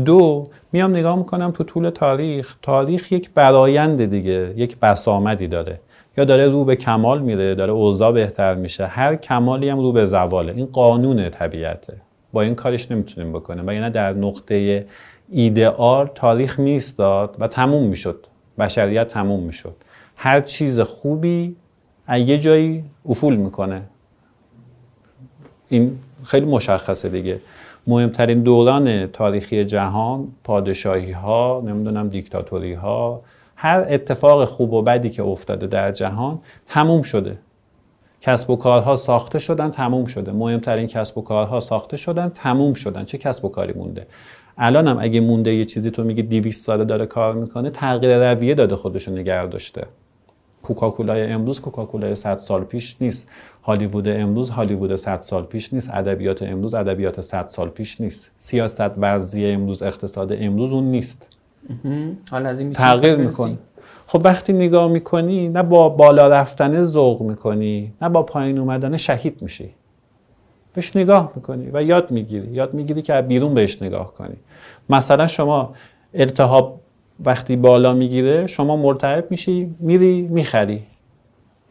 [0.03, 5.79] دو میام نگاه می‌کنم تو طول تاریخ تاریخ یک برایند دیگه یک بسامدی داره.
[6.17, 8.85] یا داره رو به کمال میره داره اوضاع بهتر میشه.
[8.85, 10.53] هر کمالی هم رو به زواله.
[10.55, 11.93] این قانون طبیعته.
[12.33, 13.67] با این کارش نمی‌تونیم بکنیم.
[13.67, 14.85] و یعنی در نقطه
[15.29, 18.25] ایدئال تاریخ میستاد و تموم می‌شد.
[18.59, 19.75] بشریت تموم می‌شد.
[20.15, 21.55] هر چیز خوبی
[22.09, 23.81] یه جایی افول می‌کنه.
[25.69, 27.39] این خیلی مشخصه دیگه.
[27.87, 33.21] مهمترین دوران تاریخی جهان پادشاهی ها نمی‌دونم دیکتاتوری ها
[33.55, 37.37] هر اتفاق خوب و بدی که افتاده در جهان تموم شده.
[38.21, 40.31] کسب و کارها ساخته شدن تموم شده.
[40.31, 43.05] مهمترین کسب و کارها ساخته شدن تموم شدن.
[43.05, 44.07] چه کسب و کاری مونده؟
[44.57, 48.55] الان هم اگه مونده یه چیزی تو میگی 200 ساله داره کار می‌کنه تغییر رویه
[48.55, 49.87] داده خودشو نگه داشته.
[50.65, 53.29] کوکاکولای امروز کوکاکولای 100 سال پیش نیست.
[53.63, 55.89] هالیوود امروز هالیوود 100 سال پیش نیست.
[55.93, 58.31] ادبیات امروز ادبیات 100 سال پیش نیست.
[58.37, 61.29] سیاست ورزی امروز اقتصاد امروز اون نیست.
[62.31, 63.57] حالا از این تغییر می‌کنه.
[64.07, 69.41] خب وقتی نگاه می‌کنی نه با بالا رفتن ذوق می‌کنی نه با پایین اومدن شهید
[69.41, 69.69] میشی.
[70.73, 72.47] بهش نگاه می‌کنی و یاد می‌گیری.
[72.47, 74.35] یاد می‌گیری که بیرون بهش نگاه کنی.
[74.89, 75.73] مثلا شما
[76.13, 76.81] التهاب
[77.25, 80.83] وقتی بالا می‌گیره شما مرتعب میشی میری می‌خری.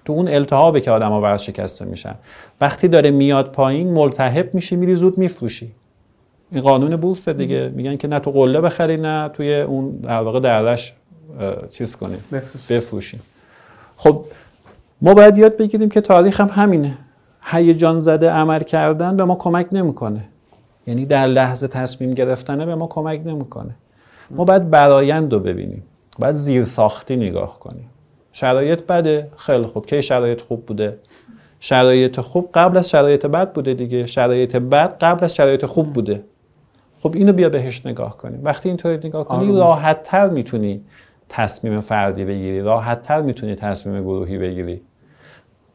[0.05, 2.15] تو اون التهابه که آدم ها ورشکسته میشن.
[2.61, 5.73] وقتی داره میاد پایین ملتهب میشی میری زود میفروشی.
[6.53, 7.73] این قانون بورس دیگه.
[7.75, 10.93] میگن که نه تو قله بخری نه توی اون در واقع درش
[11.71, 12.17] چیز کنی.
[12.71, 13.19] بفروشی.
[13.97, 14.25] خب
[15.01, 16.99] ما باید یاد بگیریم که تاریخ هم همینه.
[17.43, 20.25] هیجان زده عمل کردن به ما کمک نمی‌کنه.
[20.87, 23.75] یعنی در لحظه تصمیم گرفتنه به ما کمک نمی‌کنه.
[24.31, 25.83] ما باید برایند رو ببینیم.
[26.19, 27.91] باید زیر ساختی نگاه کنیم.
[28.33, 29.87] شرایط بده خیلی خوب.
[29.87, 30.99] کی شرایط خوب بوده؟
[31.61, 34.07] شرایط خوب قبل از شرایط بد بوده دیگه.
[34.07, 36.25] شرایط بد قبل از شرایط خوب بوده.
[37.01, 38.41] خب اینو بیا بهش نگاه کنیم.
[38.45, 40.85] وقتی اینطوری نگاه کنی راحت تر می‌تونی
[41.29, 42.61] تصمیم فردی بگیری.
[42.61, 44.81] راحت تر می‌تونی تصمیم گروهی بگیری.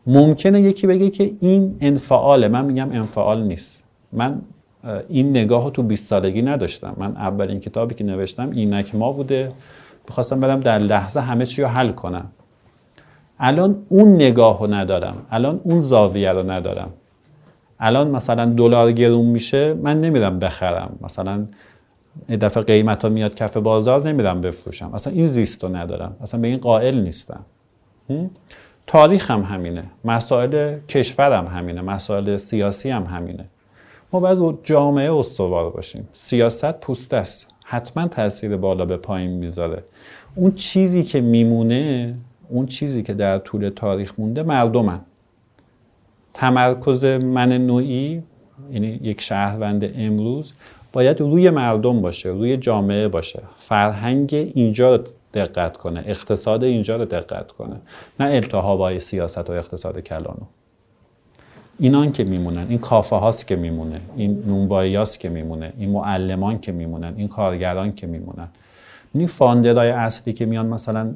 [0.08, 2.48] ممکنه یکی بگه که این انفعاله.
[2.48, 3.84] من میگم انفعال نیست.
[4.12, 4.42] من
[5.10, 6.94] این نگاه تو 20 سالگی نداشتم.
[6.98, 9.52] من اولین کتابی که نوشتم اینک ما بوده.
[10.08, 12.26] می‌خواستم برم در لحظه همه چی رو حل کنم.
[13.40, 15.16] الان اون نگاه رو ندارم.
[15.32, 16.90] الان اون زاویه رو ندارم.
[17.80, 21.00] الان مثلا دلار گرون میشه من نمیرم بخرم.
[21.02, 21.46] مثلا
[22.30, 24.94] دفعه قیمت ها میاد کف بازار نمیرم بفروشم.
[24.94, 26.16] اصلا این زیست رو ندارم.
[26.22, 27.46] اصلا به این قائل نیستم.
[28.88, 29.84] تاریخ هم همینه.
[30.06, 31.82] مسائل کشور هم همینه.
[31.82, 33.46] مسائل سیاسی هم همینه.
[34.14, 36.08] ما باید جامعه استوار باشیم.
[36.14, 37.48] سیاست پوست است.
[37.64, 39.84] حتما تاثیر بالا به پایین می‌ذاره.
[40.36, 42.16] اون چیزی که میمونه
[42.50, 45.02] اون چیزی که در طول تاریخ مونده مردمن.
[46.34, 48.24] تمرکز من نوعی
[48.72, 50.54] یعنی یک شهروند امروز
[50.94, 53.42] باید روی مردم باشه روی جامعه باشه.
[53.56, 55.04] فرهنگ اینجا رو
[55.34, 57.76] دقت کنه اقتصاد اینجا رو دقت کنه.
[58.20, 60.46] نه التهابای سیاست و اقتصاد کلانو
[61.80, 66.60] اینان که میمونن این کافه هاست که میمونه این نونوایی هاست که میمونه این معلمان
[66.60, 68.48] که میمونن این کارگران که میمونن.
[69.14, 71.14] این فاندرهای اصلی که میان مثلا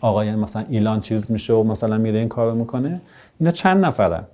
[0.00, 3.00] آقای مثلا ایلان چیز میشه و مثلا میره این کارو می‌کنه
[3.40, 4.24] اینا چند نفرن؟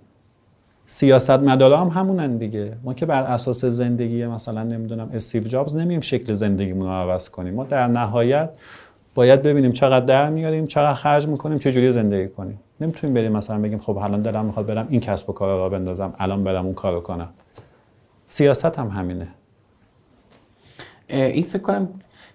[0.87, 2.73] سیاست مدارا هم همونن دیگه.
[2.85, 7.55] ما که بر اساس زندگی مثلا نمی‌دونم استیو جابز نمیم شکل زندگیمون رو عوض کنیم.
[7.55, 8.51] ما در نهایت
[9.17, 12.61] باید ببینیم چقدر در میاریم چقدر خرج می‌کنیم چه جوری زندگی کنیم.
[12.81, 16.13] نمی‌تونیم بریم مثلا بگیم خب الان دلم می‌خواد برم این کسب و کار را بندازم
[16.19, 17.29] الان برم اون کارو کنم.
[18.27, 19.29] سیاست هم همینه.
[21.09, 21.89] این فکر کنم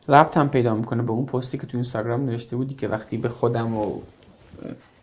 [0.09, 3.29] ربط هم پیدا می‌کنه به اون پستی که تو اینستاگرام نوشته بودی که وقتی به
[3.29, 3.99] خودم و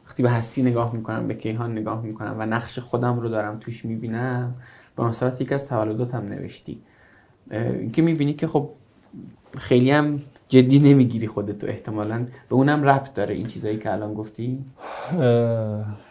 [0.07, 3.85] وقتی به هستی نگاه می‌کنم به کیهان نگاه می‌کنم و نقش خودم رو دارم توش
[3.85, 4.55] می‌بینم
[4.97, 6.79] به مناسبت یک از تولداتم نوشتی.
[7.51, 8.71] اینکه می‌بینی که خب
[9.59, 12.27] خیلی هم جدی نمی‌گیری خودتو احتمالا.
[12.49, 14.65] به اونم ربط داره این چیزایی که الان گفتی؟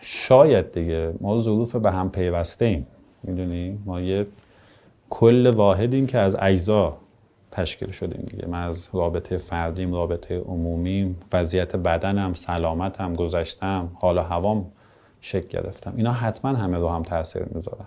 [0.01, 1.13] شاید دیگه.
[1.21, 2.87] ما ظروف به هم پیوسته ایم
[3.23, 4.27] می‌دونی؟ ما یه
[5.09, 6.97] کل واحدیم که از اجزا
[7.51, 8.47] تشکیل شدیم دیگه.
[8.47, 14.65] من از رابطه فردیم رابطه عمومیم وضعیت بدنم سلامتم گذشتم حالا هوام
[15.21, 15.93] شکل گرفتم.
[15.97, 17.85] اینا حتما همه رو هم تاثیر می‌ذارن.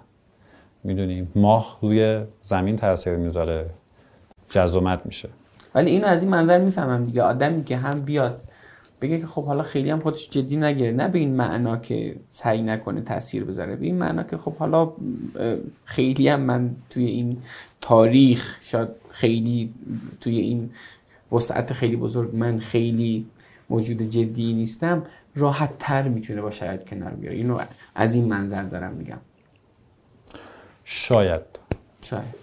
[0.84, 3.70] می‌دونیم ماه روی زمین تاثیر می‌ذاره.
[4.48, 5.28] جزومت میشه.
[5.74, 7.22] ولی اینو از این منظر می‌فهمم دیگه.
[7.22, 8.42] آدمی که هم بیاد
[9.00, 10.92] بگه که خب حالا خیلی هم خودش جدی نگیره.
[10.92, 13.76] نه به این معنا که سعی نکنه تاثیر بذاره.
[13.76, 14.92] به این معنا که خب حالا
[15.84, 17.38] خیلی هم من توی این
[17.80, 19.74] تاریخ شاید خیلی
[20.20, 20.70] توی این
[21.32, 23.26] وسعت خیلی بزرگ من خیلی
[23.70, 25.02] موجود جدی نیستم
[25.36, 27.36] راحت تر می‌تونه با شاید کنار بیاره.
[27.36, 27.60] اینو
[27.94, 29.18] از این منظر دارم میگم.
[30.84, 31.42] شاید.
[32.04, 32.34] شاید.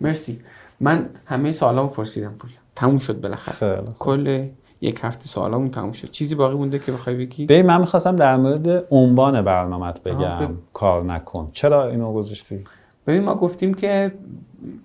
[0.00, 0.40] مرسی.
[0.80, 2.56] من همه سوالامو پرسیدم پوریا.
[2.76, 3.82] تموم شد بالاخره.
[3.98, 4.48] کل
[4.80, 6.10] یک هفته سوالامون تموم شد.
[6.10, 10.58] چیزی باقی مونده که بخوای بگی؟ ببین من می‌خواستم در مورد عنوان برنامهت بگم.
[10.72, 11.50] کار نکن.
[11.52, 12.64] چرا اینو گذاشتی؟
[13.06, 14.12] ببین ما گفتیم که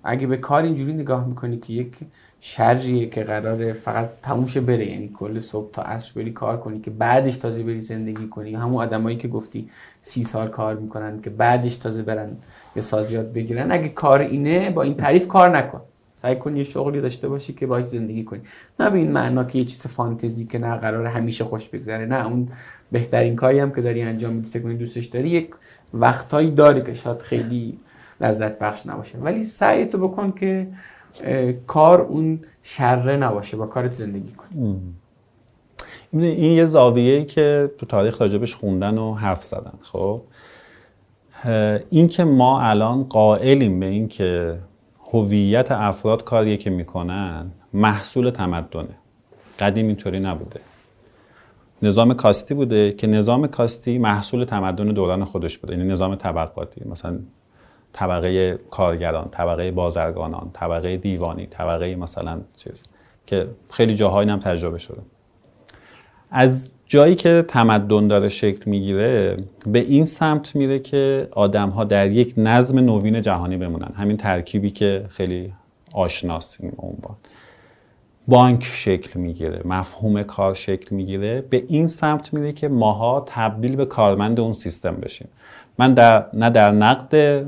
[0.04, 1.92] اگه به کار اینجوری نگاه می‌کنی که یک
[2.40, 6.90] شریه که قراره فقط تموشه بره یعنی کل صبح تا عصر بری کار کنی که
[6.90, 8.54] بعدش تازه بری زندگی کنی.
[8.54, 9.68] همون آدمایی که گفتی
[10.00, 12.36] سی سال کار می‌کنن که بعدش تازه برن
[12.76, 13.72] یا سازیات بگیرن.
[13.72, 15.80] اگه کار اینه با این تعریف کار نکن.
[16.22, 18.40] سعی کن یه شغلی داشته باشی که باید زندگی کنی.
[18.80, 22.06] نه به این معنا که یه چیز فانتزی که نه قرار همیشه خوش بگذره.
[22.06, 22.48] نه اون
[22.92, 25.50] بهترین کاری هم که داری انجام میدی فکر کنی دوستش داری یک
[25.94, 27.78] وقتهایی داری که شاید خیلی
[28.20, 29.18] لذت بخش نباشه.
[29.18, 30.68] ولی سعی تو بکن که
[31.66, 34.46] کار اون شره نباشه با کارت زندگی کن.
[36.12, 40.22] این یه زاویه‌ای که تو تاریخ راجبش خوندن و حرف زدن خب؟
[41.90, 44.58] این که ما الان قائلیم به این که
[45.12, 48.94] هویت افراد کاریه که می‌کنن محصول تمدنه.
[49.58, 50.60] قدیم اینطوری نبوده.
[51.82, 55.76] نظام کاستی بوده که نظام کاستی محصول تمدن دوران خودش بوده.
[55.76, 56.88] یعنی نظام طبقاتی.
[56.88, 57.18] مثلا
[57.92, 62.84] طبقه کارگران طبقه بازرگانان طبقه دیوانی طبقه مثلا چیز
[63.26, 65.00] که خیلی جاهایی هم تجربه شده.
[66.30, 69.36] از جایی که تمدن داره شکل می‌گیره
[69.66, 73.92] به این سمت میره که آدم ها در یک نظم نوین جهانی بمونن.
[73.96, 75.52] همین ترکیبی که خیلی
[75.92, 77.16] آشناس این عنوان.
[78.28, 81.40] بانک شکل می‌گیره مفهوم کار شکل می‌گیره.
[81.50, 85.28] به این سمت میره که ماها تبدیل به کارمند اون سیستم بشیم.
[85.78, 87.44] من در نه در نقد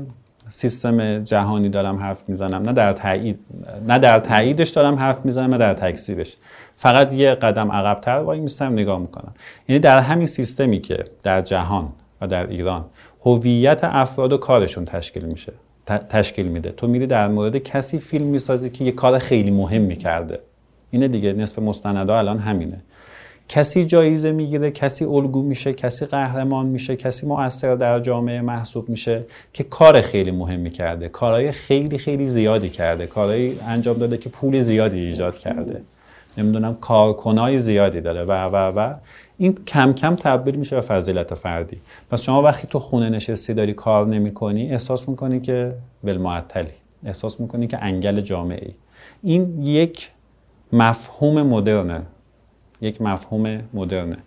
[0.49, 2.61] سیستم جهانی دارم حرف می‌زنم.
[2.61, 3.39] نه در تایید
[3.87, 6.37] نه در تاییدش دارم حرف می‌زنم نه در تکذیبش.
[6.75, 9.33] فقط یه قدم عقبتر وای میستم نگاه می‌کنم.
[9.69, 11.89] یعنی در همین سیستمی که در جهان
[12.21, 12.85] و در ایران
[13.25, 15.53] هویت افراد و کارشون تشکیل میشه
[16.09, 16.71] تشکیل میده.
[16.71, 20.39] تو میری در مورد کسی فیلم می‌سازی که یه کار خیلی مهم می‌کرده
[20.91, 22.81] اینه دیگه نصف مستندا الان همینه.
[23.49, 29.25] کسی جایزه می‌گیره کسی الگو میشه کسی قهرمان میشه کسی مؤثر در جامعه محسوب میشه
[29.53, 31.09] که کار خیلی مهمی کرده.
[31.09, 33.07] کارهای خیلی خیلی زیادی کرده.
[33.07, 35.81] کارهایی انجام داده که پول زیادی ایجاد کرده.
[36.37, 38.93] نمی‌دونم کارکنای زیادی داره و و و.
[39.37, 41.81] این کم کم تبدیل میشه به فضیلت فردی.
[42.11, 45.73] پس شما وقتی تو خونه نشستی داری کار نمی‌کنی احساس می‌کنی که
[46.03, 46.71] ولمعطلی
[47.05, 48.73] احساس می‌کنی که انگل جامعه ای
[49.23, 50.09] این یک
[50.73, 52.01] مفهوم مدرنه.
[52.85, 54.17] یک مفهوم مدرنه.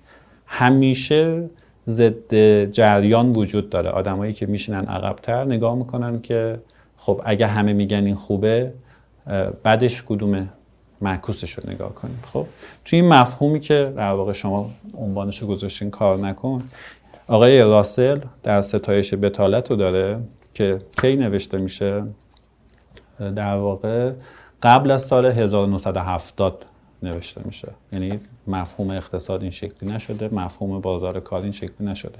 [0.46, 1.50] همیشه
[1.88, 3.90] ضد جریان وجود داره.
[3.90, 6.60] آدمایی که میشینن عقبتر نگاه می‌کنن که
[6.96, 8.72] خب اگه همه میگن این خوبه
[9.62, 10.48] بعدش کدومه
[11.00, 12.18] معکوسش رو نگاه کنیم.
[12.32, 12.46] خب
[12.84, 16.62] توی این مفهومی که در واقع شما عنوانش رو گذاشتین کار نکن.
[17.28, 20.18] آقای راسل در ستایش بتالت رو داره
[20.54, 22.02] که کی نوشته میشه؟
[23.36, 24.12] در واقع
[24.62, 26.64] قبل از سال 1970
[27.02, 27.68] نوشته میشه.
[27.92, 32.18] یعنی مفهوم اقتصاد این شکلی نشده مفهوم بازار کار این شکلی نشده.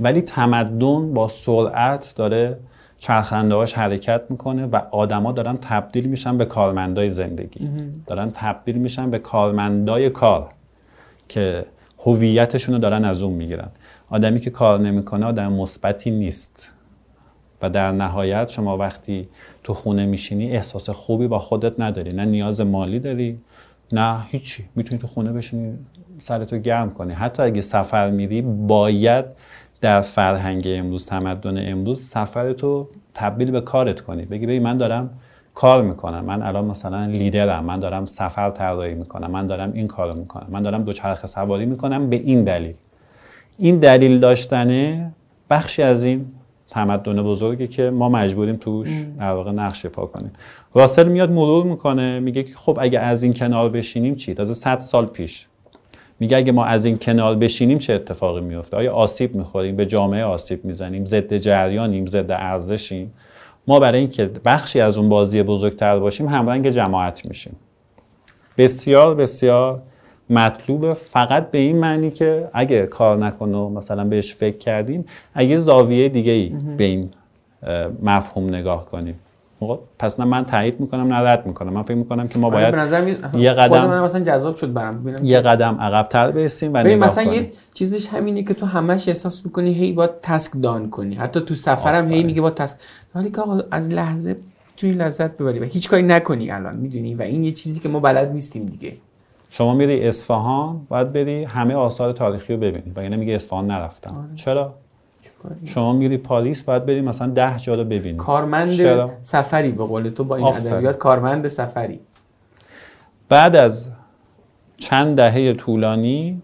[0.00, 2.58] ولی تمدن با سرعت داره
[2.98, 7.68] چرخندهاش حرکت می‌کنه و آدما دارن تبدیل میشن به کارمندای زندگی.
[8.06, 10.48] دارن تبدیل میشن به کارمندای کار
[11.28, 11.66] که
[11.98, 13.68] هویتشون رو دارن از اون می‌گیرن.
[14.10, 16.72] آدمی که کار نمی‌کنه آدم مثبتی نیست.
[17.62, 19.28] و در نهایت شما وقتی
[19.64, 22.12] تو خونه میشینی احساس خوبی با خودت نداری.
[22.12, 23.38] نه نیاز مالی داری
[23.92, 24.64] نه هیچی.
[24.76, 25.78] می‌تونی تو خونه بشینی
[26.18, 27.12] سرتو گرم کنی.
[27.12, 29.24] حتی اگه سفر میری باید
[29.80, 34.24] در فرهنگ امروز تمدن امروز سفرتو تبدیل به کارت کنی.
[34.24, 35.10] بگی بگی من دارم
[35.54, 36.24] کار می‌کنم.
[36.24, 37.64] من الان مثلا لیدرم.
[37.64, 39.30] من دارم سفر طراحی می‌کنم.
[39.30, 40.46] من دارم این کارو می‌کنم.
[40.48, 42.74] من دارم دوچرخه سواری می‌کنم به این دلیل.
[43.58, 45.12] این دلیل داشتنه
[45.50, 46.26] بخشی از این
[46.70, 50.32] تمدن بزرگی که ما مجبوریم توش در واقع نقش پا کنیم.
[50.74, 54.78] راسل میاد مرور می‌کنه میگه که خب اگه از این کنار بشینیم چی؟ تازه 100
[54.78, 55.46] سال پیش.
[56.20, 60.24] میگه اگه ما از این کنار بشینیم چه اتفاقی میفته آیا آسیب می‌خوریم؟ به جامعه
[60.24, 63.12] آسیب می‌زنیم؟ ضد جریانیم؟ ضد ارزشیم؟
[63.66, 67.56] ما برای اینکه بخشی از اون بازی بزرگتر باشیم همرنگ جماعت میشیم.
[68.58, 69.82] بسیار بسیار
[70.30, 75.04] مطلوب فقط به این معنی که اگه کار نکنه و مثلا بهش فکر کردیم
[75.34, 77.10] اگه زاویه دیگه ای به این
[78.02, 79.14] مفهوم نگاه کنیم.
[79.60, 81.72] خب، پس نه من تایید می‌کنم نه رد می‌کنم.
[81.72, 83.34] من فکر می‌کنم که ما آره، باید.
[83.34, 85.06] یه قدم- من مثلا جذاب شد برام.
[85.22, 87.42] یه قدم عقبتر برسیم و نگاه مثلا کنیم.
[87.42, 91.14] یه چیزش همینه که تو همش احساس می‌کنی هی باید تسک دان کنی.
[91.14, 92.22] حتی تو سفرم هی.
[92.22, 92.76] میگه با تسک
[93.14, 94.36] حالی که آقا از لحظه
[94.76, 98.00] توی لذت ببری و هیچ کاری نکنی الان می‌دونی؟ و این یه چیزی که ما
[98.00, 98.92] بلد نیستیم دیگه.
[99.52, 104.34] شما میری اصفهان باید بری همه آثار تاریخی رو ببینی وگرنه میگه اصفهان نرفتم آره.
[104.34, 104.74] چرا؟
[105.64, 110.08] شما میری پاریس باید بری مثلا ده جا رو ببینی کارمند چرا؟ سفری به قول
[110.08, 110.46] تو با این.
[110.46, 112.00] ادبیات کارمند سفری
[113.28, 113.88] بعد از
[114.78, 116.42] چند دهه طولانی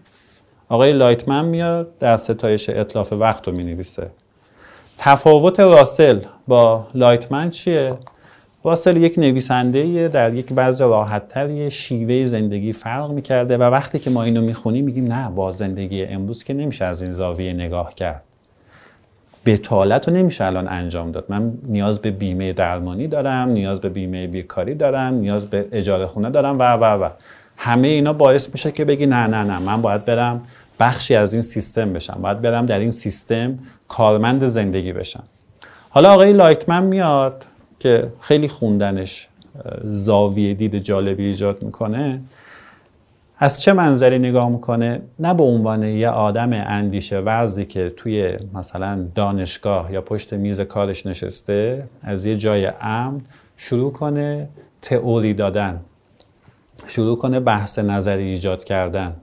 [0.69, 4.11] آقای لایتمن میاد در ستایش اطلاف وقت رو می‌نویسه
[4.97, 7.93] تفاوت راسل با لایتمن چیه؟
[8.67, 14.23] راسل یک نویسنده در یک وضع راحتتری شیوه زندگی فرق می‌کرده و وقتی که ما
[14.23, 18.23] اینو می‌خونیم میگیم نه با زندگی امروز که نمیشه از این زاویه نگاه کرد.
[19.45, 21.25] بتالت رو نمیشه الان انجام داد.
[21.29, 26.29] من نیاز به بیمه درمانی دارم نیاز به بیمه بیکاری دارم نیاز به اجاره خونه
[26.29, 27.09] دارم و و و.
[27.57, 30.41] همه اینا باعث میشه که بگی نه نه نه من باید برم
[30.79, 32.19] بخشی از این سیستم بشم.
[32.21, 35.23] باید برم در این سیستم کارمند زندگی بشم.
[35.89, 37.45] حالا آقای لایتمن میاد
[37.79, 39.27] که خیلی خوندنش
[39.83, 42.21] زاویه دید جالبی ایجاد می‌کنه.
[43.39, 49.07] از چه منظری نگاه می‌کنه؟ نه به عنوان یه آدم اندیشه ورزی که توی مثلا
[49.15, 53.21] دانشگاه یا پشت میز کارش نشسته از یه جای امن
[53.57, 54.47] شروع کنه
[54.81, 55.79] تئوری دادن
[56.87, 59.13] شروع کنه بحث نظری ایجاد کردن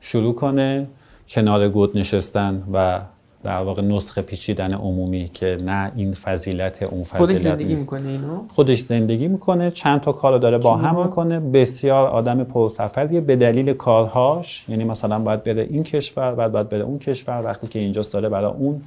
[0.00, 0.86] شروع کنه
[1.28, 3.00] کنار گود نشستن و
[3.44, 7.82] در واقع نسخه پیچیدن عمومی که نه این فضیلت اون فضیلت خودش زندگی نیست.
[7.82, 9.70] می‌کنه اینو؟ خودش زندگی می‌کنه.
[9.70, 11.40] چند تا کار رو داره با هم؟ می‌کنه.
[11.40, 16.84] بسیار آدم پرسفریه به دلیل کارهاش یعنی مثلا باید بره این کشور بعد باید بره
[16.84, 17.42] اون کشور.
[17.44, 18.82] وقتی که اینجاست داره برای اون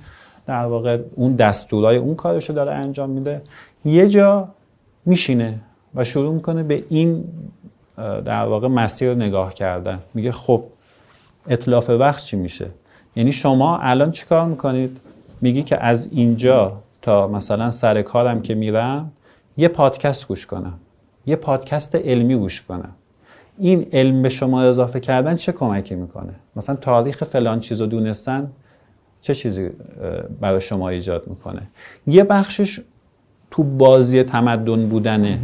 [0.48, 3.42] در واقع اون دستورای اون کارش رو داره انجام میده.
[3.86, 4.48] یه جا
[5.06, 5.60] میشینه
[5.96, 7.24] و شروع می‌کنه به این
[8.26, 10.00] در واقع مسیر رو نگاه کردن.
[10.14, 10.64] میگه خب
[11.48, 12.66] اطلاف وقت چی میشه؟
[13.20, 15.00] یعنی شما الان چیکار می‌کنید؟
[15.42, 19.12] میگی که از اینجا تا مثلا سر کارم که میرم
[19.58, 20.74] یه پادکست گوش کنم.
[21.26, 22.90] یه پادکست علمی گوش کنم.
[23.58, 28.52] این علم به شما اضافه کردن چه کمکی می‌کنه؟ مثلا تاریخ فلان چیز رو دونستن
[29.22, 29.70] چه چیزی
[30.40, 31.62] برای شما ایجاد می‌کنه؟
[32.08, 32.80] یه بخشش
[33.52, 35.40] تو بازی تمدن بودنه.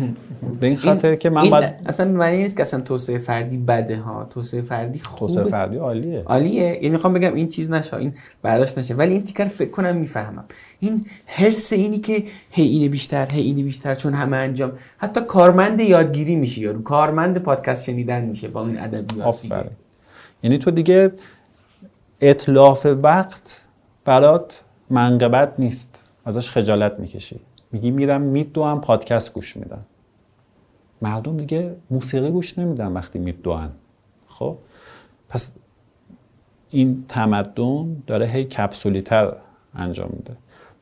[0.60, 4.28] به این خاطر که من باید اصلا معنی نیست که اصلا توسعه فردی بده ها.
[4.30, 5.34] توسعه فردی خوبه.
[5.34, 6.24] توسعه فردی عالیه.
[6.26, 6.64] عالیه.
[6.64, 8.96] یعنی می‌خوام بگم این چیز نشه این برداشت نشه.
[8.96, 10.44] ولی این تیکر فکر کنم می‌فهمم.
[10.80, 14.72] این حرس اینی که هی اینه بیشتر هی اینه بیشتر چون همه انجام.
[14.98, 16.82] حتی کارمند یادگیری میشه یارو.
[16.82, 19.46] کارمند پادکست شنیدن میشه با این ادبیات
[20.44, 21.12] یعنی تو دیگه
[22.22, 23.64] اطلاف وقت
[24.06, 26.04] برات منقبت نیست.
[26.26, 27.40] ازش خجالت می‌کشی.
[27.76, 29.86] میگی میرم میدوام پادکست گوش میدم.
[31.02, 33.72] مردم دیگه موسیقی گوش نمیدن وقتی میدوان
[34.28, 34.58] خب؟
[35.30, 35.52] پس
[36.70, 39.34] این تمدن داره هی کپسولی تر
[39.74, 40.34] انجام میده.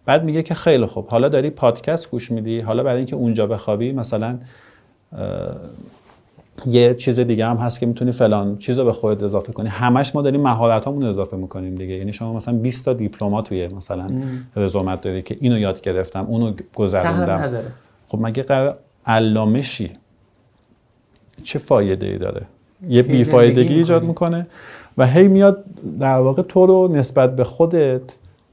[0.06, 1.08] بعد میگه که خیلی خوب.
[1.08, 2.60] حالا داری پادکست گوش میدی.
[2.60, 4.40] حالا برای اینکه اونجا بخوابی مثلا
[6.66, 9.70] یه چیز دیگه هم هست که می‌تونی فلان چیز رو به خودت اضافه کنی.
[9.70, 11.94] همش ما داریم مهارت رو اضافه می‌کنیم دیگه.
[11.94, 14.08] یعنی شما مثلا 20 تا دیپلمات توی مثلا
[14.56, 17.64] رزومت داری که اینو یاد گرفتم اونو گذروندم.
[18.08, 19.92] خب مگه قرار علامه شی
[21.44, 22.42] چه فایده ای داره؟
[22.90, 24.04] یه بیفایدگی ایجاد.
[24.04, 24.48] می‌کنه
[24.98, 25.64] و هی میاد
[26.00, 28.02] در واقع تو رو نسبت به خودت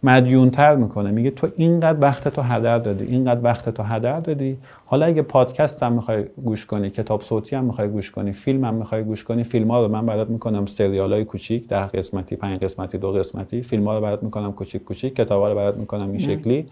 [0.02, 1.10] مدیونتر می‌کنه.
[1.10, 4.56] میگه تو اینقدر وقت تو هدر دادی اینقدر وقت تو هدر دادی.
[4.86, 8.74] حالا اگه پادکست هم می‌خوای گوش کنی کتاب صوتی هم می‌خوای گوش کنی فیلم هم
[8.74, 12.60] می‌خوای گوش کنی فیلم ها رو من برات می‌کنم سریال های کوچیک ده قسمتی پنج
[12.60, 16.08] قسمتی دو قسمتی فیلم ها رو برات می‌کنم کوچیک کوچیک کتاب ها رو برات می‌کنم
[16.08, 16.66] این شکلی.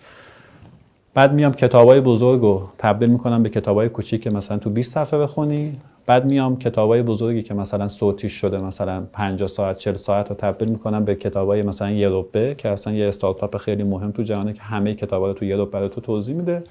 [1.15, 5.21] بعد میام کتابای بزرگ رو تبدیل می‌کنم به کتابای کوچیک که مثلا تو 20 صفحه
[5.21, 5.77] بخونی
[6.09, 10.69] بعد میام کتابای بزرگی که مثلا صوتی شده مثلا 50 ساعت 40 ساعت رو تبدیل
[10.69, 14.63] می‌کنم به کتابای مثلا یه روبه که اصلا یه استارتاپ خیلی مهم تو جهانه که
[14.63, 16.65] همه کتابا رو تو یه روبه تو توضیح میده.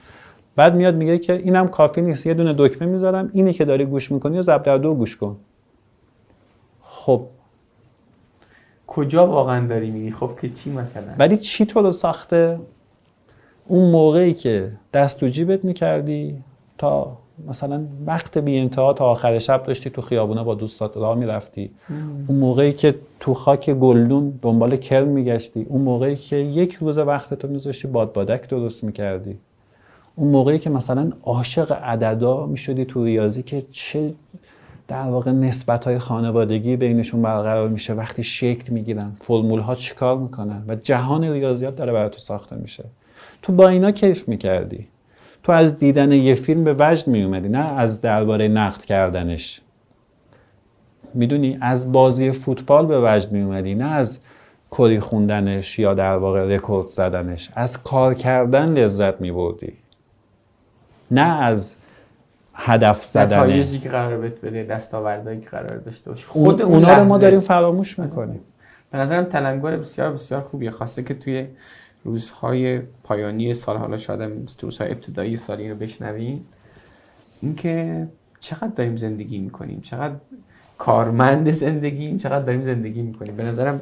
[0.56, 4.12] بعد میاد میگه که اینم کافی نیست یه دونه دکمه می‌ذارم اینی که داری گوش
[4.12, 5.38] می‌کنی ضرب در دو گوش کن.
[6.82, 7.22] خب.
[8.88, 12.60] کجا واقعا داری میگی؟ خب که چی مثلا؟ ولی چی تو رو ساخته؟
[13.66, 16.44] اون موقعی که دست تو جیبت می‌کردی
[16.78, 21.70] تا مثلا وقت بی انتها تا آخر شب داشتی تو خیابونا با دوستات راه می‌رفتی.
[22.28, 27.34] اون موقعی که تو خاک گلدون دنبال کرم میگشتی اون موقعی که یک روز وقت
[27.34, 29.38] تو میذاشتی باد بادک درست می‌کردی.
[30.16, 34.14] اون موقعی که مثلا عاشق عددا می‌شدی تو ریاضی که چه
[34.88, 40.64] در واقع نسبت های خانوادگی بینشون برقرار میشه وقتی شکل می‌گیرن فرمول ها چیکار می‌کنن
[40.68, 42.84] و جهان ریاضیات داره برای تو ساخته میشه.
[43.42, 44.88] تو با اینا کیف می‌کردی؟
[45.48, 49.62] تو از دیدن یه فیلم به وجد میومدی نه از درباره نقد کردنش.
[51.14, 54.20] می‌دونی؟ از بازی فوتبال به وجد میومدی نه از
[54.72, 57.50] کری خوندنش یا در واقع رکورد زدنش.
[57.56, 59.74] از کار کردن لذت میبردی.
[61.12, 61.76] نه از
[62.54, 67.18] هدف زدن نتایجی که قرار بده دستاوردهایی که قرار داشته باشه خود اونا رو ما
[67.18, 68.40] داریم فراموش می‌کنیم.
[68.92, 70.72] به نظرم تلنگر بسیار بسیار خوبیه.
[70.72, 71.48] خاصه که توی
[72.04, 76.42] روزهای پایانی سال حالا شاید هم روزهای ابتدایی سال این رو بشنویم
[77.42, 78.08] اینکه
[78.40, 80.16] چقدر داریم زندگی می‌کنیم چقدر
[80.78, 83.36] کارمند زندگیم چقدر داریم زندگی می‌کنیم.
[83.36, 83.82] به نظرم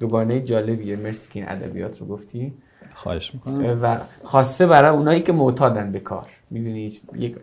[0.00, 0.96] دوگانه جالبیه.
[0.96, 2.54] مرسی که این ادبیات رو گفتی.
[2.94, 3.78] خواهش می‌کنم.
[3.82, 6.26] و خاصه برای اونایی که معتادن به کار.
[6.50, 7.36] می‌دونی یک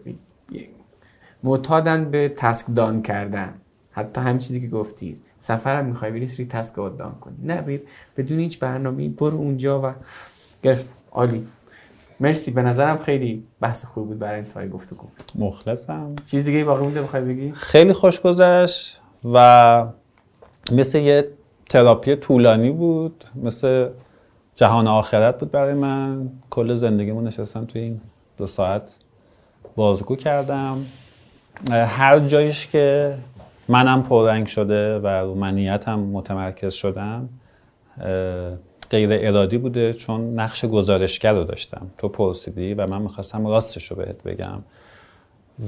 [1.44, 3.54] معتادن به تسک دان کردن.
[3.98, 5.22] حتی همین چیزی که گفتی.
[5.40, 7.36] سفرم می‌خوای بری سری تسک دان کنی.
[7.44, 7.82] نه بیر
[8.18, 9.94] بدون هیچ برنامه برو اونجا و
[10.64, 10.92] گرفت.
[11.12, 11.48] عالی.
[12.20, 12.52] مرسی.
[12.52, 15.08] به نظرم خیلی بحث خوب بود برای انتهای گفتگو.
[15.36, 16.16] مخلصم.
[16.26, 19.02] چیز دیگه باقی مونده بخوای بگی؟ خیلی خوش گذشت
[19.34, 19.88] و
[20.72, 21.28] مثل یه
[21.70, 23.24] تراپی طولانی بود.
[23.36, 23.90] مثل
[24.56, 26.30] جهان آخرت بود برای من.
[26.50, 28.02] کل زندگیمون نشستم توی این
[28.38, 28.92] دو ساعت
[29.76, 30.78] بازگو کردم.
[31.72, 33.18] هر جایش که
[33.70, 37.30] منم پررنگ شده و منیتم متمرکز شدم
[38.90, 41.88] غیر ارادی بوده چون نقش گزارشگر رو داشتم.
[41.98, 44.64] تو پرسیدی و من می‌خواستم راستش رو بهت بگم.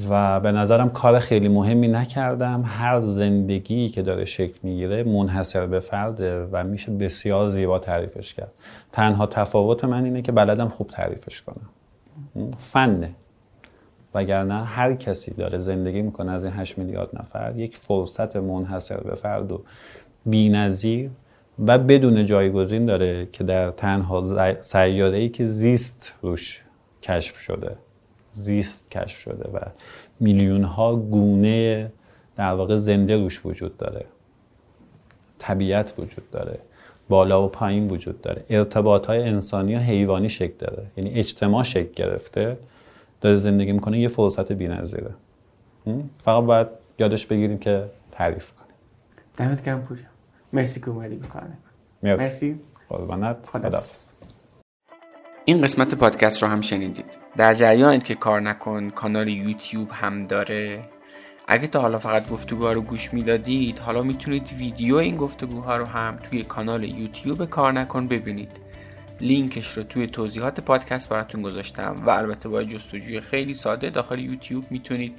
[0.10, 2.64] و به نظرم کار خیلی مهمی نکردم.
[2.66, 8.52] هر زندگی که داره شکل می‌گیره منحصر به فرده و میشه بسیار زیبا تعریفش کرد.
[8.92, 11.70] تنها تفاوت من اینه که بلدم خوب تعریفش کنم.
[12.58, 13.12] فنه.
[14.14, 19.16] وگرنه هر کسی داره زندگی می‌کنه از این 8 میلیارد نفر یک فرصت منحصر به
[19.16, 19.62] فرد و
[20.26, 21.10] بی‌نظیر
[21.68, 24.24] و بدون جایگزین داره که در تنها
[24.62, 26.62] سیاره که زیست روش
[27.02, 27.76] کشف شده
[28.32, 29.60] زیست کشف شده و
[30.20, 31.92] میلیون ها گونه
[32.36, 34.06] در واقع زنده روش وجود داره
[35.40, 36.60] طبیعت وجود داره
[37.10, 41.94] بالا و پایین وجود داره ارتباط های انسانی و حیوانی شکل داره یعنی اجتماع شکل
[41.96, 42.58] گرفته.
[43.22, 45.14] داره زندگی می‌کنه یه فرصت بی‌نظیره.
[46.24, 46.68] فقط باید
[47.00, 48.76] یادش بگیریم که تعریف کنیم.
[49.38, 50.06] دمت گرم پوریا
[50.54, 51.58] مرسی که اومدی بکنه
[52.04, 52.60] مرسی.
[52.90, 53.80] خدا
[55.46, 57.06] این قسمت پادکست رو هم شنیدید.
[57.38, 60.82] در جریانید که کار نکن کانال یوتیوب هم داره.
[61.48, 66.18] اگه تا حالا فقط گفتگوها رو گوش می‌دادید حالا می‌تونید ویدیو این گفتگوها رو هم
[66.18, 68.52] توی کانال یوتیوب کار نکن ببینید.
[69.22, 74.66] لینکش رو توی توضیحات پادکست براتون گذاشتم و البته با جستجوی خیلی ساده داخل یوتیوب
[74.72, 75.14] می‌تونید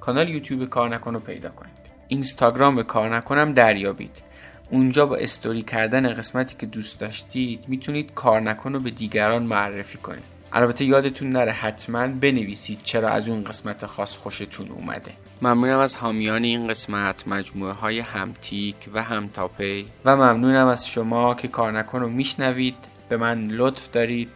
[0.00, 1.76] کانال یوتیوب کار نکن رو پیدا کنید.
[2.08, 4.22] اینستاگرام کار نکنم دریابید.
[4.70, 9.98] اونجا با استوری کردن قسمتی که دوست داشتید می‌تونید کار نکن رو به دیگران معرفی
[9.98, 10.36] کنید.
[10.52, 15.12] البته یادتون نره حتما بنویسید چرا از اون قسمت خاص خوشتون اومده.
[15.42, 19.86] ممنونم از حامیان این قسمت مجموعه های همتیک و همتاپی.
[20.04, 22.95] و ممنونم از شما که کار نکن رو میشنوید.
[23.08, 24.28] به من لطف دارید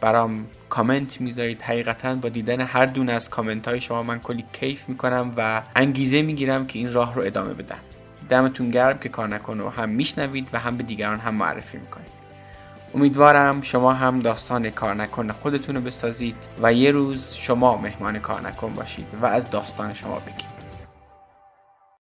[0.00, 1.62] برام کامنت می‌ذارید.
[1.62, 6.22] حقیقتا با دیدن هر دونه از کامنت های شما من کلی کیف می‌کنم و انگیزه
[6.22, 7.78] می‌گیرم که این راه رو ادامه بدم.
[8.28, 12.18] دمتون گرم که کار نکن و هم میشنوید و هم به دیگران هم معرفی می‌کنید.
[12.94, 18.48] امیدوارم شما هم داستان کار نکن خودتون رو بسازید و یه روز شما مهمان کار
[18.48, 20.57] نکن باشید و از داستان شما بگید.